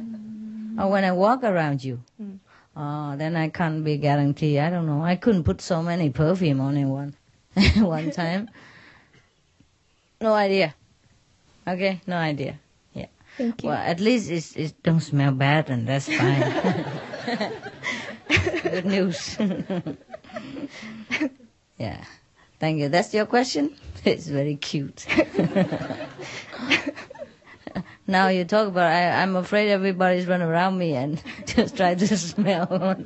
Or 0.78 0.90
when 0.90 1.04
I 1.04 1.12
walk 1.12 1.44
around 1.44 1.84
you. 1.84 2.02
Mm. 2.20 2.38
Oh, 2.76 3.14
then 3.16 3.36
I 3.36 3.48
can't 3.50 3.84
be 3.84 3.96
guarantee. 3.98 4.58
I 4.58 4.68
don't 4.68 4.86
know. 4.86 5.04
I 5.04 5.14
couldn't 5.14 5.44
put 5.44 5.60
so 5.60 5.80
many 5.80 6.10
perfume 6.10 6.60
on 6.60 6.76
in 6.76 6.88
one 6.90 7.14
one 7.78 8.10
time. 8.10 8.48
No 10.20 10.32
idea. 10.32 10.74
Okay, 11.68 12.00
no 12.06 12.16
idea. 12.16 12.58
Yeah. 13.38 13.46
Thank 13.46 13.62
you. 13.64 13.70
Well, 13.70 13.78
at 13.78 14.00
least 14.00 14.30
it's, 14.30 14.54
it 14.56 14.82
don't 14.82 15.00
smell 15.00 15.32
bad, 15.32 15.70
and 15.70 15.86
that's 15.88 16.06
fine. 16.06 16.84
Good 18.62 18.86
news. 18.86 19.36
yeah. 21.78 22.04
Thank 22.60 22.80
you. 22.80 22.88
That's 22.88 23.12
your 23.14 23.26
question? 23.26 23.74
It's 24.04 24.26
very 24.26 24.56
cute. 24.56 25.06
now 28.06 28.28
you 28.28 28.44
talk 28.44 28.68
about 28.68 28.92
I, 28.92 29.22
I'm 29.22 29.34
afraid 29.34 29.70
everybody's 29.70 30.26
run 30.26 30.42
around 30.42 30.76
me 30.76 30.92
and 30.92 31.22
just 31.46 31.78
try 31.78 31.94
to 31.94 32.18
smell. 32.18 32.96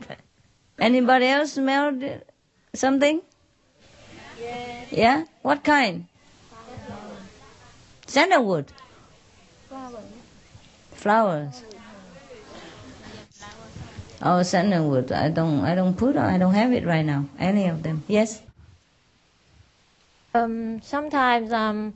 Anybody 0.81 1.27
else 1.27 1.53
smelled 1.53 2.03
something? 2.75 3.23
Yeah. 4.41 4.85
Yeah? 4.91 5.25
What 5.43 5.63
kind? 5.63 6.09
Sandalwood. 8.09 8.73
Flowers. 10.99 11.63
Oh, 14.21 14.43
sandalwood. 14.43 15.13
I 15.13 15.29
don't. 15.31 15.61
I 15.65 15.77
don't 15.77 15.97
put. 15.97 16.17
on. 16.17 16.25
I 16.27 16.39
don't 16.39 16.55
have 16.55 16.73
it 16.73 16.85
right 16.85 17.07
now. 17.07 17.27
Any 17.39 17.69
of 17.69 17.85
them? 17.85 18.03
Yes. 18.09 18.43
Um, 20.35 20.83
sometimes 20.83 21.53
um, 21.53 21.95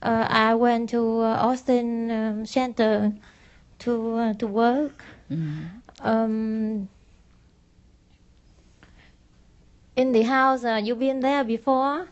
uh, 0.00 0.26
I 0.30 0.54
went 0.54 0.88
to 0.90 1.20
uh, 1.20 1.36
Austin 1.36 2.10
um, 2.10 2.46
Center 2.46 3.12
to 3.80 4.16
uh, 4.16 4.32
to 4.40 4.46
work. 4.46 5.04
Um, 6.00 6.88
in 9.96 10.12
the 10.12 10.22
house, 10.22 10.64
uh, 10.64 10.80
you've 10.82 10.98
been 10.98 11.20
there 11.20 11.44
before. 11.44 12.08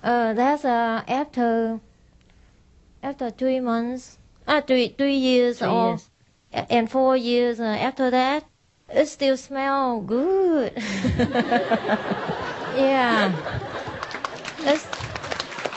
Uh, 0.00 0.32
that's 0.34 0.64
uh, 0.64 1.02
after 1.08 1.80
after 3.02 3.30
three 3.30 3.58
months, 3.58 4.18
uh, 4.46 4.60
three 4.60 4.88
three 4.96 5.16
years 5.16 5.58
Three 5.58 5.68
or 5.68 5.90
years. 5.90 6.08
and 6.70 6.90
four 6.90 7.16
years 7.16 7.60
uh, 7.60 7.64
after 7.64 8.10
that, 8.10 8.44
it 8.88 9.06
still 9.06 9.36
smell 9.36 10.00
good. 10.00 10.72
yeah. 12.76 13.32
It's, 14.60 14.86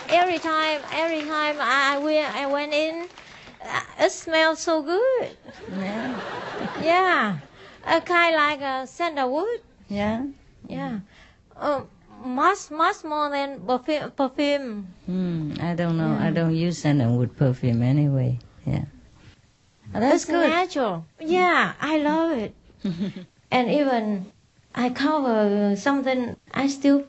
every 0.10 0.40
time, 0.40 0.82
every 0.94 1.22
time 1.28 1.58
I 1.60 1.98
went, 2.00 2.36
I 2.36 2.46
went 2.48 2.74
in, 2.74 3.08
uh, 3.64 3.82
it 4.00 4.12
smells 4.12 4.60
so 4.60 4.82
good. 4.82 5.30
Yeah. 5.78 6.22
Yeah, 6.82 7.38
uh, 7.86 8.00
kind 8.02 8.34
of 8.36 8.40
like 8.42 8.62
a 8.62 8.88
sandalwood. 8.88 9.62
Yeah. 9.90 10.26
Yeah, 10.68 11.00
uh, 11.56 11.82
much 12.24 12.70
much 12.72 13.04
more 13.04 13.30
than 13.30 13.62
perfume. 13.66 14.12
perfume. 14.12 14.88
Hmm. 15.06 15.54
I 15.62 15.76
don't 15.76 15.98
know. 15.98 16.18
I 16.20 16.30
don't 16.32 16.56
use 16.56 16.78
sandalwood 16.80 17.36
perfume 17.38 17.82
anyway. 17.82 18.40
Yeah. 18.68 18.84
Oh, 19.96 20.00
that's 20.02 20.16
it's 20.16 20.26
good. 20.26 20.50
natural. 20.50 21.06
Yeah, 21.20 21.74
I 21.80 21.98
love 22.00 22.38
it. 22.38 22.54
and 23.52 23.72
even 23.72 24.32
I 24.76 24.90
cover 24.90 25.76
something, 25.78 26.36
I 26.54 26.68
still 26.68 27.06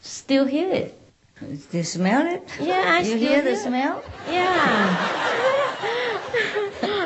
still 0.00 0.46
hear 0.46 0.70
it. 0.70 0.98
Do 1.40 1.78
you 1.78 1.82
smell 1.82 2.26
it? 2.26 2.48
Yeah, 2.60 2.84
I 2.86 3.00
you 3.00 3.04
still 3.04 3.18
hear 3.18 3.42
the 3.42 3.56
smell? 3.56 4.02
Yeah. 4.30 5.12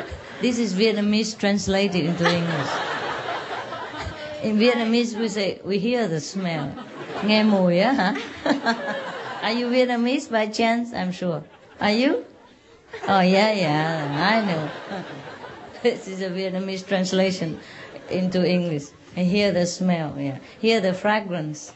This 0.41 0.57
is 0.57 0.73
Vietnamese 0.73 1.37
translated 1.37 2.03
into 2.03 2.25
English. 2.25 2.67
In 4.43 4.57
Vietnamese, 4.57 5.15
we 5.15 5.27
say 5.27 5.59
we 5.63 5.77
hear 5.77 6.07
the 6.07 6.19
smell. 6.19 6.73
Nghe 7.23 7.43
mùi 7.43 7.77
á 7.79 7.91
hả? 7.93 8.15
Are 9.43 9.53
you 9.53 9.69
Vietnamese 9.69 10.31
by 10.31 10.47
chance? 10.47 10.93
I'm 10.93 11.11
sure. 11.11 11.43
Are 11.79 11.91
you? 11.93 12.25
Oh 13.07 13.21
yeah, 13.21 13.51
yeah. 13.51 14.31
I 14.31 14.45
know. 14.45 14.69
This 15.81 16.07
is 16.07 16.21
a 16.21 16.29
Vietnamese 16.29 16.87
translation 16.87 17.59
into 18.09 18.45
English. 18.47 18.83
I 19.17 19.21
hear 19.21 19.51
the 19.51 19.65
smell. 19.65 20.15
Yeah. 20.17 20.37
Hear 20.59 20.79
the 20.81 20.93
fragrance. 20.93 21.73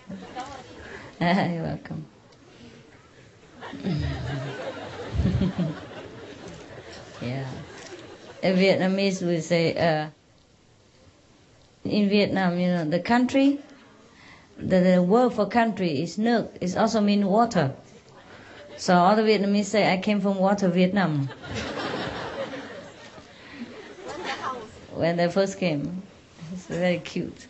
You're 1.20 1.64
welcome. 1.64 2.06
yeah. 7.22 7.48
A 8.44 8.54
Vietnamese 8.54 9.26
will 9.26 9.42
say, 9.42 9.76
uh, 9.76 10.10
in 11.84 12.10
Vietnam, 12.10 12.60
you 12.60 12.68
know, 12.68 12.86
the 12.86 13.00
country, 13.00 13.60
the, 14.58 14.80
the 14.80 15.02
word 15.02 15.34
for 15.34 15.48
country 15.48 16.02
is 16.04 16.18
nước. 16.18 16.50
It 16.62 16.78
also 16.78 17.02
means 17.02 17.26
water. 17.26 17.74
So 18.78 18.96
all 18.96 19.16
the 19.16 19.22
Vietnamese 19.22 19.66
say, 19.66 19.92
I 19.92 19.98
came 19.98 20.20
from 20.22 20.38
water 20.38 20.68
Vietnam. 20.68 21.30
when 24.96 25.18
they 25.18 25.30
first 25.30 25.60
came. 25.60 26.02
It's 26.54 26.66
very 26.68 27.00
cute. 27.00 27.48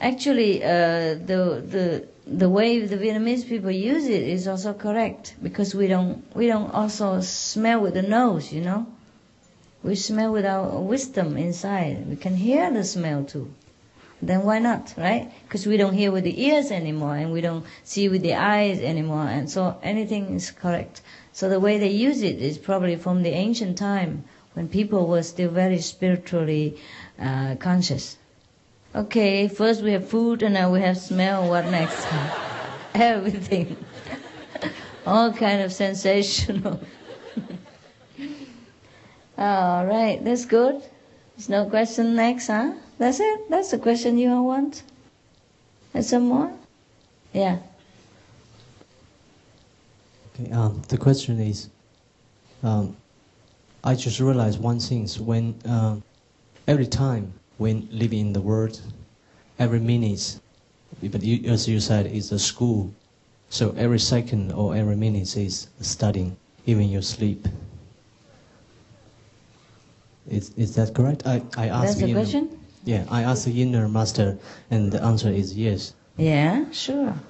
Actually, 0.00 0.62
uh, 0.62 1.14
the 1.30 1.62
the 1.74 2.06
the 2.26 2.48
way 2.48 2.78
the 2.86 2.96
Vietnamese 2.96 3.48
people 3.48 3.70
use 3.70 4.06
it 4.06 4.22
is 4.22 4.46
also 4.46 4.72
correct 4.72 5.34
because 5.42 5.74
we 5.74 5.88
don't 5.88 6.22
we 6.36 6.46
don't 6.46 6.70
also 6.72 7.20
smell 7.20 7.80
with 7.80 7.94
the 7.94 8.02
nose, 8.02 8.52
you 8.52 8.60
know. 8.60 8.86
We 9.82 9.94
smell 9.94 10.32
with 10.32 10.44
our 10.44 10.80
wisdom 10.80 11.36
inside. 11.36 12.06
We 12.08 12.16
can 12.16 12.36
hear 12.36 12.70
the 12.72 12.84
smell 12.84 13.24
too. 13.24 13.52
Then 14.20 14.42
why 14.42 14.58
not, 14.58 14.94
right? 14.96 15.30
Because 15.44 15.64
we 15.66 15.76
don't 15.76 15.94
hear 15.94 16.10
with 16.10 16.24
the 16.24 16.42
ears 16.44 16.72
anymore, 16.72 17.14
and 17.16 17.32
we 17.32 17.40
don't 17.40 17.64
see 17.84 18.08
with 18.08 18.22
the 18.22 18.34
eyes 18.34 18.80
anymore, 18.80 19.28
and 19.28 19.48
so 19.48 19.78
anything 19.82 20.34
is 20.34 20.50
correct. 20.50 21.02
So 21.32 21.48
the 21.48 21.60
way 21.60 21.78
they 21.78 21.90
use 21.90 22.22
it 22.22 22.42
is 22.42 22.58
probably 22.58 22.96
from 22.96 23.22
the 23.22 23.30
ancient 23.30 23.78
time 23.78 24.24
when 24.54 24.68
people 24.68 25.06
were 25.06 25.22
still 25.22 25.50
very 25.50 25.78
spiritually 25.78 26.76
uh, 27.20 27.54
conscious. 27.60 28.16
Okay, 28.92 29.46
first 29.46 29.82
we 29.82 29.92
have 29.92 30.08
food 30.08 30.42
and 30.42 30.54
now 30.54 30.72
we 30.72 30.80
have 30.80 30.98
smell. 30.98 31.48
What 31.48 31.66
next? 31.66 32.04
Everything. 32.94 33.76
All 35.06 35.32
kind 35.32 35.62
of 35.62 35.72
sensational. 35.72 36.80
All 39.38 39.86
right, 39.86 40.18
that's 40.24 40.46
good. 40.46 40.82
There's 41.36 41.48
no 41.48 41.70
question 41.70 42.16
next, 42.16 42.48
huh? 42.48 42.72
That's 42.98 43.20
it? 43.20 43.48
That's 43.48 43.70
the 43.70 43.78
question 43.78 44.18
you 44.18 44.30
all 44.30 44.44
want? 44.44 44.82
And 45.94 46.04
some 46.04 46.26
more? 46.26 46.52
Yeah. 47.32 47.58
Okay, 50.34 50.50
um, 50.52 50.82
the 50.88 50.98
question 50.98 51.40
is, 51.40 51.70
um, 52.62 52.96
I 53.84 53.94
just 53.94 54.18
realized 54.18 54.60
one 54.60 54.80
thing 54.80 55.06
when 55.24 55.54
uh, 55.64 55.96
every 56.66 56.86
time 56.86 57.32
when 57.58 57.88
living 57.90 58.20
in 58.20 58.32
the 58.32 58.40
world, 58.40 58.80
every 59.58 59.80
minute, 59.80 60.40
but 61.02 61.22
you, 61.22 61.50
as 61.50 61.68
you 61.68 61.78
said, 61.80 62.06
is 62.06 62.32
a 62.32 62.38
school. 62.38 62.92
So 63.50 63.74
every 63.78 64.00
second 64.00 64.52
or 64.52 64.74
every 64.74 64.96
minute 64.96 65.36
is 65.36 65.68
studying, 65.80 66.36
even 66.66 66.88
your 66.88 67.02
sleep. 67.02 67.46
Is, 70.28 70.50
is 70.56 70.74
that 70.74 70.94
correct? 70.94 71.26
I, 71.26 71.42
I 71.56 71.68
asked 71.68 71.98
That's 71.98 72.00
the 72.00 72.12
question? 72.12 72.57
Yeah, 72.88 73.04
I 73.10 73.20
asked 73.22 73.44
the 73.44 73.52
inner 73.60 73.86
master, 73.86 74.38
and 74.70 74.88
the 74.90 75.04
answer 75.04 75.28
is 75.28 75.52
yes. 75.52 75.92
Yeah, 76.16 76.72
sure. 76.72 77.20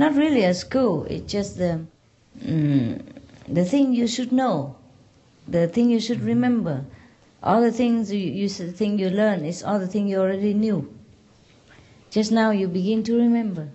Not 0.00 0.16
really 0.16 0.42
a 0.42 0.54
school. 0.54 1.04
It's 1.04 1.30
just 1.30 1.58
the 1.60 1.84
mm, 2.40 2.96
the 3.46 3.64
thing 3.68 3.92
you 3.92 4.08
should 4.08 4.32
know, 4.32 4.76
the 5.46 5.68
thing 5.68 5.90
you 5.90 6.00
should 6.00 6.24
remember. 6.24 6.86
All 7.42 7.60
the 7.60 7.72
things 7.76 8.08
you, 8.10 8.24
you 8.24 8.48
think 8.48 9.00
you 9.04 9.10
learn 9.12 9.44
is 9.44 9.60
all 9.62 9.78
the 9.78 9.86
thing 9.86 10.08
you 10.08 10.16
already 10.16 10.54
knew. 10.56 10.88
Just 12.10 12.32
now 12.32 12.48
you 12.50 12.64
begin 12.66 13.04
to 13.04 13.20
remember, 13.20 13.68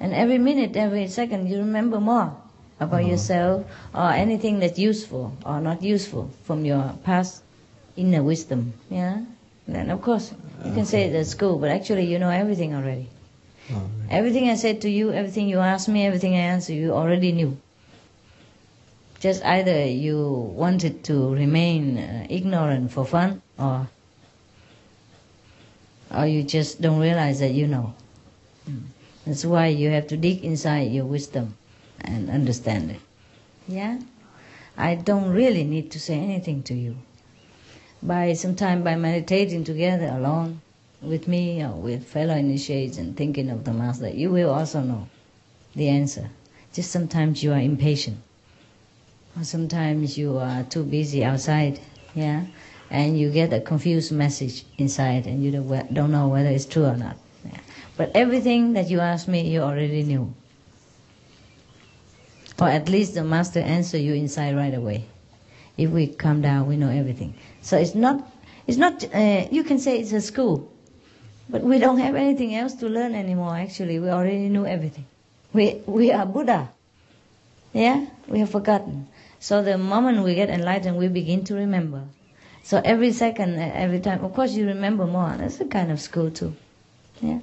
and 0.00 0.10
every 0.12 0.38
minute, 0.38 0.74
every 0.74 1.06
second, 1.06 1.46
you 1.46 1.58
remember 1.62 2.00
more 2.02 2.34
about 2.82 3.06
Uh-huh. 3.06 3.14
yourself 3.14 3.62
or 3.94 4.10
anything 4.10 4.58
that's 4.58 4.82
useful 4.82 5.30
or 5.46 5.60
not 5.62 5.78
useful 5.78 6.34
from 6.42 6.66
your 6.66 6.98
past 7.06 7.46
inner 7.94 8.18
wisdom. 8.26 8.74
Yeah. 8.90 9.22
Then 9.66 9.90
of 9.90 10.02
course 10.02 10.32
you 10.64 10.72
can 10.72 10.84
say 10.84 11.04
it 11.04 11.14
at 11.14 11.26
school, 11.26 11.58
but 11.58 11.70
actually 11.70 12.06
you 12.06 12.18
know 12.18 12.30
everything 12.30 12.74
already. 12.74 13.08
Everything 14.10 14.50
I 14.50 14.56
said 14.56 14.82
to 14.82 14.90
you, 14.90 15.12
everything 15.12 15.48
you 15.48 15.58
asked 15.58 15.88
me, 15.88 16.04
everything 16.06 16.34
I 16.34 16.52
answered, 16.52 16.74
you 16.74 16.92
already 16.92 17.32
knew. 17.32 17.56
Just 19.20 19.42
either 19.42 19.86
you 19.86 20.20
wanted 20.54 21.02
to 21.04 21.34
remain 21.34 21.96
uh, 21.96 22.26
ignorant 22.28 22.92
for 22.92 23.06
fun, 23.06 23.40
or 23.58 23.88
or 26.10 26.26
you 26.26 26.42
just 26.42 26.82
don't 26.82 27.00
realize 27.00 27.40
that 27.40 27.52
you 27.52 27.66
know. 27.66 27.94
Mm. 28.68 28.82
That's 29.24 29.46
why 29.46 29.68
you 29.68 29.88
have 29.90 30.08
to 30.08 30.16
dig 30.18 30.44
inside 30.44 30.92
your 30.92 31.06
wisdom 31.06 31.56
and 32.02 32.28
understand 32.28 32.90
it. 32.90 33.00
Yeah, 33.66 33.98
I 34.76 34.94
don't 34.96 35.30
really 35.30 35.64
need 35.64 35.90
to 35.92 36.00
say 36.00 36.18
anything 36.18 36.62
to 36.64 36.74
you. 36.74 36.96
By 38.04 38.34
sometime 38.34 38.84
by 38.84 38.96
meditating 38.96 39.64
together 39.64 40.08
alone 40.08 40.60
with 41.00 41.26
me 41.26 41.64
or 41.64 41.70
with 41.70 42.04
fellow 42.04 42.34
initiates 42.34 42.98
and 42.98 43.16
thinking 43.16 43.48
of 43.48 43.64
the 43.64 43.72
master, 43.72 44.10
you 44.10 44.30
will 44.30 44.50
also 44.50 44.82
know 44.82 45.08
the 45.74 45.88
answer. 45.88 46.28
Just 46.74 46.90
sometimes 46.90 47.42
you 47.42 47.54
are 47.54 47.58
impatient, 47.58 48.18
or 49.38 49.44
sometimes 49.44 50.18
you 50.18 50.36
are 50.36 50.64
too 50.64 50.84
busy 50.84 51.24
outside, 51.24 51.80
yeah, 52.14 52.44
and 52.90 53.18
you 53.18 53.30
get 53.30 53.54
a 53.54 53.60
confused 53.60 54.12
message 54.12 54.66
inside, 54.76 55.26
and 55.26 55.42
you 55.42 55.50
don't, 55.50 56.10
know 56.10 56.28
whether 56.28 56.50
it's 56.50 56.66
true 56.66 56.84
or 56.84 56.98
not. 56.98 57.16
Yeah. 57.42 57.58
But 57.96 58.10
everything 58.14 58.74
that 58.74 58.90
you 58.90 59.00
asked 59.00 59.28
me, 59.28 59.48
you 59.48 59.60
already 59.60 60.02
knew, 60.02 60.34
or 62.60 62.68
at 62.68 62.90
least 62.90 63.14
the 63.14 63.24
master 63.24 63.60
answer 63.60 63.96
you 63.96 64.12
inside 64.12 64.56
right 64.56 64.74
away. 64.74 65.06
If 65.78 65.88
we 65.90 66.06
come 66.08 66.42
down, 66.42 66.66
we 66.66 66.76
know 66.76 66.90
everything. 66.90 67.34
So 67.64 67.78
it's 67.78 67.94
not, 67.94 68.30
it's 68.66 68.76
not. 68.76 69.02
Uh, 69.14 69.46
you 69.50 69.64
can 69.64 69.78
say 69.78 69.98
it's 69.98 70.12
a 70.12 70.20
school, 70.20 70.70
but 71.48 71.62
we 71.62 71.78
don't 71.78 71.96
have 71.96 72.14
anything 72.14 72.54
else 72.54 72.74
to 72.74 72.90
learn 72.90 73.14
anymore. 73.14 73.56
Actually, 73.56 73.98
we 73.98 74.10
already 74.10 74.50
knew 74.50 74.66
everything. 74.66 75.06
We 75.54 75.80
we 75.86 76.12
are 76.12 76.26
Buddha. 76.26 76.68
Yeah, 77.72 78.04
we 78.28 78.40
have 78.40 78.50
forgotten. 78.50 79.08
So 79.40 79.62
the 79.62 79.78
moment 79.78 80.22
we 80.22 80.34
get 80.34 80.50
enlightened, 80.50 80.98
we 80.98 81.08
begin 81.08 81.42
to 81.44 81.54
remember. 81.54 82.02
So 82.62 82.82
every 82.84 83.12
second, 83.12 83.58
uh, 83.58 83.70
every 83.72 84.00
time, 84.00 84.22
of 84.22 84.34
course, 84.34 84.52
you 84.52 84.66
remember 84.66 85.06
more. 85.06 85.34
That's 85.38 85.58
a 85.58 85.64
kind 85.64 85.90
of 85.90 86.02
school 86.02 86.30
too. 86.30 86.54
Yeah. 87.22 87.40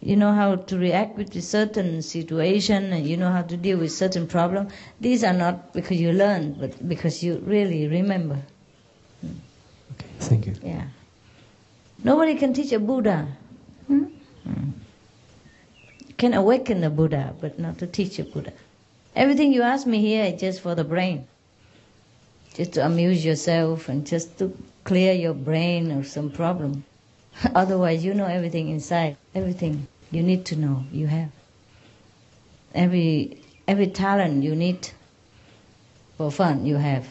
You 0.00 0.14
know 0.14 0.32
how 0.32 0.54
to 0.54 0.78
react 0.78 1.16
with 1.16 1.34
a 1.34 1.42
certain 1.42 2.00
situation, 2.02 2.92
and 2.92 3.04
you 3.04 3.16
know 3.16 3.32
how 3.32 3.42
to 3.42 3.56
deal 3.56 3.78
with 3.78 3.90
certain 3.90 4.28
problem. 4.28 4.68
These 5.00 5.24
are 5.24 5.32
not 5.32 5.72
because 5.72 6.00
you 6.00 6.12
learn, 6.12 6.52
but 6.60 6.88
because 6.88 7.24
you 7.24 7.42
really 7.44 7.88
remember. 7.88 8.38
Thank 10.28 10.46
you. 10.46 10.54
Yeah. 10.62 10.84
Nobody 12.04 12.34
can 12.34 12.52
teach 12.52 12.72
a 12.72 12.78
Buddha. 12.78 13.28
Hmm? 13.86 14.04
Hmm. 14.44 14.70
Can 16.16 16.34
awaken 16.34 16.84
a 16.84 16.90
Buddha, 16.90 17.34
but 17.40 17.58
not 17.58 17.78
to 17.78 17.86
teach 17.86 18.18
a 18.18 18.24
Buddha. 18.24 18.52
Everything 19.14 19.52
you 19.52 19.62
ask 19.62 19.86
me 19.86 20.00
here 20.00 20.24
is 20.24 20.40
just 20.40 20.60
for 20.60 20.74
the 20.74 20.84
brain. 20.84 21.26
Just 22.54 22.72
to 22.74 22.84
amuse 22.84 23.24
yourself 23.24 23.88
and 23.88 24.06
just 24.06 24.38
to 24.38 24.56
clear 24.84 25.12
your 25.12 25.34
brain 25.34 25.90
of 25.90 26.06
some 26.06 26.30
problem. 26.30 26.84
Otherwise, 27.54 28.04
you 28.04 28.14
know 28.14 28.26
everything 28.26 28.68
inside. 28.68 29.16
Everything 29.34 29.86
you 30.10 30.22
need 30.22 30.44
to 30.46 30.56
know, 30.56 30.84
you 30.92 31.06
have. 31.06 31.30
Every 32.74 33.38
every 33.68 33.86
talent 33.86 34.42
you 34.42 34.54
need 34.54 34.90
for 36.16 36.30
fun, 36.30 36.66
you 36.66 36.76
have. 36.76 37.06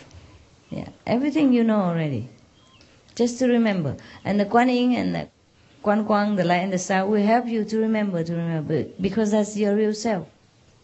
Yeah, 0.69 0.89
everything 1.05 1.53
you 1.53 1.63
know 1.63 1.81
already. 1.81 2.29
Just 3.21 3.37
to 3.37 3.47
remember. 3.47 3.97
And 4.25 4.39
the 4.39 4.45
Kuan 4.45 4.67
Yin 4.67 4.95
and 4.95 5.13
the 5.13 5.27
Quan 5.83 6.05
Quang, 6.05 6.37
the 6.37 6.43
light 6.43 6.63
and 6.63 6.73
the 6.73 6.79
sound, 6.79 7.11
will 7.11 7.21
help 7.21 7.45
you 7.45 7.63
to 7.63 7.77
remember, 7.77 8.23
to 8.23 8.33
remember, 8.33 8.85
because 8.99 9.29
that's 9.29 9.55
your 9.55 9.75
real 9.75 9.93
self. 9.93 10.27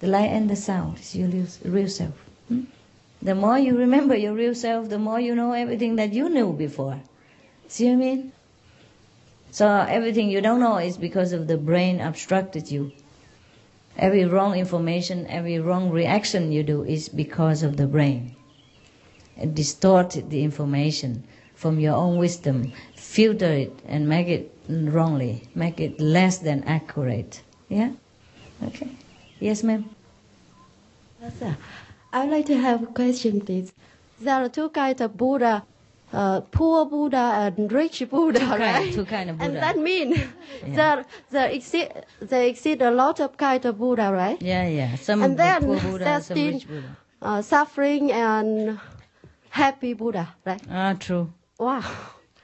The 0.02 0.06
light 0.06 0.30
and 0.30 0.48
the 0.48 0.56
sound 0.56 1.00
is 1.00 1.16
your 1.16 1.30
real, 1.30 1.88
self. 1.88 2.14
Hmm? 2.48 2.66
The 3.24 3.34
more 3.34 3.58
you 3.58 3.76
remember 3.76 4.16
your 4.16 4.36
real 4.36 4.54
self, 4.54 4.88
the 4.88 5.00
more 5.00 5.20
you 5.20 5.34
know 5.34 5.54
everything 5.54 5.96
that 5.96 6.14
you 6.14 6.30
knew 6.30 6.54
before. 6.54 7.00
See 7.70 7.86
what 7.86 7.94
I 7.94 7.96
mean? 7.96 8.32
So 9.50 9.68
everything 9.68 10.30
you 10.30 10.40
don't 10.40 10.60
know 10.60 10.78
is 10.78 10.96
because 10.96 11.34
of 11.34 11.48
the 11.48 11.58
brain 11.58 12.00
obstructed 12.00 12.70
you. 12.70 12.92
Every 13.98 14.26
wrong 14.26 14.54
information, 14.56 15.26
every 15.26 15.58
wrong 15.58 15.90
reaction 15.90 16.52
you 16.52 16.62
do 16.62 16.84
is 16.84 17.10
because 17.10 17.64
of 17.64 17.78
the 17.78 17.88
brain. 17.88 18.36
It 19.36 19.56
distorted 19.56 20.30
the 20.30 20.44
information 20.44 21.24
from 21.58 21.80
your 21.80 21.96
own 21.96 22.18
wisdom, 22.18 22.72
filter 22.96 23.52
it 23.52 23.74
and 23.88 24.08
make 24.08 24.28
it 24.28 24.54
wrongly, 24.70 25.42
make 25.56 25.80
it 25.82 26.00
less 26.00 26.38
than 26.38 26.64
accurate. 26.66 27.42
Yeah? 27.68 27.92
Okay. 28.68 28.90
Yes, 29.40 29.64
ma'am. 29.64 29.90
Yes, 31.22 31.34
sir. 31.40 31.58
I'd 32.14 32.30
like 32.30 32.46
to 32.46 32.58
have 32.58 32.84
a 32.84 32.86
question, 32.88 33.42
please. 33.42 33.74
There 34.22 34.36
are 34.44 34.50
two 34.50 34.70
kinds 34.70 35.02
of 35.02 35.18
Buddha. 35.18 35.64
uh, 36.14 36.40
poor 36.52 36.86
Buddha 36.86 37.26
and 37.58 37.70
rich 37.72 38.02
Buddha, 38.10 38.40
Two 38.40 38.46
kind- 38.46 38.62
right? 38.62 38.94
two 38.94 39.04
kind 39.06 39.30
of 39.30 39.38
Buddha. 39.38 39.50
And 39.52 39.58
that 39.66 39.78
means 39.78 40.16
there, 40.66 41.04
there, 41.32 41.50
exist, 41.50 41.92
there 42.22 42.44
exist 42.48 42.82
a 42.82 42.92
lot 42.92 43.20
of 43.20 43.36
kind 43.36 43.66
of 43.66 43.78
Buddha, 43.78 44.12
right? 44.14 44.42
Yeah, 44.42 44.66
yeah. 44.68 44.96
Some 44.96 45.22
and 45.24 45.38
then 45.38 45.64
poor 45.66 45.80
Buddha, 45.80 46.06
there's 46.06 46.26
some 46.28 46.38
rich 46.38 46.66
Buddha. 46.68 46.96
uh, 47.22 47.42
suffering 47.42 48.12
and 48.14 48.80
happy 49.50 49.94
Buddha, 49.94 50.34
right? 50.46 50.62
Ah, 50.72 50.94
true. 50.98 51.28
Wow. 51.60 51.84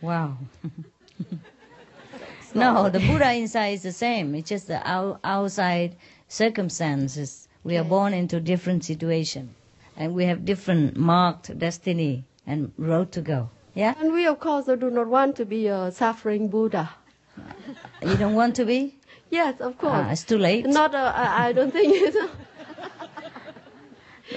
Wow. 0.01 0.37
no, 2.55 2.89
the 2.89 2.99
Buddha 2.99 3.33
inside 3.33 3.73
is 3.75 3.83
the 3.83 3.91
same. 3.91 4.33
It's 4.35 4.49
just 4.49 4.67
the 4.67 4.85
out, 4.87 5.19
outside 5.23 5.95
circumstances. 6.27 7.47
We 7.63 7.77
are 7.77 7.83
born 7.83 8.13
into 8.13 8.39
different 8.39 8.83
situation, 8.83 9.55
and 9.95 10.13
we 10.13 10.25
have 10.25 10.43
different 10.45 10.97
marked 10.97 11.57
destiny 11.57 12.25
and 12.45 12.71
road 12.77 13.11
to 13.13 13.21
go. 13.21 13.49
Yeah. 13.73 13.95
And 13.99 14.11
we, 14.13 14.27
of 14.27 14.39
course, 14.39 14.65
do 14.65 14.89
not 14.89 15.07
want 15.07 15.35
to 15.37 15.45
be 15.45 15.67
a 15.67 15.91
suffering 15.91 16.49
Buddha. 16.49 16.89
You 18.01 18.17
don't 18.17 18.35
want 18.35 18.55
to 18.57 18.65
be? 18.65 18.97
Yes, 19.29 19.61
of 19.61 19.77
course. 19.77 19.93
Ah, 19.95 20.11
it's 20.11 20.23
too 20.23 20.37
late. 20.37 20.65
Not, 20.67 20.93
uh, 20.93 21.13
I, 21.15 21.47
I 21.47 21.53
don't 21.53 21.71
think 21.71 21.93
it's. 21.95 22.17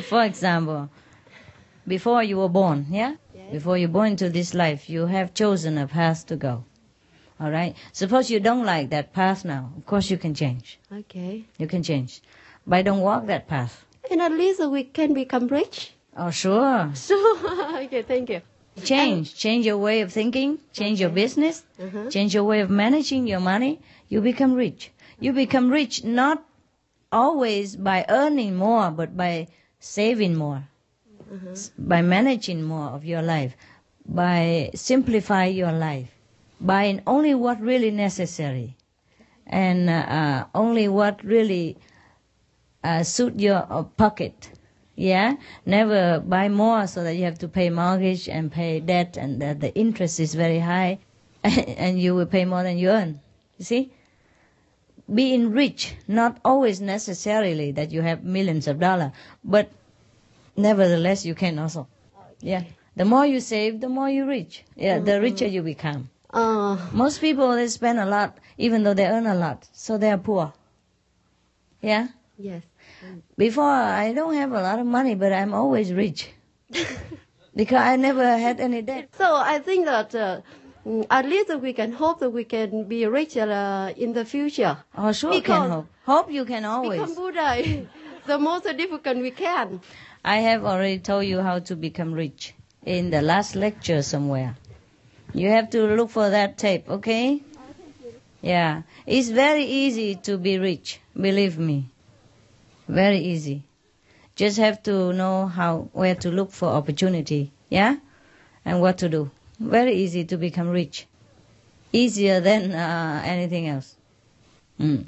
For 0.08 0.24
example, 0.24 0.88
before 1.86 2.22
you 2.22 2.38
were 2.38 2.48
born, 2.48 2.86
yeah? 2.90 3.16
Before 3.50 3.78
you 3.78 3.88
born 3.88 4.12
into 4.12 4.28
this 4.28 4.54
life, 4.54 4.90
you 4.90 5.06
have 5.06 5.34
chosen 5.34 5.78
a 5.78 5.86
path 5.86 6.26
to 6.26 6.36
go. 6.36 6.64
All 7.40 7.50
right? 7.50 7.76
Suppose 7.92 8.30
you 8.30 8.40
don't 8.40 8.64
like 8.64 8.90
that 8.90 9.12
path 9.12 9.44
now. 9.44 9.72
Of 9.76 9.86
course 9.86 10.10
you 10.10 10.18
can 10.18 10.34
change. 10.34 10.78
okay. 10.92 11.44
You 11.58 11.66
can 11.66 11.82
change. 11.82 12.22
But 12.66 12.84
don't 12.84 13.00
walk 13.00 13.26
that 13.26 13.46
path. 13.46 13.84
And 14.10 14.20
at 14.22 14.32
least 14.32 14.64
we 14.66 14.84
can 14.84 15.14
become 15.14 15.46
rich. 15.48 15.92
Oh, 16.16 16.30
sure. 16.30 16.90
Sure. 16.94 17.76
okay, 17.84 18.02
thank 18.02 18.30
you. 18.30 18.40
Change. 18.82 19.34
Change 19.34 19.66
your 19.66 19.78
way 19.78 20.00
of 20.00 20.12
thinking. 20.12 20.58
Change 20.72 21.00
your 21.00 21.10
business. 21.10 21.62
Uh-huh. 21.80 22.10
Change 22.10 22.34
your 22.34 22.44
way 22.44 22.60
of 22.60 22.70
managing 22.70 23.26
your 23.26 23.40
money. 23.40 23.80
You 24.08 24.20
become 24.20 24.54
rich. 24.54 24.90
You 25.20 25.32
become 25.32 25.70
rich 25.70 26.04
not 26.04 26.44
always 27.12 27.76
by 27.76 28.04
earning 28.08 28.56
more, 28.56 28.90
but 28.90 29.16
by 29.16 29.48
saving 29.78 30.36
more. 30.36 30.68
S- 31.54 31.70
by 31.78 32.02
managing 32.02 32.62
more 32.62 32.88
of 32.90 33.04
your 33.04 33.22
life, 33.22 33.56
by 34.06 34.70
simplify 34.74 35.46
your 35.46 35.72
life, 35.72 36.10
buying 36.60 37.02
only 37.06 37.34
what 37.34 37.60
really 37.60 37.90
necessary, 37.90 38.76
and 39.46 39.90
uh, 39.90 40.46
only 40.54 40.88
what 40.88 41.22
really 41.24 41.76
uh, 42.84 43.02
suit 43.02 43.38
your 43.40 43.66
uh, 43.70 43.82
pocket. 43.82 44.50
Yeah, 44.96 45.36
never 45.66 46.20
buy 46.20 46.48
more 46.48 46.86
so 46.86 47.02
that 47.04 47.16
you 47.16 47.24
have 47.24 47.38
to 47.40 47.48
pay 47.48 47.68
mortgage 47.68 48.28
and 48.28 48.50
pay 48.50 48.80
debt, 48.80 49.16
and 49.18 49.42
that 49.42 49.60
the 49.60 49.74
interest 49.74 50.18
is 50.20 50.34
very 50.34 50.60
high, 50.60 50.98
and 51.44 52.00
you 52.00 52.14
will 52.14 52.26
pay 52.26 52.44
more 52.46 52.62
than 52.62 52.78
you 52.78 52.88
earn. 52.90 53.20
You 53.58 53.64
see, 53.64 53.92
being 55.12 55.50
rich 55.52 55.94
not 56.08 56.38
always 56.44 56.80
necessarily 56.80 57.72
that 57.72 57.90
you 57.92 58.02
have 58.02 58.24
millions 58.24 58.66
of 58.66 58.78
dollars, 58.80 59.12
but 59.44 59.70
nevertheless 60.56 61.24
you 61.24 61.34
can 61.34 61.58
also. 61.58 61.88
Yeah, 62.40 62.64
the 62.96 63.04
more 63.04 63.26
you 63.26 63.40
save, 63.40 63.80
the 63.80 63.88
more 63.88 64.08
you 64.10 64.26
reach. 64.26 64.64
Yeah, 64.76 64.98
the 64.98 65.20
richer 65.20 65.46
you 65.46 65.62
become. 65.62 66.10
Uh, 66.32 66.76
Most 66.92 67.20
people 67.20 67.52
they 67.52 67.68
spend 67.68 67.98
a 67.98 68.06
lot, 68.06 68.38
even 68.58 68.82
though 68.82 68.94
they 68.94 69.06
earn 69.06 69.26
a 69.26 69.34
lot, 69.34 69.68
so 69.72 69.96
they 69.96 70.10
are 70.10 70.18
poor. 70.18 70.52
Yeah. 71.80 72.08
yes. 72.38 72.62
Before 73.36 73.70
I 73.70 74.12
don't 74.12 74.34
have 74.34 74.52
a 74.52 74.60
lot 74.62 74.78
of 74.78 74.86
money, 74.86 75.14
but 75.14 75.32
I'm 75.32 75.54
always 75.54 75.92
rich 75.92 76.30
because 77.54 77.80
I 77.82 77.96
never 77.96 78.24
had 78.38 78.60
any 78.60 78.82
debt. 78.82 79.08
So 79.16 79.36
I 79.36 79.58
think 79.60 79.84
that 79.86 80.14
uh, 80.14 80.40
mm, 80.86 81.06
at 81.10 81.26
least 81.26 81.54
we 81.60 81.72
can 81.72 81.92
hope 81.92 82.20
that 82.20 82.30
we 82.30 82.44
can 82.44 82.84
be 82.84 83.06
richer 83.06 83.50
uh, 83.50 83.90
in 83.96 84.12
the 84.14 84.24
future. 84.24 84.78
Oh, 84.96 85.12
sure, 85.12 85.34
Because 85.34 85.46
can 85.46 85.70
hope. 85.70 85.86
Hope 86.06 86.30
you 86.30 86.44
can 86.44 86.64
always. 86.64 87.00
Become 87.00 87.14
Buddha 87.14 87.86
the 88.26 88.38
most 88.38 88.64
difficult 88.76 89.18
we 89.18 89.30
can. 89.30 89.80
I 90.28 90.38
have 90.38 90.64
already 90.64 90.98
told 90.98 91.24
you 91.24 91.40
how 91.40 91.60
to 91.60 91.76
become 91.76 92.12
rich 92.12 92.52
in 92.84 93.10
the 93.10 93.22
last 93.22 93.54
lecture 93.54 94.02
somewhere. 94.02 94.56
You 95.32 95.50
have 95.50 95.70
to 95.70 95.86
look 95.86 96.10
for 96.10 96.30
that 96.30 96.58
tape, 96.58 96.90
okay? 96.90 97.44
Yeah. 98.42 98.82
It's 99.06 99.28
very 99.28 99.64
easy 99.64 100.16
to 100.26 100.36
be 100.36 100.58
rich, 100.58 100.98
believe 101.14 101.58
me. 101.60 101.90
Very 102.88 103.18
easy. 103.20 103.62
Just 104.34 104.58
have 104.58 104.82
to 104.82 105.12
know 105.12 105.46
how 105.46 105.90
where 105.92 106.16
to 106.16 106.30
look 106.32 106.50
for 106.50 106.70
opportunity, 106.70 107.52
yeah? 107.70 107.94
And 108.64 108.80
what 108.80 108.98
to 108.98 109.08
do. 109.08 109.30
Very 109.60 109.94
easy 109.94 110.24
to 110.24 110.36
become 110.36 110.70
rich. 110.70 111.06
Easier 111.92 112.40
than 112.40 112.72
uh, 112.72 113.22
anything 113.24 113.68
else. 113.68 113.94
Mm. 114.80 115.06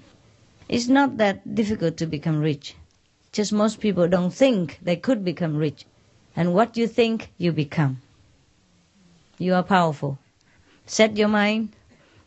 It's 0.69 0.87
not 0.87 1.17
that 1.17 1.57
difficult 1.57 1.97
to 1.97 2.07
become 2.07 2.39
rich. 2.39 2.77
Just 3.33 3.53
most 3.53 3.81
people 3.81 4.09
don't 4.09 4.33
think 4.33 4.79
they 4.83 4.97
could 4.97 5.25
become 5.25 5.57
rich. 5.57 5.85
And 6.35 6.55
what 6.55 6.77
you 6.77 6.87
think, 6.87 7.31
you 7.37 7.53
become. 7.53 8.01
You 9.39 9.55
are 9.55 9.63
powerful. 9.63 10.19
Set 10.87 11.17
your 11.17 11.29
mind 11.29 11.71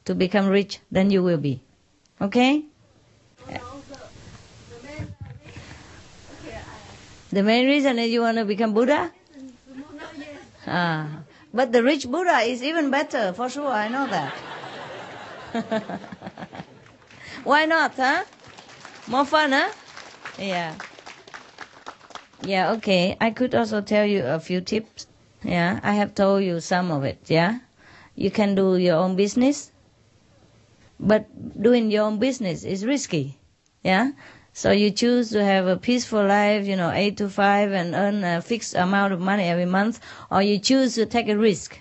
to 0.06 0.16
become 0.16 0.48
rich, 0.48 0.80
then 0.92 1.10
you 1.12 1.24
will 1.24 1.38
be. 1.38 1.62
Okay? 2.20 2.64
The 7.32 7.44
main 7.44 7.66
reason 7.66 7.98
is 7.98 8.12
you 8.12 8.22
want 8.22 8.38
to 8.38 8.46
become 8.46 8.74
Buddha? 8.74 9.12
Ah. 10.68 11.24
But 11.54 11.72
the 11.72 11.82
rich 11.82 12.06
Buddha 12.08 12.40
is 12.40 12.62
even 12.62 12.92
better, 12.92 13.32
for 13.34 13.50
sure, 13.50 13.68
I 13.68 13.88
know 13.88 14.06
that. 14.08 14.34
Why 17.44 17.66
not, 17.66 17.96
huh? 17.96 18.24
More 19.08 19.26
fun, 19.26 19.52
huh? 19.52 19.72
Yeah. 20.38 20.76
Yeah, 22.44 22.72
okay. 22.72 23.16
I 23.22 23.30
could 23.30 23.54
also 23.54 23.82
tell 23.82 24.06
you 24.06 24.26
a 24.26 24.40
few 24.40 24.62
tips. 24.62 25.06
Yeah, 25.44 25.80
I 25.84 25.94
have 25.94 26.16
told 26.16 26.44
you 26.44 26.60
some 26.60 26.90
of 26.92 27.04
it, 27.04 27.20
yeah? 27.28 27.60
You 28.16 28.32
can 28.32 28.56
do 28.56 28.78
your 28.78 28.96
own 28.98 29.16
business, 29.16 29.72
but 31.00 31.26
doing 31.62 31.92
your 31.92 32.06
own 32.06 32.18
business 32.18 32.64
is 32.64 32.86
risky, 32.86 33.38
yeah? 33.84 34.12
So 34.54 34.72
you 34.72 34.90
choose 34.90 35.30
to 35.32 35.44
have 35.44 35.68
a 35.68 35.78
peaceful 35.78 36.26
life, 36.26 36.66
you 36.66 36.76
know, 36.76 36.92
8 36.92 37.18
to 37.18 37.30
5 37.30 37.72
and 37.72 37.94
earn 37.94 38.24
a 38.24 38.42
fixed 38.42 38.74
amount 38.74 39.14
of 39.14 39.20
money 39.20 39.44
every 39.44 39.66
month, 39.66 40.00
or 40.32 40.42
you 40.42 40.58
choose 40.58 40.96
to 40.96 41.06
take 41.06 41.30
a 41.30 41.38
risk 41.38 41.80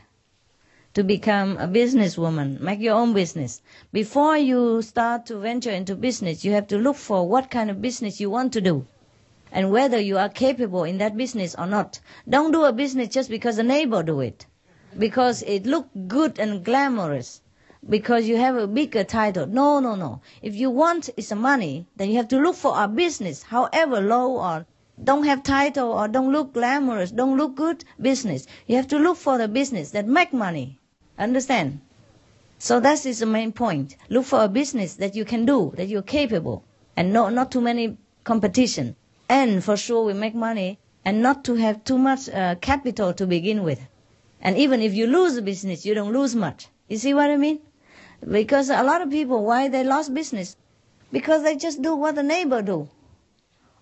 to 0.93 1.03
become 1.03 1.57
a 1.57 1.69
businesswoman, 1.69 2.61
make 2.61 2.81
your 2.81 2.95
own 2.95 3.15
business. 3.15 3.63
Before 3.93 4.37
you 4.37 4.83
start 4.83 5.25
to 5.27 5.39
venture 5.39 5.71
into 5.71 5.95
business, 5.95 6.45
you 6.45 6.53
have 6.53 6.67
to 6.69 6.77
look 6.79 6.97
for 6.97 7.27
what 7.27 7.51
kind 7.51 7.71
of 7.71 7.81
business 7.81 8.21
you 8.21 8.29
want 8.29 8.53
to 8.53 8.61
do 8.61 8.87
and 9.53 9.71
whether 9.71 9.99
you 9.99 10.17
are 10.17 10.29
capable 10.29 10.85
in 10.85 10.99
that 10.99 11.17
business 11.17 11.55
or 11.57 11.67
not. 11.67 12.01
Don't 12.29 12.53
do 12.53 12.65
a 12.65 12.73
business 12.73 13.09
just 13.09 13.31
because 13.31 13.59
a 13.59 13.63
neighbor 13.63 14.03
do 14.03 14.21
it, 14.21 14.47
because 14.99 15.43
it 15.43 15.67
look 15.67 15.89
good 16.07 16.39
and 16.39 16.65
glamorous, 16.65 17.41
because 17.89 18.29
you 18.29 18.37
have 18.37 18.57
a 18.57 18.67
bigger 18.67 19.05
title. 19.05 19.47
No, 19.47 19.81
no, 19.81 19.95
no. 19.95 20.21
If 20.43 20.55
you 20.55 20.71
want 20.71 21.11
is 21.17 21.33
money, 21.33 21.87
then 21.97 22.11
you 22.11 22.17
have 22.17 22.29
to 22.29 22.39
look 22.39 22.57
for 22.57 22.75
a 22.83 22.87
business, 22.87 23.43
however 23.43 24.01
low 24.01 24.39
or 24.39 24.67
don't 25.03 25.25
have 25.25 25.43
title 25.43 25.93
or 25.93 26.09
don't 26.09 26.31
look 26.31 26.53
glamorous, 26.53 27.11
don't 27.11 27.37
look 27.37 27.55
good 27.55 27.85
business. 28.01 28.47
You 28.67 28.77
have 28.77 28.89
to 28.89 28.99
look 28.99 29.17
for 29.17 29.39
the 29.39 29.49
business 29.49 29.91
that 29.93 30.07
make 30.07 30.33
money. 30.33 30.79
Understand? 31.19 31.81
So 32.59 32.79
that 32.81 33.07
is 33.07 33.21
the 33.21 33.27
main 33.27 33.53
point. 33.53 33.97
Look 34.11 34.27
for 34.27 34.45
a 34.45 34.49
business 34.49 34.95
that 34.97 35.17
you 35.17 35.25
can 35.25 35.47
do, 35.47 35.73
that 35.77 35.89
you're 35.89 36.03
capable, 36.03 36.63
and 36.97 37.13
no, 37.13 37.31
not 37.31 37.51
too 37.51 37.63
many 37.63 37.97
competition. 38.25 38.97
And 39.31 39.63
for 39.63 39.77
sure 39.77 40.03
we 40.03 40.13
make 40.13 40.35
money, 40.35 40.81
and 41.05 41.23
not 41.23 41.45
to 41.45 41.55
have 41.55 41.85
too 41.85 41.97
much 41.97 42.29
uh, 42.29 42.57
capital 42.57 43.13
to 43.15 43.29
begin 43.29 43.63
with. 43.63 43.87
And 44.41 44.59
even 44.59 44.83
if 44.83 44.93
you 44.93 45.07
lose 45.07 45.37
the 45.37 45.43
business, 45.43 45.87
you 45.87 45.95
don't 45.95 46.13
lose 46.13 46.35
much. 46.35 46.67
You 46.89 46.97
see 46.97 47.15
what 47.15 47.31
I 47.31 47.37
mean? 47.37 47.61
Because 48.29 48.71
a 48.71 48.83
lot 48.83 49.03
of 49.03 49.09
people, 49.09 49.45
why 49.45 49.69
they 49.69 49.85
lost 49.85 50.13
business? 50.15 50.57
Because 51.13 51.45
they 51.45 51.55
just 51.55 51.81
do 51.81 51.95
what 51.95 52.17
the 52.17 52.25
neighbor 52.25 52.61
do. 52.61 52.89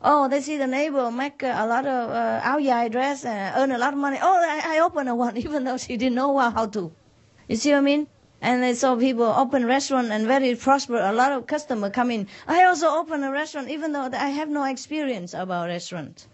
Oh, 0.02 0.28
they 0.28 0.42
see 0.42 0.58
the 0.58 0.66
neighbor 0.66 1.10
make 1.10 1.42
a 1.42 1.66
lot 1.66 1.86
of 1.86 2.10
uh, 2.10 2.42
dài 2.44 2.90
dress 2.90 3.24
and 3.24 3.56
earn 3.56 3.72
a 3.72 3.78
lot 3.78 3.94
of 3.94 3.98
money. 3.98 4.18
Oh, 4.20 4.36
I, 4.36 4.76
I 4.76 4.80
open 4.80 5.08
a 5.08 5.14
one, 5.26 5.38
even 5.38 5.64
though 5.64 5.78
she 5.78 5.96
didn't 5.96 6.16
know 6.16 6.36
how 6.36 6.66
to. 6.66 6.92
You 7.48 7.56
see 7.56 7.70
what 7.70 7.78
I 7.78 7.80
mean? 7.80 8.06
And 8.40 8.64
I 8.64 8.74
saw 8.74 8.94
people 8.94 9.24
open 9.24 9.66
restaurant 9.66 10.10
and 10.10 10.26
very 10.26 10.54
prosper. 10.54 10.96
A 10.96 11.12
lot 11.12 11.32
of 11.32 11.46
customer 11.46 11.90
come 11.90 12.10
in. 12.10 12.28
I 12.46 12.64
also 12.64 12.88
open 12.88 13.24
a 13.24 13.32
restaurant, 13.32 13.68
even 13.68 13.92
though 13.92 14.08
I 14.12 14.28
have 14.28 14.48
no 14.48 14.64
experience 14.64 15.34
about 15.34 15.66
restaurant. 15.66 16.26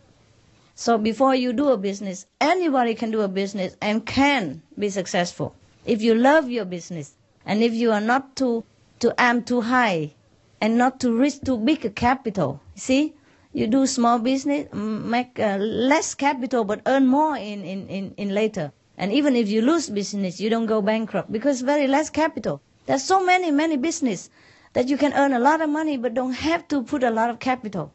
So 0.75 0.99
before 0.99 1.35
you 1.35 1.53
do 1.53 1.69
a 1.69 1.77
business, 1.77 2.27
anybody 2.41 2.95
can 2.95 3.11
do 3.11 3.21
a 3.23 3.29
business 3.29 3.77
and 3.81 4.05
can 4.05 4.63
be 4.79 4.91
successful 4.91 5.55
if 5.87 6.03
you 6.03 6.15
love 6.15 6.51
your 6.51 6.65
business 6.65 7.15
and 7.47 7.63
if 7.63 7.73
you 7.73 7.93
are 7.93 8.01
not 8.01 8.35
too 8.37 8.65
to 8.99 9.15
aim 9.19 9.43
too 9.45 9.61
high 9.61 10.13
and 10.61 10.77
not 10.77 10.99
to 11.01 11.13
risk 11.13 11.43
too 11.45 11.59
big 11.59 11.85
a 11.85 11.91
capital. 11.91 12.61
See, 12.75 13.15
you 13.53 13.67
do 13.69 13.87
small 13.87 14.19
business, 14.19 14.67
make 14.73 15.39
uh, 15.39 15.59
less 15.59 16.15
capital 16.15 16.65
but 16.65 16.81
earn 16.87 17.07
more 17.07 17.37
in, 17.37 17.65
in, 17.65 17.87
in, 17.89 18.15
in 18.17 18.35
later. 18.35 18.73
And 18.97 19.13
even 19.13 19.35
if 19.35 19.49
you 19.49 19.61
lose 19.63 19.91
business, 19.91 20.41
you 20.41 20.49
don't 20.51 20.67
go 20.67 20.81
bankrupt 20.81 21.33
because 21.33 21.63
very 21.63 21.87
less 21.89 22.11
capital. 22.11 22.61
There's 22.87 23.03
so 23.03 23.25
many, 23.25 23.51
many 23.51 23.77
business 23.77 24.31
that 24.75 24.89
you 24.89 24.97
can 24.97 25.13
earn 25.15 25.33
a 25.33 25.39
lot 25.39 25.61
of 25.61 25.71
money 25.71 25.97
but 25.97 26.15
don't 26.15 26.33
have 26.33 26.69
to 26.69 26.83
put 26.83 27.03
a 27.03 27.11
lot 27.11 27.31
of 27.31 27.39
capital. 27.39 27.93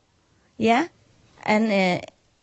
Yeah? 0.57 0.87
And 1.43 1.71
uh, 1.71 2.01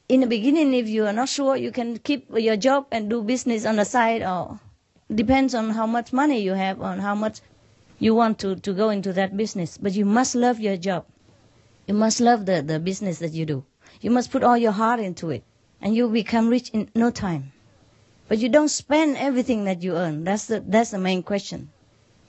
in 0.09 0.21
the 0.21 0.27
beginning, 0.27 0.73
if 0.73 0.89
you 0.89 1.07
are 1.07 1.13
not 1.13 1.29
sure, 1.29 1.57
you 1.57 1.71
can 1.71 1.99
keep 1.99 2.31
your 2.35 2.57
job 2.57 2.87
and 2.91 3.11
do 3.11 3.23
business 3.23 3.67
on 3.67 3.77
the 3.77 3.85
side 3.85 4.23
or 4.23 4.59
depends 5.15 5.55
on 5.55 5.71
how 5.71 5.87
much 5.87 6.13
money 6.13 6.41
you 6.41 6.53
have, 6.53 6.81
on 6.81 6.99
how 6.99 7.15
much 7.15 7.41
you 7.99 8.15
want 8.15 8.39
to, 8.39 8.57
to 8.57 8.73
go 8.73 8.89
into 8.91 9.13
that 9.13 9.37
business. 9.37 9.77
But 9.77 9.93
you 9.93 10.05
must 10.05 10.35
love 10.35 10.61
your 10.61 10.77
job. 10.77 11.05
You 11.87 11.95
must 11.95 12.21
love 12.21 12.47
the, 12.47 12.63
the 12.63 12.79
business 12.79 13.19
that 13.19 13.33
you 13.33 13.47
do. 13.47 13.65
You 14.01 14.11
must 14.11 14.31
put 14.31 14.43
all 14.43 14.57
your 14.57 14.73
heart 14.73 15.01
into 15.01 15.31
it. 15.31 15.45
And 15.81 15.95
you'll 15.95 16.11
become 16.11 16.49
rich 16.49 16.71
in 16.71 16.91
no 16.95 17.11
time. 17.11 17.53
But 18.29 18.39
you 18.39 18.49
don't 18.49 18.69
spend 18.69 19.17
everything 19.17 19.65
that 19.65 19.83
you 19.83 19.95
earn. 19.95 20.25
That's 20.25 20.47
the, 20.47 20.61
that's 20.67 20.91
the 20.91 20.99
main 20.99 21.23
question. 21.23 21.71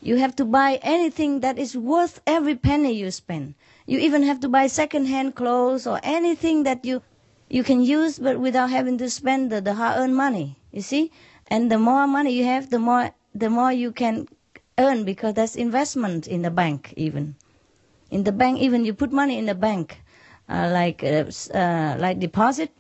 You 0.02 0.18
have 0.18 0.36
to 0.36 0.46
buy 0.46 0.80
anything 0.84 1.40
that 1.40 1.58
is 1.58 1.76
worth 1.76 2.22
every 2.28 2.56
penny 2.56 2.94
you 2.94 3.10
spend. 3.10 3.56
You 3.88 3.98
even 4.00 4.22
have 4.24 4.40
to 4.42 4.50
buy 4.50 4.68
second-hand 4.68 5.36
clothes 5.36 5.88
or 5.88 6.00
anything 6.04 6.64
that 6.64 6.86
you, 6.86 7.02
you 7.50 7.64
can 7.64 7.82
use 7.82 8.20
but 8.20 8.40
without 8.40 8.70
having 8.70 9.00
to 9.00 9.10
spend 9.10 9.52
the, 9.52 9.60
the 9.60 9.74
hard-earned 9.74 10.16
money. 10.16 10.58
You 10.72 10.82
see? 10.82 11.12
And 11.48 11.72
the 11.72 11.80
more 11.80 12.06
money 12.06 12.32
you 12.32 12.46
have, 12.46 12.70
the 12.70 12.80
more, 12.80 13.12
the 13.34 13.50
more 13.50 13.72
you 13.72 13.92
can 13.92 14.28
earn 14.78 15.04
because 15.04 15.34
that's 15.34 15.56
investment 15.56 16.28
in 16.28 16.44
the 16.44 16.52
bank 16.52 16.94
even. 16.96 17.36
In 18.12 18.24
the 18.24 18.32
bank, 18.32 18.60
even 18.60 18.86
you 18.86 18.94
put 18.94 19.12
money 19.12 19.38
in 19.38 19.48
the 19.48 19.56
bank, 19.56 20.00
uh, 20.48 20.70
like, 20.72 21.04
uh, 21.04 21.26
uh, 21.54 21.96
like 21.98 22.20
deposit, 22.20 22.72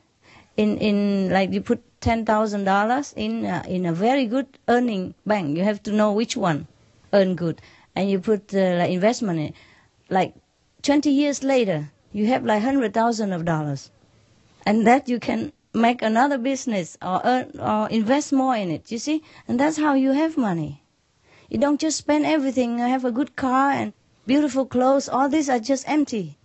in, 0.55 0.78
in, 0.78 1.30
like 1.32 1.51
you 1.51 1.61
put 1.61 1.84
$10,000 2.01 3.13
in, 3.15 3.45
uh, 3.45 3.63
in 3.67 3.85
a 3.85 3.93
very 3.93 4.25
good 4.25 4.47
earning 4.67 5.13
bank. 5.25 5.57
You 5.57 5.63
have 5.63 5.81
to 5.83 5.91
know 5.91 6.11
which 6.11 6.37
one 6.37 6.67
earn 7.13 7.35
good. 7.35 7.61
And 7.95 8.09
you 8.09 8.19
put 8.19 8.53
uh, 8.53 8.75
like 8.77 8.91
investment 8.91 9.39
in 9.39 9.53
like 10.09 10.33
20 10.83 11.09
years 11.09 11.43
later, 11.43 11.91
you 12.13 12.27
have 12.27 12.45
like 12.45 12.63
100,000 12.63 13.33
of 13.33 13.45
dollars. 13.45 13.91
And 14.65 14.85
that 14.85 15.09
you 15.09 15.19
can 15.19 15.51
make 15.73 16.01
another 16.01 16.37
business 16.37 16.97
or 17.01 17.21
earn, 17.23 17.51
or 17.59 17.89
invest 17.89 18.33
more 18.33 18.55
in 18.55 18.71
it, 18.71 18.91
you 18.91 18.97
see? 18.97 19.23
And 19.47 19.59
that's 19.59 19.77
how 19.77 19.93
you 19.93 20.11
have 20.11 20.37
money. 20.37 20.83
You 21.49 21.57
don't 21.57 21.79
just 21.79 21.97
spend 21.97 22.25
everything, 22.25 22.81
I 22.81 22.89
have 22.89 23.05
a 23.05 23.11
good 23.11 23.35
car 23.35 23.71
and 23.71 23.93
beautiful 24.25 24.65
clothes. 24.65 25.07
All 25.07 25.29
these 25.29 25.49
are 25.49 25.59
just 25.59 25.87
empty. 25.87 26.37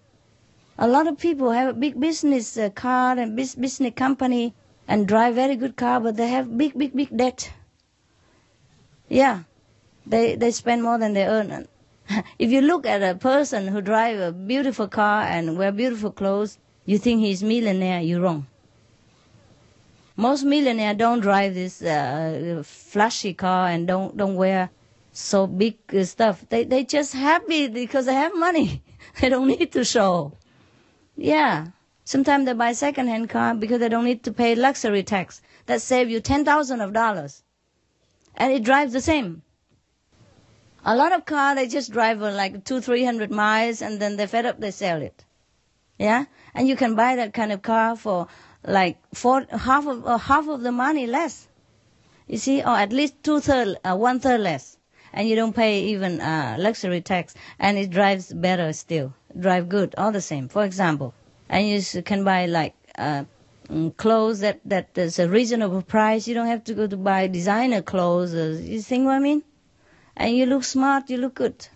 A 0.78 0.88
lot 0.88 1.06
of 1.06 1.18
people 1.18 1.50
have 1.50 1.68
a 1.68 1.72
big 1.78 1.98
business 2.00 2.56
uh, 2.56 2.70
car 2.70 3.18
and 3.18 3.36
business 3.36 3.80
company 3.94 4.54
and 4.88 5.06
drive 5.06 5.34
very 5.34 5.56
good 5.56 5.76
car, 5.76 6.00
but 6.00 6.16
they 6.16 6.28
have 6.28 6.56
big, 6.56 6.76
big, 6.76 6.94
big 6.94 7.16
debt. 7.16 7.52
Yeah, 9.08 9.42
they 10.06 10.36
they 10.36 10.50
spend 10.50 10.82
more 10.82 10.98
than 10.98 11.12
they 11.12 11.26
earn. 11.26 11.68
if 12.38 12.50
you 12.50 12.60
look 12.60 12.86
at 12.86 13.02
a 13.02 13.16
person 13.18 13.68
who 13.68 13.80
drive 13.80 14.18
a 14.18 14.32
beautiful 14.32 14.88
car 14.88 15.22
and 15.22 15.56
wear 15.58 15.72
beautiful 15.72 16.10
clothes, 16.10 16.58
you 16.84 16.98
think 16.98 17.20
he's 17.20 17.42
millionaire. 17.42 18.00
You're 18.00 18.20
wrong. 18.20 18.46
Most 20.16 20.44
millionaire 20.44 20.94
don't 20.94 21.20
drive 21.20 21.54
this 21.54 21.82
uh, 21.82 22.62
flashy 22.64 23.34
car 23.34 23.68
and 23.68 23.86
don't 23.86 24.16
don't 24.16 24.36
wear 24.36 24.70
so 25.12 25.46
big 25.46 25.76
uh, 25.94 26.04
stuff. 26.04 26.44
They 26.48 26.64
they 26.64 26.84
just 26.84 27.12
happy 27.12 27.68
because 27.68 28.06
they 28.06 28.14
have 28.14 28.34
money. 28.36 28.82
they 29.20 29.28
don't 29.28 29.46
need 29.46 29.72
to 29.72 29.84
show. 29.84 30.32
Yeah. 31.16 31.68
Sometimes 32.04 32.46
they 32.46 32.52
buy 32.52 32.72
second-hand 32.72 33.30
car 33.30 33.54
because 33.54 33.78
they 33.78 33.88
don't 33.88 34.04
need 34.04 34.24
to 34.24 34.32
pay 34.32 34.54
luxury 34.54 35.02
tax. 35.02 35.40
That 35.66 35.80
save 35.80 36.10
you 36.10 36.20
ten 36.20 36.44
thousand 36.44 36.80
of 36.80 36.92
dollars, 36.92 37.42
and 38.34 38.52
it 38.52 38.64
drives 38.64 38.92
the 38.92 39.00
same. 39.00 39.42
A 40.84 40.96
lot 40.96 41.12
of 41.12 41.24
car 41.24 41.54
they 41.54 41.68
just 41.68 41.92
drive 41.92 42.20
uh, 42.20 42.32
like 42.32 42.64
two, 42.64 42.80
three 42.80 43.04
hundred 43.04 43.30
miles, 43.30 43.82
and 43.82 44.00
then 44.00 44.16
they 44.16 44.26
fed 44.26 44.46
up, 44.46 44.58
they 44.58 44.72
sell 44.72 45.00
it. 45.00 45.24
Yeah, 45.98 46.24
and 46.54 46.66
you 46.66 46.74
can 46.74 46.96
buy 46.96 47.14
that 47.16 47.32
kind 47.32 47.52
of 47.52 47.62
car 47.62 47.94
for 47.94 48.26
like 48.64 48.98
four, 49.14 49.46
half 49.50 49.86
of 49.86 50.04
uh, 50.04 50.18
half 50.18 50.48
of 50.48 50.62
the 50.62 50.72
money 50.72 51.06
less. 51.06 51.46
You 52.26 52.38
see, 52.38 52.60
or 52.62 52.76
at 52.76 52.92
least 52.92 53.22
two 53.22 53.38
third, 53.38 53.76
uh, 53.84 53.94
one 53.94 54.18
third 54.18 54.40
less, 54.40 54.76
and 55.12 55.28
you 55.28 55.36
don't 55.36 55.54
pay 55.54 55.84
even 55.84 56.20
uh, 56.20 56.56
luxury 56.58 57.00
tax, 57.00 57.34
and 57.60 57.78
it 57.78 57.90
drives 57.90 58.32
better 58.32 58.72
still, 58.72 59.14
drive 59.38 59.68
good, 59.68 59.94
all 59.96 60.10
the 60.10 60.20
same. 60.20 60.48
For 60.48 60.64
example, 60.64 61.14
and 61.52 61.68
you 61.68 61.76
s- 61.76 61.96
can 62.04 62.24
buy 62.24 62.46
like 62.46 62.74
uh, 62.98 63.24
mm, 63.68 63.96
clothes 63.96 64.40
that 64.40 64.60
that 64.64 64.98
is 64.98 65.20
a 65.20 65.28
reasonable 65.28 65.82
price. 65.82 66.26
You 66.28 66.34
don't 66.34 66.48
have 66.48 66.64
to 66.64 66.74
go 66.74 66.88
to 66.88 66.96
buy 66.96 67.28
designer 67.28 67.82
clothes. 67.82 68.34
Uh, 68.34 68.58
you 68.60 68.80
think 68.82 69.06
what 69.06 69.14
I 69.14 69.20
mean? 69.20 69.44
And 70.16 70.36
you 70.36 70.46
look 70.46 70.64
smart, 70.64 71.10
you 71.10 71.18
look 71.18 71.34
good. 71.36 71.68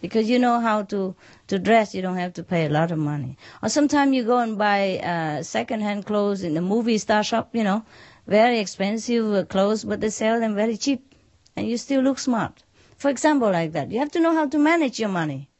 Because 0.00 0.28
you 0.30 0.38
know 0.38 0.60
how 0.60 0.82
to, 0.92 1.14
to 1.48 1.58
dress, 1.58 1.94
you 1.94 2.02
don't 2.02 2.16
have 2.18 2.32
to 2.34 2.42
pay 2.42 2.66
a 2.66 2.70
lot 2.70 2.90
of 2.90 2.98
money. 2.98 3.36
Or 3.62 3.68
sometimes 3.68 4.14
you 4.16 4.24
go 4.24 4.38
and 4.38 4.58
buy 4.58 4.98
uh, 4.98 5.42
second-hand 5.44 6.06
clothes 6.06 6.42
in 6.42 6.54
the 6.54 6.60
movie 6.60 6.98
star 6.98 7.22
shop, 7.22 7.54
you 7.54 7.64
know, 7.64 7.84
very 8.26 8.58
expensive 8.58 9.32
uh, 9.32 9.44
clothes, 9.44 9.84
but 9.84 10.00
they 10.00 10.10
sell 10.10 10.40
them 10.40 10.54
very 10.56 10.76
cheap. 10.76 11.14
And 11.56 11.68
you 11.68 11.76
still 11.78 12.02
look 12.02 12.18
smart. 12.18 12.64
For 12.98 13.10
example, 13.10 13.50
like 13.50 13.72
that. 13.72 13.92
You 13.92 14.00
have 14.00 14.12
to 14.12 14.20
know 14.20 14.34
how 14.34 14.46
to 14.48 14.58
manage 14.58 14.98
your 15.00 15.10
money. 15.10 15.50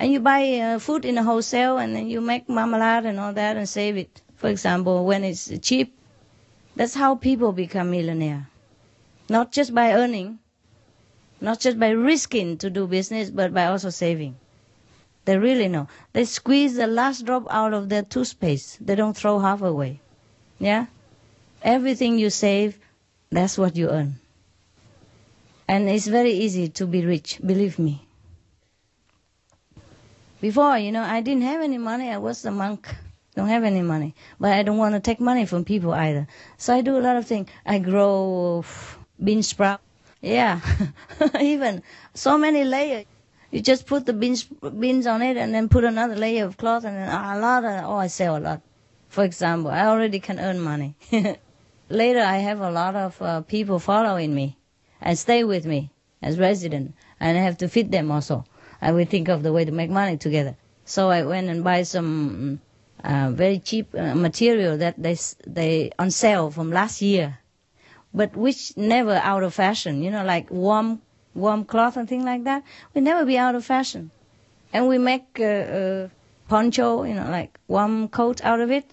And 0.00 0.10
you 0.10 0.18
buy 0.18 0.58
uh, 0.58 0.78
food 0.78 1.04
in 1.04 1.18
a 1.18 1.22
wholesale 1.22 1.76
and 1.76 1.94
then 1.94 2.08
you 2.08 2.22
make 2.22 2.48
marmalade 2.48 3.04
and 3.04 3.20
all 3.20 3.34
that 3.34 3.58
and 3.58 3.68
save 3.68 3.98
it. 3.98 4.22
For 4.36 4.48
example, 4.48 5.04
when 5.04 5.24
it's 5.24 5.52
cheap. 5.60 5.94
That's 6.74 6.94
how 6.94 7.16
people 7.16 7.52
become 7.52 7.90
millionaire. 7.90 8.48
Not 9.28 9.52
just 9.52 9.74
by 9.74 9.92
earning, 9.92 10.38
not 11.38 11.60
just 11.60 11.78
by 11.78 11.90
risking 11.90 12.56
to 12.58 12.70
do 12.70 12.86
business, 12.86 13.28
but 13.28 13.52
by 13.52 13.66
also 13.66 13.90
saving. 13.90 14.36
They 15.26 15.36
really 15.36 15.68
know. 15.68 15.86
They 16.14 16.24
squeeze 16.24 16.76
the 16.76 16.86
last 16.86 17.26
drop 17.26 17.46
out 17.50 17.74
of 17.74 17.90
their 17.90 18.02
toothpaste. 18.02 18.78
They 18.86 18.94
don't 18.94 19.14
throw 19.14 19.38
half 19.38 19.60
away. 19.60 20.00
Yeah? 20.58 20.86
Everything 21.62 22.18
you 22.18 22.30
save, 22.30 22.78
that's 23.28 23.58
what 23.58 23.76
you 23.76 23.90
earn. 23.90 24.18
And 25.68 25.90
it's 25.90 26.06
very 26.06 26.32
easy 26.32 26.70
to 26.70 26.86
be 26.86 27.04
rich, 27.04 27.38
believe 27.44 27.78
me. 27.78 28.06
Before, 30.40 30.78
you 30.78 30.90
know, 30.90 31.02
I 31.02 31.20
didn't 31.20 31.42
have 31.42 31.60
any 31.60 31.78
money. 31.78 32.10
I 32.10 32.16
was 32.16 32.44
a 32.44 32.50
monk. 32.50 32.88
Don't 33.36 33.48
have 33.48 33.62
any 33.62 33.82
money. 33.82 34.14
But 34.38 34.52
I 34.52 34.62
don't 34.62 34.78
want 34.78 34.94
to 34.94 35.00
take 35.00 35.20
money 35.20 35.44
from 35.44 35.64
people 35.64 35.92
either. 35.92 36.26
So 36.56 36.74
I 36.74 36.80
do 36.80 36.96
a 36.96 37.00
lot 37.00 37.16
of 37.16 37.26
things. 37.26 37.48
I 37.66 37.78
grow 37.78 38.64
bean 39.22 39.42
sprout. 39.42 39.80
Yeah. 40.20 40.60
Even 41.40 41.82
so 42.14 42.38
many 42.38 42.64
layers. 42.64 43.04
You 43.50 43.60
just 43.60 43.86
put 43.86 44.06
the 44.06 44.12
beans 44.12 44.44
beans 44.44 45.06
on 45.06 45.22
it 45.22 45.36
and 45.36 45.52
then 45.52 45.68
put 45.68 45.84
another 45.84 46.14
layer 46.14 46.44
of 46.44 46.56
cloth 46.56 46.84
and 46.84 46.96
then 46.96 47.08
a 47.08 47.38
lot 47.38 47.64
of, 47.64 47.84
oh 47.84 47.96
I 47.96 48.06
sell 48.06 48.36
a 48.36 48.38
lot. 48.38 48.60
For 49.08 49.24
example, 49.24 49.70
I 49.70 49.86
already 49.86 50.20
can 50.20 50.38
earn 50.38 50.60
money. 50.60 50.94
Later 51.88 52.20
I 52.20 52.36
have 52.36 52.60
a 52.60 52.70
lot 52.70 52.94
of 52.94 53.20
uh, 53.20 53.40
people 53.42 53.80
following 53.80 54.34
me 54.34 54.56
and 55.00 55.18
stay 55.18 55.42
with 55.42 55.66
me 55.66 55.90
as 56.22 56.38
resident 56.38 56.94
and 57.18 57.36
I 57.36 57.40
have 57.40 57.58
to 57.58 57.68
feed 57.68 57.90
them 57.90 58.10
also. 58.12 58.44
I 58.82 58.92
will 58.92 59.04
think 59.04 59.28
of 59.28 59.42
the 59.42 59.52
way 59.52 59.64
to 59.64 59.72
make 59.72 59.90
money 59.90 60.16
together. 60.16 60.56
So 60.84 61.10
I 61.10 61.22
went 61.22 61.48
and 61.48 61.62
buy 61.62 61.82
some 61.82 62.60
uh, 63.04 63.30
very 63.30 63.58
cheap 63.58 63.94
uh, 63.94 64.14
material 64.14 64.76
that 64.78 64.94
they 65.02 65.16
they 65.46 65.90
on 65.98 66.10
sale 66.10 66.50
from 66.50 66.70
last 66.70 67.00
year, 67.02 67.38
but 68.12 68.36
which 68.36 68.76
never 68.76 69.14
out 69.14 69.42
of 69.42 69.54
fashion. 69.54 70.02
You 70.02 70.10
know, 70.10 70.24
like 70.24 70.50
warm 70.50 71.00
warm 71.34 71.64
cloth 71.64 71.96
and 71.96 72.08
things 72.08 72.24
like 72.24 72.44
that. 72.44 72.62
We 72.94 73.00
never 73.00 73.24
be 73.24 73.38
out 73.38 73.54
of 73.54 73.64
fashion, 73.64 74.10
and 74.72 74.88
we 74.88 74.98
make 74.98 75.38
uh, 75.38 75.44
uh, 75.44 76.08
poncho, 76.48 77.04
you 77.04 77.14
know, 77.14 77.30
like 77.30 77.58
warm 77.68 78.08
coat 78.08 78.42
out 78.44 78.60
of 78.60 78.70
it, 78.70 78.86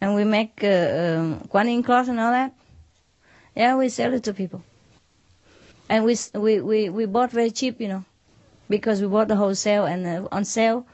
and 0.00 0.14
we 0.14 0.24
make 0.24 0.62
uh, 0.62 1.40
um, 1.48 1.82
cloth 1.82 2.08
and 2.08 2.20
all 2.20 2.32
that. 2.32 2.52
Yeah, 3.56 3.76
we 3.76 3.88
sell 3.88 4.12
it 4.14 4.22
to 4.24 4.34
people, 4.34 4.62
and 5.88 6.04
we 6.04 6.16
we 6.34 6.60
we 6.60 6.88
we 6.90 7.06
bought 7.06 7.30
very 7.30 7.50
cheap, 7.50 7.80
you 7.80 7.88
know, 7.88 8.04
because 8.68 9.00
we 9.00 9.08
bought 9.08 9.28
the 9.28 9.36
wholesale 9.36 9.84
and 9.86 10.06
uh, 10.06 10.28
on 10.30 10.44
sale, 10.44 10.86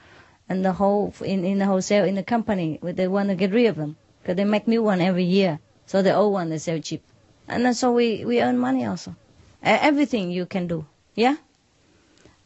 and 0.49 0.65
the 0.65 0.73
whole 0.73 1.13
in 1.23 1.45
in 1.45 1.59
the 1.59 1.67
wholesale 1.67 2.05
in 2.05 2.15
the 2.15 2.23
company 2.23 2.79
they 2.83 3.09
want 3.09 3.29
to 3.29 3.35
get 3.35 3.53
rid 3.53 3.67
of 3.67 3.77
them 3.77 3.97
because 4.21 4.37
they 4.37 4.45
make 4.45 4.69
new 4.69 4.83
one 4.83 5.01
every 5.01 5.25
year, 5.25 5.59
so 5.87 6.03
the 6.03 6.15
old 6.15 6.33
one 6.33 6.51
they 6.51 6.59
sell 6.59 6.79
cheap, 6.81 7.03
and 7.49 7.77
so 7.77 7.93
we 7.93 8.25
we 8.25 8.43
earn 8.43 8.59
money 8.59 8.85
also. 8.85 9.15
Everything 9.63 10.31
you 10.31 10.47
can 10.47 10.67
do, 10.67 10.87
yeah. 11.15 11.37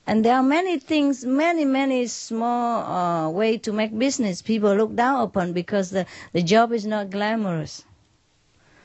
And 0.09 0.25
there 0.25 0.37
are 0.37 0.43
many 0.43 0.79
things, 0.79 1.23
many, 1.23 1.67
many 1.67 2.07
small 2.07 2.81
uh, 2.83 3.29
way 3.29 3.59
to 3.59 3.73
make 3.75 3.93
business 3.99 4.41
people 4.41 4.75
look 4.75 4.95
down 4.95 5.21
upon 5.21 5.53
because 5.53 5.91
the, 5.91 6.07
the 6.33 6.41
job 6.41 6.73
is 6.73 6.87
not 6.87 7.11
glamorous. 7.11 7.85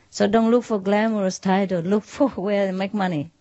So 0.09 0.27
don't 0.27 0.51
look 0.51 0.65
for 0.65 0.79
glamorous 0.79 1.39
title. 1.39 1.81
Look 1.93 2.03
for 2.03 2.27
where 2.29 2.65
they 2.67 2.71
make 2.71 2.93
money. 2.93 3.31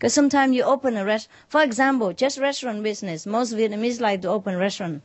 Because 0.00 0.14
sometimes 0.14 0.56
you 0.56 0.62
open 0.62 0.96
a 0.96 1.04
rest. 1.04 1.28
For 1.46 1.62
example, 1.62 2.14
just 2.14 2.38
restaurant 2.38 2.82
business. 2.82 3.26
Most 3.26 3.52
Vietnamese 3.52 4.00
like 4.00 4.22
to 4.22 4.28
open 4.28 4.56
restaurant, 4.56 5.02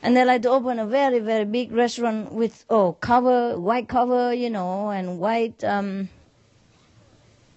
and 0.00 0.16
they 0.16 0.24
like 0.24 0.42
to 0.42 0.50
open 0.50 0.78
a 0.78 0.86
very, 0.86 1.18
very 1.18 1.44
big 1.44 1.72
restaurant 1.72 2.30
with 2.32 2.64
oh 2.70 2.92
cover, 3.00 3.58
white 3.58 3.88
cover, 3.88 4.32
you 4.32 4.48
know, 4.48 4.90
and 4.90 5.18
white 5.18 5.64
um, 5.64 6.08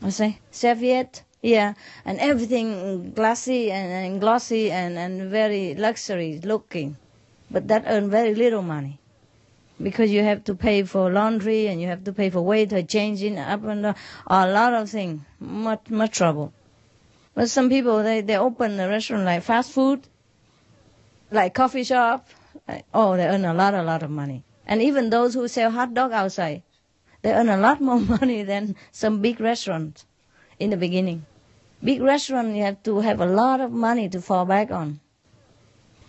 I 0.01 0.09
say 0.09 0.39
serviette, 0.49 1.21
yeah, 1.43 1.75
and 2.03 2.19
everything 2.19 3.11
glassy 3.11 3.71
and, 3.71 3.91
and 3.91 4.19
glossy 4.19 4.71
and, 4.71 4.97
and 4.97 5.29
very 5.29 5.75
luxury 5.75 6.41
looking, 6.43 6.97
but 7.51 7.67
that 7.67 7.83
earn 7.85 8.09
very 8.09 8.33
little 8.33 8.63
money 8.63 8.97
because 9.79 10.09
you 10.09 10.23
have 10.23 10.43
to 10.45 10.55
pay 10.55 10.81
for 10.81 11.11
laundry 11.11 11.67
and 11.67 11.79
you 11.79 11.85
have 11.85 12.03
to 12.05 12.11
pay 12.13 12.31
for 12.31 12.41
waiter 12.41 12.81
changing 12.81 13.37
up 13.37 13.63
and 13.65 13.83
down, 13.83 13.95
a 14.25 14.49
lot 14.49 14.73
of 14.73 14.89
things, 14.89 15.21
much 15.39 15.87
much 15.91 16.17
trouble. 16.17 16.51
But 17.33 17.49
some 17.49 17.69
people 17.69 18.03
they 18.03 18.21
they 18.21 18.37
open 18.37 18.79
a 18.79 18.87
restaurant 18.87 19.25
like 19.25 19.43
fast 19.43 19.71
food, 19.71 20.07
like 21.31 21.53
coffee 21.53 21.83
shop. 21.83 22.27
Like, 22.67 22.85
oh, 22.93 23.15
they 23.15 23.25
earn 23.25 23.45
a 23.45 23.53
lot 23.53 23.73
a 23.73 23.83
lot 23.83 24.03
of 24.03 24.09
money. 24.09 24.43
And 24.65 24.81
even 24.81 25.09
those 25.09 25.33
who 25.33 25.47
sell 25.47 25.71
hot 25.71 25.93
dog 25.93 26.11
outside, 26.11 26.63
they 27.21 27.33
earn 27.33 27.49
a 27.49 27.57
lot 27.57 27.81
more 27.89 27.99
money 27.99 28.43
than 28.43 28.75
some 28.91 29.21
big 29.21 29.39
restaurants 29.39 30.05
in 30.59 30.69
the 30.69 30.77
beginning. 30.77 31.25
Big 31.83 32.01
restaurant 32.01 32.55
you 32.55 32.63
have 32.63 32.83
to 32.83 32.99
have 32.99 33.19
a 33.21 33.25
lot 33.25 33.61
of 33.61 33.71
money 33.71 34.07
to 34.09 34.21
fall 34.21 34.45
back 34.45 34.69
on 34.69 34.99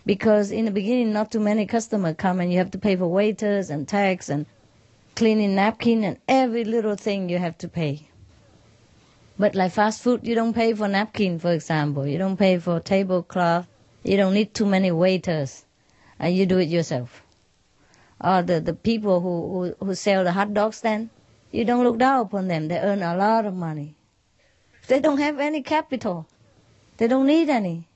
because 0.04 0.50
in 0.50 0.64
the 0.64 0.70
beginning 0.70 1.12
not 1.12 1.30
too 1.30 1.40
many 1.40 1.66
customers 1.66 2.16
come 2.18 2.40
and 2.40 2.52
you 2.52 2.58
have 2.58 2.70
to 2.72 2.78
pay 2.78 2.96
for 2.96 3.06
waiters 3.06 3.70
and 3.70 3.88
tax 3.88 4.28
and 4.28 4.46
cleaning 5.14 5.54
napkin 5.54 6.04
and 6.04 6.18
every 6.28 6.64
little 6.64 6.96
thing 6.96 7.28
you 7.28 7.38
have 7.38 7.56
to 7.58 7.68
pay. 7.68 8.08
But 9.42 9.56
like 9.56 9.72
fast 9.72 10.02
food, 10.02 10.20
you 10.22 10.36
don't 10.36 10.52
pay 10.52 10.72
for 10.72 10.86
napkin, 10.86 11.40
for 11.40 11.50
example. 11.50 12.06
You 12.06 12.16
don't 12.16 12.36
pay 12.36 12.58
for 12.58 12.78
tablecloth. 12.78 13.66
You 14.04 14.16
don't 14.16 14.34
need 14.34 14.54
too 14.54 14.66
many 14.66 14.92
waiters. 14.92 15.64
And 16.20 16.32
you 16.36 16.46
do 16.46 16.58
it 16.58 16.68
yourself. 16.68 17.24
Or 18.20 18.42
the, 18.42 18.60
the 18.60 18.72
people 18.72 19.18
who, 19.18 19.74
who, 19.80 19.84
who 19.84 19.94
sell 19.96 20.22
the 20.22 20.30
hot 20.30 20.54
dog 20.54 20.74
stand, 20.74 21.10
you 21.50 21.64
don't 21.64 21.82
look 21.82 21.98
down 21.98 22.20
upon 22.20 22.46
them. 22.46 22.68
They 22.68 22.78
earn 22.78 23.02
a 23.02 23.16
lot 23.16 23.44
of 23.44 23.54
money. 23.54 23.96
They 24.86 25.00
don't 25.00 25.18
have 25.18 25.40
any 25.40 25.60
capital. 25.60 26.28
They 26.98 27.08
don't 27.08 27.26
need 27.26 27.48
any 27.48 27.88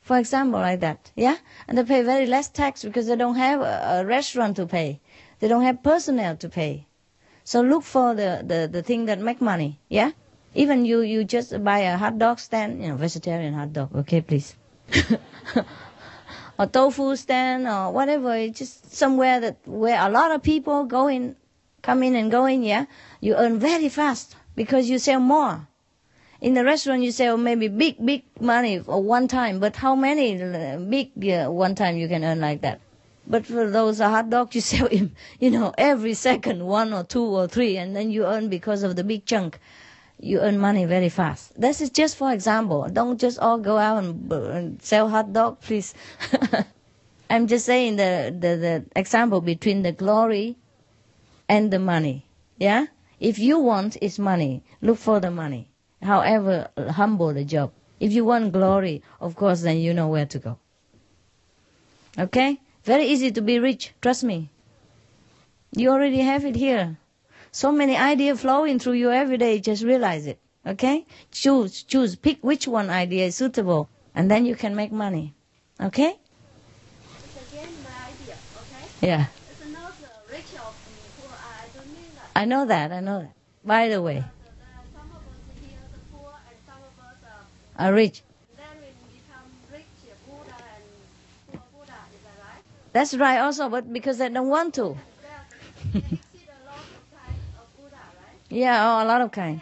for 0.00 0.16
example, 0.16 0.60
like 0.60 0.80
that. 0.80 1.10
Yeah? 1.14 1.36
And 1.66 1.76
they 1.76 1.84
pay 1.84 2.00
very 2.00 2.24
less 2.24 2.48
tax 2.48 2.82
because 2.82 3.06
they 3.06 3.16
don't 3.16 3.36
have 3.36 3.60
a, 3.60 4.00
a 4.00 4.06
restaurant 4.06 4.56
to 4.56 4.64
pay. 4.64 5.00
They 5.40 5.48
don't 5.48 5.64
have 5.64 5.82
personnel 5.82 6.36
to 6.36 6.48
pay. 6.48 6.86
So 7.44 7.60
look 7.60 7.82
for 7.82 8.14
the, 8.14 8.42
the, 8.42 8.66
the 8.72 8.82
thing 8.82 9.04
that 9.04 9.20
make 9.20 9.42
money. 9.42 9.78
Yeah? 9.90 10.12
Even 10.54 10.84
you, 10.84 11.00
you 11.00 11.24
just 11.24 11.62
buy 11.62 11.80
a 11.80 11.96
hot 11.96 12.18
dog 12.18 12.38
stand, 12.40 12.82
you 12.82 12.88
know, 12.88 12.96
vegetarian 12.96 13.54
hot 13.54 13.72
dog, 13.72 13.94
okay, 13.94 14.20
please. 14.20 14.56
or 16.58 16.66
tofu 16.66 17.14
stand 17.16 17.68
or 17.68 17.92
whatever, 17.92 18.34
it's 18.34 18.58
just 18.58 18.92
somewhere 18.92 19.40
that 19.40 19.58
where 19.66 20.00
a 20.00 20.10
lot 20.10 20.32
of 20.32 20.42
people 20.42 20.84
go 20.84 21.06
in, 21.06 21.36
come 21.82 22.02
in 22.02 22.16
and 22.16 22.30
go 22.30 22.46
in, 22.46 22.62
yeah? 22.62 22.86
You 23.20 23.36
earn 23.36 23.58
very 23.58 23.88
fast 23.88 24.36
because 24.56 24.90
you 24.90 24.98
sell 24.98 25.20
more. 25.20 25.68
In 26.40 26.54
the 26.54 26.64
restaurant, 26.64 27.02
you 27.02 27.10
sell 27.10 27.36
maybe 27.36 27.68
big, 27.68 28.04
big 28.04 28.22
money 28.40 28.78
for 28.78 29.02
one 29.02 29.26
time, 29.28 29.58
but 29.58 29.76
how 29.76 29.94
many 29.94 30.36
big 30.88 31.10
one 31.48 31.74
time 31.74 31.96
you 31.96 32.08
can 32.08 32.24
earn 32.24 32.40
like 32.40 32.60
that? 32.62 32.80
But 33.26 33.44
for 33.44 33.68
those 33.68 33.98
hot 33.98 34.30
dogs, 34.30 34.54
you 34.54 34.60
sell 34.72 34.88
him, 34.88 35.14
you 35.38 35.50
know, 35.50 35.74
every 35.76 36.14
second, 36.14 36.64
one 36.64 36.94
or 36.94 37.04
two 37.04 37.24
or 37.24 37.46
three, 37.46 37.76
and 37.76 37.94
then 37.94 38.10
you 38.10 38.24
earn 38.24 38.48
because 38.48 38.82
of 38.82 38.96
the 38.96 39.04
big 39.04 39.26
chunk. 39.26 39.58
You 40.20 40.40
earn 40.40 40.58
money 40.58 40.84
very 40.84 41.08
fast. 41.08 41.58
This 41.60 41.80
is 41.80 41.90
just 41.90 42.16
for 42.16 42.32
example. 42.32 42.88
Don't 42.90 43.20
just 43.20 43.38
all 43.38 43.58
go 43.58 43.78
out 43.78 44.02
and, 44.02 44.82
sell 44.82 45.08
hot 45.08 45.32
dog, 45.32 45.60
please. 45.60 45.94
I'm 47.30 47.46
just 47.46 47.66
saying 47.66 47.96
the, 47.96 48.34
the, 48.36 48.56
the 48.56 48.84
example 48.96 49.40
between 49.40 49.82
the 49.82 49.92
glory 49.92 50.56
and 51.48 51.70
the 51.70 51.78
money. 51.78 52.26
Yeah? 52.58 52.86
If 53.20 53.38
you 53.38 53.58
want 53.58 53.96
is 54.00 54.18
money, 54.18 54.62
look 54.80 54.98
for 54.98 55.20
the 55.20 55.30
money 55.30 55.68
however 56.02 56.70
humble 56.90 57.32
the 57.34 57.44
job. 57.44 57.72
If 58.00 58.12
you 58.12 58.24
want 58.24 58.52
glory, 58.52 59.02
of 59.20 59.34
course, 59.34 59.62
then 59.62 59.78
you 59.78 59.92
know 59.92 60.08
where 60.08 60.26
to 60.26 60.38
go. 60.38 60.58
Okay? 62.18 62.60
Very 62.84 63.06
easy 63.06 63.30
to 63.32 63.42
be 63.42 63.58
rich, 63.58 63.92
trust 64.00 64.24
me. 64.24 64.50
You 65.72 65.90
already 65.90 66.20
have 66.20 66.44
it 66.44 66.56
here. 66.56 66.96
So 67.58 67.72
many 67.72 67.96
ideas 67.96 68.42
flowing 68.42 68.78
through 68.78 68.92
you 69.02 69.10
every 69.10 69.36
day, 69.36 69.58
just 69.58 69.82
realize 69.82 70.28
it. 70.28 70.38
Okay? 70.64 71.04
Choose, 71.32 71.82
choose, 71.82 72.14
pick 72.14 72.38
which 72.40 72.68
one 72.68 72.88
idea 72.88 73.26
is 73.26 73.34
suitable, 73.34 73.88
and 74.14 74.30
then 74.30 74.46
you 74.46 74.54
can 74.54 74.76
make 74.76 74.92
money. 74.92 75.34
Okay? 75.80 76.14
It's 76.14 77.52
again 77.52 77.68
my 77.82 77.90
idea. 78.12 78.36
Okay? 78.62 79.08
Yeah. 79.08 79.26
It's 79.50 79.72
not 79.72 79.90
the 80.00 80.32
rich 80.32 80.54
of 80.54 80.72
me. 80.86 81.98
I 82.36 82.44
know 82.44 82.64
that, 82.64 82.92
I 82.92 83.00
know 83.00 83.22
that. 83.22 83.34
By 83.64 83.88
the 83.88 84.00
way. 84.02 84.22
are 87.76 87.92
rich. 87.92 88.22
That's 92.92 93.14
right 93.14 93.38
also, 93.38 93.68
but 93.68 93.92
because 93.92 94.18
they 94.18 94.28
don't 94.28 94.48
want 94.48 94.74
to. 94.74 94.96
Yeah, 98.50 98.98
oh, 98.98 99.04
a 99.04 99.06
lot 99.06 99.20
of 99.20 99.30
kind. 99.30 99.60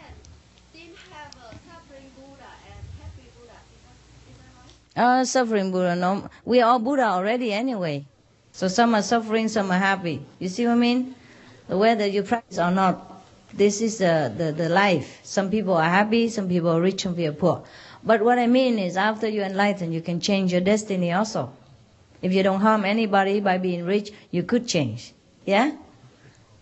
Uh, 4.95 5.23
suffering 5.23 5.71
Buddha, 5.71 5.95
no. 5.95 6.27
We 6.43 6.61
are 6.61 6.79
Buddha 6.79 7.03
already 7.03 7.53
anyway. 7.53 8.05
So 8.51 8.67
some 8.67 8.95
are 8.95 9.03
suffering, 9.03 9.47
some 9.47 9.69
are 9.69 9.77
happy. 9.77 10.25
You 10.39 10.49
see 10.49 10.65
what 10.65 10.71
I 10.71 10.75
mean? 10.75 11.13
Whether 11.67 12.07
you 12.07 12.23
practice 12.23 12.57
or 12.57 12.71
not, 12.71 13.21
this 13.53 13.81
is 13.81 13.99
the, 13.99 14.33
the, 14.35 14.51
the 14.51 14.69
life. 14.69 15.19
Some 15.21 15.51
people 15.51 15.75
are 15.75 15.89
happy, 15.89 16.29
some 16.29 16.49
people 16.49 16.69
are 16.69 16.81
rich, 16.81 17.03
some 17.03 17.13
people 17.13 17.35
are 17.35 17.37
poor. 17.37 17.63
But 18.03 18.23
what 18.23 18.39
I 18.39 18.47
mean 18.47 18.79
is, 18.79 18.97
after 18.97 19.27
you 19.27 19.43
enlighten, 19.43 19.91
you 19.91 20.01
can 20.01 20.19
change 20.19 20.51
your 20.51 20.61
destiny 20.61 21.11
also. 21.11 21.51
If 22.23 22.33
you 22.33 22.41
don't 22.41 22.61
harm 22.61 22.83
anybody 22.83 23.39
by 23.39 23.59
being 23.59 23.85
rich, 23.85 24.11
you 24.31 24.41
could 24.41 24.67
change. 24.67 25.13
Yeah? 25.45 25.73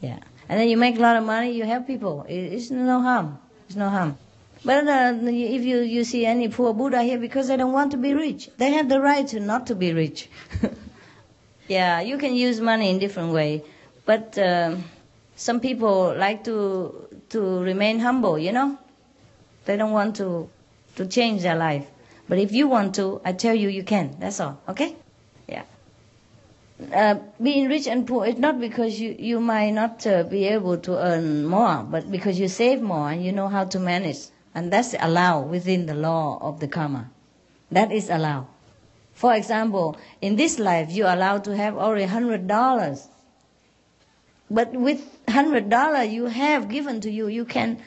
Yeah. 0.01 0.19
And 0.48 0.60
then 0.60 0.70
you 0.70 0.78
make 0.78 0.98
a 0.98 1.02
lot 1.02 1.16
of 1.16 1.24
money, 1.24 1.52
you 1.52 1.66
help 1.66 1.88
people. 1.88 2.26
It's 2.28 2.70
no 2.72 3.02
harm. 3.02 3.39
It's 3.68 3.76
no 3.76 3.89
harm. 3.89 4.18
But 4.64 4.88
uh, 4.88 5.14
if 5.22 5.64
you, 5.64 5.82
you 5.82 6.04
see 6.04 6.26
any 6.26 6.48
poor 6.48 6.74
Buddha 6.74 7.04
here 7.04 7.20
because 7.20 7.48
they 7.48 7.58
don't 7.58 7.72
want 7.72 7.91
to 7.91 7.98
be 7.98 8.14
rich, 8.14 8.50
they 8.58 8.72
have 8.72 8.89
the 8.89 9.00
right 9.00 9.28
to 9.28 9.39
not 9.39 9.68
to 9.68 9.76
be 9.76 9.93
rich. 9.93 10.28
yeah, 11.68 12.02
you 12.02 12.18
can 12.18 12.34
use 12.34 12.60
money 12.60 12.89
in 12.89 12.98
different 12.98 13.32
way, 13.32 13.64
but 14.06 14.38
uh, 14.38 14.76
some 15.36 15.60
people 15.60 16.16
like 16.18 16.43
to 16.46 17.08
to 17.30 17.60
remain 17.62 18.00
humble. 18.00 18.39
You 18.39 18.54
know, 18.54 18.80
they 19.66 19.78
don't 19.78 19.91
want 19.91 20.16
to 20.16 20.50
to 20.96 21.06
change 21.06 21.43
their 21.43 21.56
life. 21.56 21.86
But 22.28 22.39
if 22.39 22.52
you 22.52 22.68
want 22.68 22.96
to, 22.96 23.22
I 23.24 23.34
tell 23.34 23.54
you, 23.54 23.70
you 23.70 23.84
can. 23.84 24.16
That's 24.20 24.39
all. 24.39 24.60
Okay? 24.68 24.96
Uh, 26.93 27.15
being 27.41 27.69
rich 27.69 27.88
and 27.88 28.05
poor 28.05 28.26
is 28.26 28.38
not 28.38 28.59
because 28.59 28.99
you, 28.99 29.15
you 29.17 29.39
might 29.39 29.71
not 29.71 30.05
uh, 30.05 30.23
be 30.23 30.45
able 30.45 30.78
to 30.78 30.97
earn 30.97 31.45
more, 31.45 31.84
but 31.89 32.11
because 32.11 32.38
you 32.38 32.49
save 32.49 32.82
more 32.82 33.09
and 33.11 33.23
you 33.23 33.32
know 33.32 33.47
how 33.47 33.63
to 33.63 33.80
manage. 33.80 34.28
And 34.53 34.71
that's 34.71 34.93
allowed 34.99 35.49
within 35.49 35.86
the 35.86 35.93
law 35.95 36.38
of 36.41 36.59
the 36.59 36.67
karma. 36.67 37.09
That 37.71 37.91
is 37.91 38.09
allowed. 38.09 38.47
For 39.13 39.34
example, 39.34 39.97
in 40.21 40.36
this 40.36 40.59
life, 40.59 40.91
you're 40.91 41.07
allowed 41.11 41.45
to 41.45 41.55
have 41.55 41.78
only 41.78 42.05
$100. 42.05 43.07
But 44.51 44.73
with 44.73 45.26
$100 45.28 46.11
you 46.11 46.26
have 46.26 46.69
given 46.69 46.99
to 47.01 47.09
you, 47.09 47.28
you 47.28 47.45
can 47.45 47.80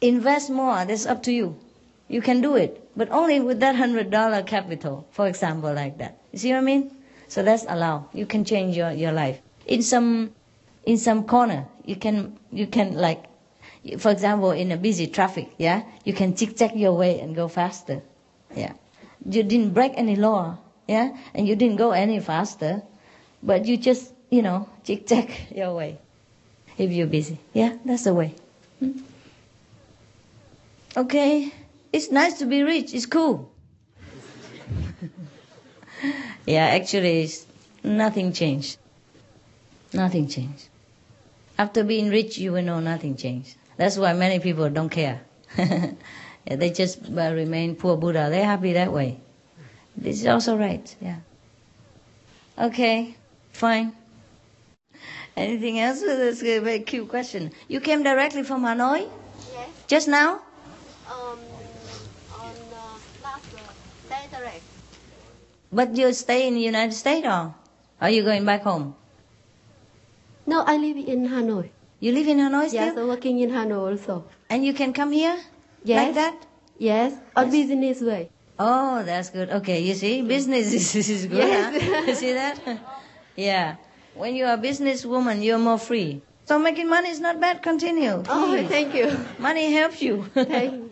invest 0.00 0.50
more. 0.50 0.84
That's 0.84 1.06
up 1.06 1.22
to 1.24 1.32
you. 1.32 1.58
You 2.08 2.20
can 2.20 2.40
do 2.40 2.56
it, 2.56 2.88
but 2.96 3.10
only 3.10 3.40
with 3.40 3.60
that 3.60 3.76
hundred 3.76 4.10
dollar 4.10 4.42
capital, 4.42 5.06
for 5.10 5.26
example, 5.26 5.72
like 5.72 5.98
that. 5.98 6.18
You 6.32 6.38
see 6.38 6.50
what 6.52 6.58
I 6.58 6.60
mean? 6.62 6.90
So 7.34 7.42
that's 7.42 7.66
allowed. 7.68 8.06
You 8.14 8.26
can 8.26 8.44
change 8.44 8.76
your, 8.76 8.92
your 8.92 9.10
life. 9.10 9.42
In 9.66 9.82
some 9.82 10.30
in 10.86 10.98
some 10.98 11.24
corner, 11.24 11.66
you 11.84 11.96
can 11.96 12.38
you 12.52 12.68
can 12.68 12.94
like, 12.94 13.24
for 13.98 14.12
example, 14.12 14.52
in 14.52 14.70
a 14.70 14.76
busy 14.76 15.08
traffic, 15.08 15.50
yeah, 15.58 15.82
you 16.04 16.12
can 16.12 16.36
zigzag 16.36 16.76
your 16.76 16.92
way 16.92 17.18
and 17.18 17.34
go 17.34 17.48
faster, 17.48 18.02
yeah. 18.54 18.74
You 19.28 19.42
didn't 19.42 19.74
break 19.74 19.94
any 19.96 20.14
law, 20.14 20.58
yeah, 20.86 21.16
and 21.34 21.48
you 21.48 21.56
didn't 21.56 21.74
go 21.74 21.90
any 21.90 22.20
faster, 22.20 22.82
but 23.42 23.66
you 23.66 23.78
just 23.78 24.12
you 24.30 24.40
know 24.40 24.68
zigzag 24.86 25.28
your 25.50 25.74
way 25.74 25.98
if 26.78 26.92
you're 26.92 27.08
busy. 27.10 27.40
Yeah, 27.52 27.78
that's 27.84 28.04
the 28.04 28.14
way. 28.14 28.36
Hmm? 28.78 28.92
Okay. 30.96 31.52
It's 31.92 32.12
nice 32.12 32.38
to 32.38 32.46
be 32.46 32.62
rich. 32.62 32.94
It's 32.94 33.06
cool. 33.06 33.50
yeah, 36.46 36.66
actually, 36.66 37.30
nothing 37.82 38.32
changed. 38.32 38.78
Nothing 39.92 40.28
changed. 40.28 40.68
After 41.56 41.84
being 41.84 42.10
rich, 42.10 42.38
you 42.38 42.52
will 42.52 42.62
know 42.62 42.80
nothing 42.80 43.16
changed. 43.16 43.56
That's 43.76 43.96
why 43.96 44.12
many 44.12 44.40
people 44.40 44.68
don't 44.70 44.88
care. 44.88 45.20
yeah, 45.58 45.94
they 46.46 46.70
just 46.70 47.04
uh, 47.04 47.32
remain 47.32 47.76
poor 47.76 47.96
Buddha. 47.96 48.28
They're 48.30 48.44
happy 48.44 48.72
that 48.72 48.92
way. 48.92 49.20
This 49.96 50.20
is 50.20 50.26
also 50.26 50.56
right. 50.56 50.94
Yeah. 51.00 51.18
Okay, 52.58 53.16
fine. 53.52 53.94
Anything 55.36 55.80
else? 55.80 56.00
That's 56.02 56.42
a 56.42 56.58
very 56.60 56.80
cute 56.80 57.08
question. 57.08 57.52
You 57.68 57.80
came 57.80 58.02
directly 58.02 58.42
from 58.44 58.62
Hanoi? 58.62 59.08
Yes. 59.52 59.68
Just 59.88 60.08
now? 60.08 60.40
Um, 61.10 61.38
on 62.38 62.54
uh, 62.72 62.98
last 63.22 63.54
uh, 63.54 64.08
Saturday. 64.08 64.60
But 65.74 65.96
you 65.96 66.12
stay 66.12 66.46
in 66.46 66.54
the 66.54 66.60
United 66.60 66.94
States 66.94 67.26
or 67.26 67.52
are 68.00 68.10
you 68.10 68.22
going 68.22 68.44
back 68.44 68.62
home? 68.62 68.94
No, 70.46 70.62
I 70.62 70.76
live 70.76 70.96
in 70.96 71.26
Hanoi. 71.28 71.70
You 71.98 72.12
live 72.12 72.28
in 72.28 72.38
Hanoi 72.38 72.68
still? 72.68 72.86
Yes, 72.86 72.96
I'm 72.96 73.08
working 73.08 73.40
in 73.40 73.50
Hanoi 73.50 73.90
also. 73.90 74.24
And 74.48 74.64
you 74.64 74.72
can 74.72 74.92
come 74.92 75.10
here? 75.10 75.36
Yes. 75.82 76.06
Like 76.06 76.14
that? 76.14 76.46
Yes, 76.78 77.14
on 77.34 77.50
business 77.50 78.00
way. 78.00 78.30
Oh, 78.56 79.02
that's 79.02 79.30
good. 79.30 79.50
Okay, 79.50 79.80
you 79.80 79.94
see, 79.94 80.22
business 80.22 80.72
is, 80.94 80.94
is 80.94 81.26
good. 81.26 81.38
Yes. 81.38 81.82
Huh? 81.82 82.02
you 82.06 82.14
see 82.14 82.32
that? 82.34 82.60
yeah. 83.34 83.76
When 84.14 84.36
you 84.36 84.44
are 84.44 84.54
a 84.54 84.58
businesswoman, 84.58 85.42
you're 85.42 85.58
more 85.58 85.78
free. 85.78 86.22
So 86.44 86.60
making 86.60 86.88
money 86.88 87.10
is 87.10 87.18
not 87.18 87.40
bad. 87.40 87.62
Continue. 87.62 88.22
Oh, 88.28 88.64
thank 88.68 88.94
you. 88.94 89.18
Money 89.40 89.72
helps 89.72 90.00
you. 90.00 90.22
Thank 90.34 90.72
you. 90.72 90.90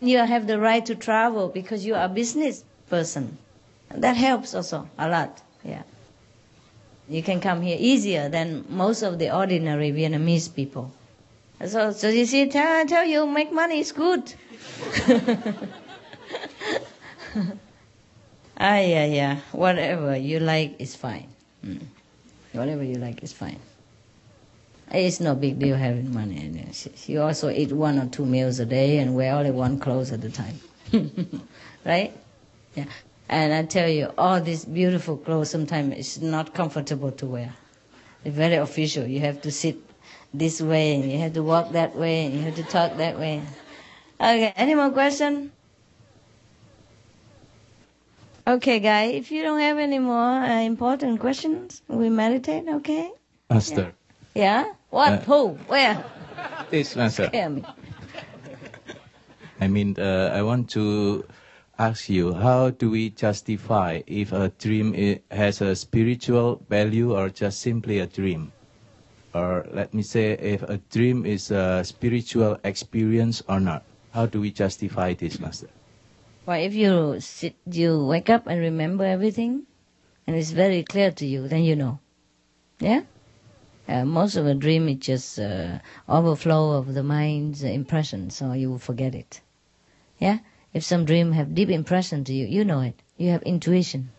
you 0.00 0.18
have 0.18 0.46
the 0.46 0.58
right 0.58 0.86
to 0.86 0.94
travel 0.94 1.48
because 1.48 1.84
you 1.84 1.94
are 1.94 2.06
a 2.06 2.08
business 2.08 2.64
person. 2.88 3.38
That 3.90 4.16
helps 4.16 4.54
also 4.54 4.88
a 4.98 5.08
lot. 5.08 5.40
Yeah. 5.62 5.82
You 7.08 7.22
can 7.22 7.40
come 7.40 7.60
here 7.60 7.76
easier 7.78 8.28
than 8.28 8.64
most 8.68 9.02
of 9.02 9.18
the 9.18 9.34
ordinary 9.34 9.92
Vietnamese 9.92 10.54
people. 10.54 10.92
So, 11.66 11.92
so 11.92 12.08
you 12.08 12.26
see, 12.26 12.48
tell, 12.48 12.80
I 12.80 12.84
tell 12.84 13.04
you, 13.04 13.26
make 13.26 13.52
money 13.52 13.80
is 13.80 13.92
good. 13.92 14.34
ah, 18.58 18.78
yeah, 18.78 19.04
yeah. 19.04 19.40
Whatever 19.52 20.16
you 20.16 20.40
like 20.40 20.76
is 20.80 20.96
fine. 20.96 21.28
Mm. 21.64 21.82
Whatever 22.52 22.82
you 22.82 22.96
like 22.96 23.22
is 23.22 23.32
fine. 23.32 23.60
It's 24.90 25.20
no 25.20 25.34
big 25.34 25.58
deal 25.58 25.76
having 25.76 26.12
money. 26.12 26.52
You 27.06 27.22
also 27.22 27.50
eat 27.50 27.72
one 27.72 27.98
or 27.98 28.06
two 28.06 28.24
meals 28.26 28.60
a 28.60 28.66
day 28.66 28.98
and 28.98 29.14
wear 29.14 29.34
only 29.34 29.50
one 29.50 29.78
clothes 29.80 30.12
at 30.12 30.22
a 30.24 30.30
time. 30.30 30.60
right? 31.84 32.12
Yeah. 32.74 32.84
And 33.28 33.52
I 33.54 33.64
tell 33.64 33.88
you, 33.88 34.12
all 34.18 34.40
these 34.40 34.64
beautiful 34.64 35.16
clothes 35.16 35.50
sometimes 35.50 35.94
it's 35.96 36.20
not 36.20 36.54
comfortable 36.54 37.10
to 37.12 37.26
wear. 37.26 37.54
It's 38.24 38.36
very 38.36 38.56
official. 38.56 39.06
You 39.06 39.20
have 39.20 39.42
to 39.42 39.50
sit 39.50 39.76
this 40.32 40.60
way 40.60 40.94
and 40.94 41.10
you 41.10 41.18
have 41.18 41.32
to 41.34 41.42
walk 41.42 41.72
that 41.72 41.94
way 41.96 42.26
and 42.26 42.34
you 42.34 42.42
have 42.42 42.56
to 42.56 42.62
talk 42.64 42.96
that 42.98 43.18
way. 43.18 43.42
Okay, 44.20 44.52
any 44.56 44.74
more 44.74 44.90
question? 44.90 45.52
Okay, 48.46 48.78
guy, 48.78 49.04
if 49.04 49.30
you 49.32 49.42
don't 49.42 49.60
have 49.60 49.78
any 49.78 49.98
more 49.98 50.42
uh, 50.44 50.60
important 50.60 51.18
questions, 51.18 51.80
we 51.88 52.10
meditate, 52.10 52.68
okay? 52.68 53.10
Master. 53.48 53.94
Yeah? 54.34 54.72
What? 54.90 55.12
Uh, 55.12 55.20
Who? 55.20 55.48
Where? 55.66 56.04
This 56.70 56.94
master. 56.94 57.26
Scare 57.28 57.50
me. 57.50 57.64
I 59.60 59.68
mean, 59.68 59.96
uh, 59.98 60.30
I 60.34 60.42
want 60.42 60.68
to 60.70 61.24
ask 61.78 62.08
you, 62.08 62.34
how 62.34 62.70
do 62.70 62.90
we 62.90 63.10
justify 63.10 64.02
if 64.06 64.32
a 64.32 64.50
dream 64.58 65.20
has 65.30 65.60
a 65.60 65.74
spiritual 65.74 66.62
value 66.68 67.16
or 67.16 67.30
just 67.30 67.60
simply 67.60 67.98
a 67.98 68.06
dream? 68.06 68.52
Or 69.34 69.66
let 69.72 69.92
me 69.92 70.02
say, 70.02 70.32
if 70.32 70.62
a 70.62 70.78
dream 70.90 71.26
is 71.26 71.50
a 71.50 71.82
spiritual 71.84 72.58
experience 72.62 73.42
or 73.48 73.58
not? 73.58 73.84
How 74.12 74.26
do 74.26 74.40
we 74.40 74.52
justify 74.52 75.14
this, 75.14 75.40
Master? 75.40 75.68
Well, 76.46 76.60
if 76.60 76.74
you 76.74 77.18
sit, 77.20 77.56
you 77.68 78.04
wake 78.04 78.30
up 78.30 78.46
and 78.46 78.60
remember 78.60 79.04
everything, 79.04 79.66
and 80.26 80.36
it's 80.36 80.52
very 80.52 80.84
clear 80.84 81.10
to 81.10 81.26
you, 81.26 81.48
then 81.48 81.64
you 81.64 81.74
know. 81.74 81.98
Yeah? 82.78 83.02
Uh, 83.88 84.04
most 84.04 84.36
of 84.36 84.46
a 84.46 84.54
dream 84.54 84.88
is 84.88 84.98
just 84.98 85.38
uh, 85.40 85.78
overflow 86.08 86.72
of 86.72 86.94
the 86.94 87.02
mind's 87.02 87.62
impression, 87.62 88.30
so 88.30 88.52
you 88.52 88.70
will 88.70 88.78
forget 88.78 89.14
it. 89.14 89.40
Yeah? 90.18 90.38
If 90.74 90.82
some 90.82 91.04
dream 91.04 91.32
have 91.32 91.54
deep 91.54 91.70
impression 91.70 92.24
to 92.24 92.34
you, 92.34 92.46
you 92.46 92.64
know 92.64 92.80
it. 92.80 93.00
You 93.16 93.30
have 93.30 93.42
intuition. 93.42 94.10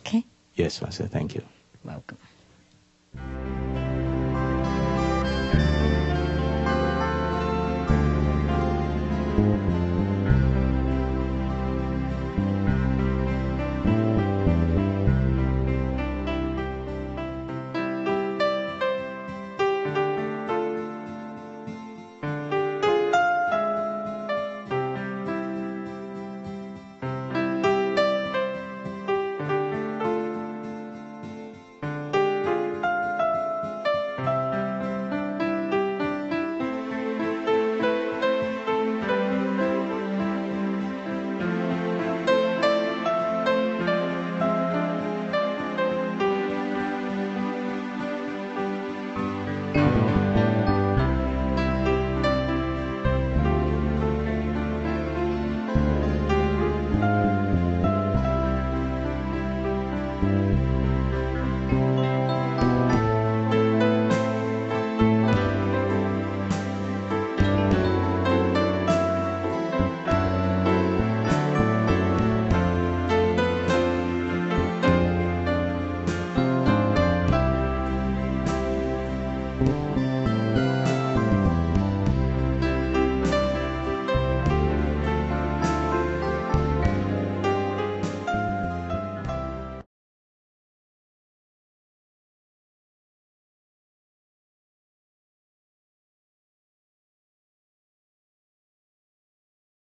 Okay? 0.00 0.24
Yes, 0.54 0.80
Master. 0.80 1.06
Thank 1.06 1.34
you. 1.34 1.42
Welcome. 1.84 2.18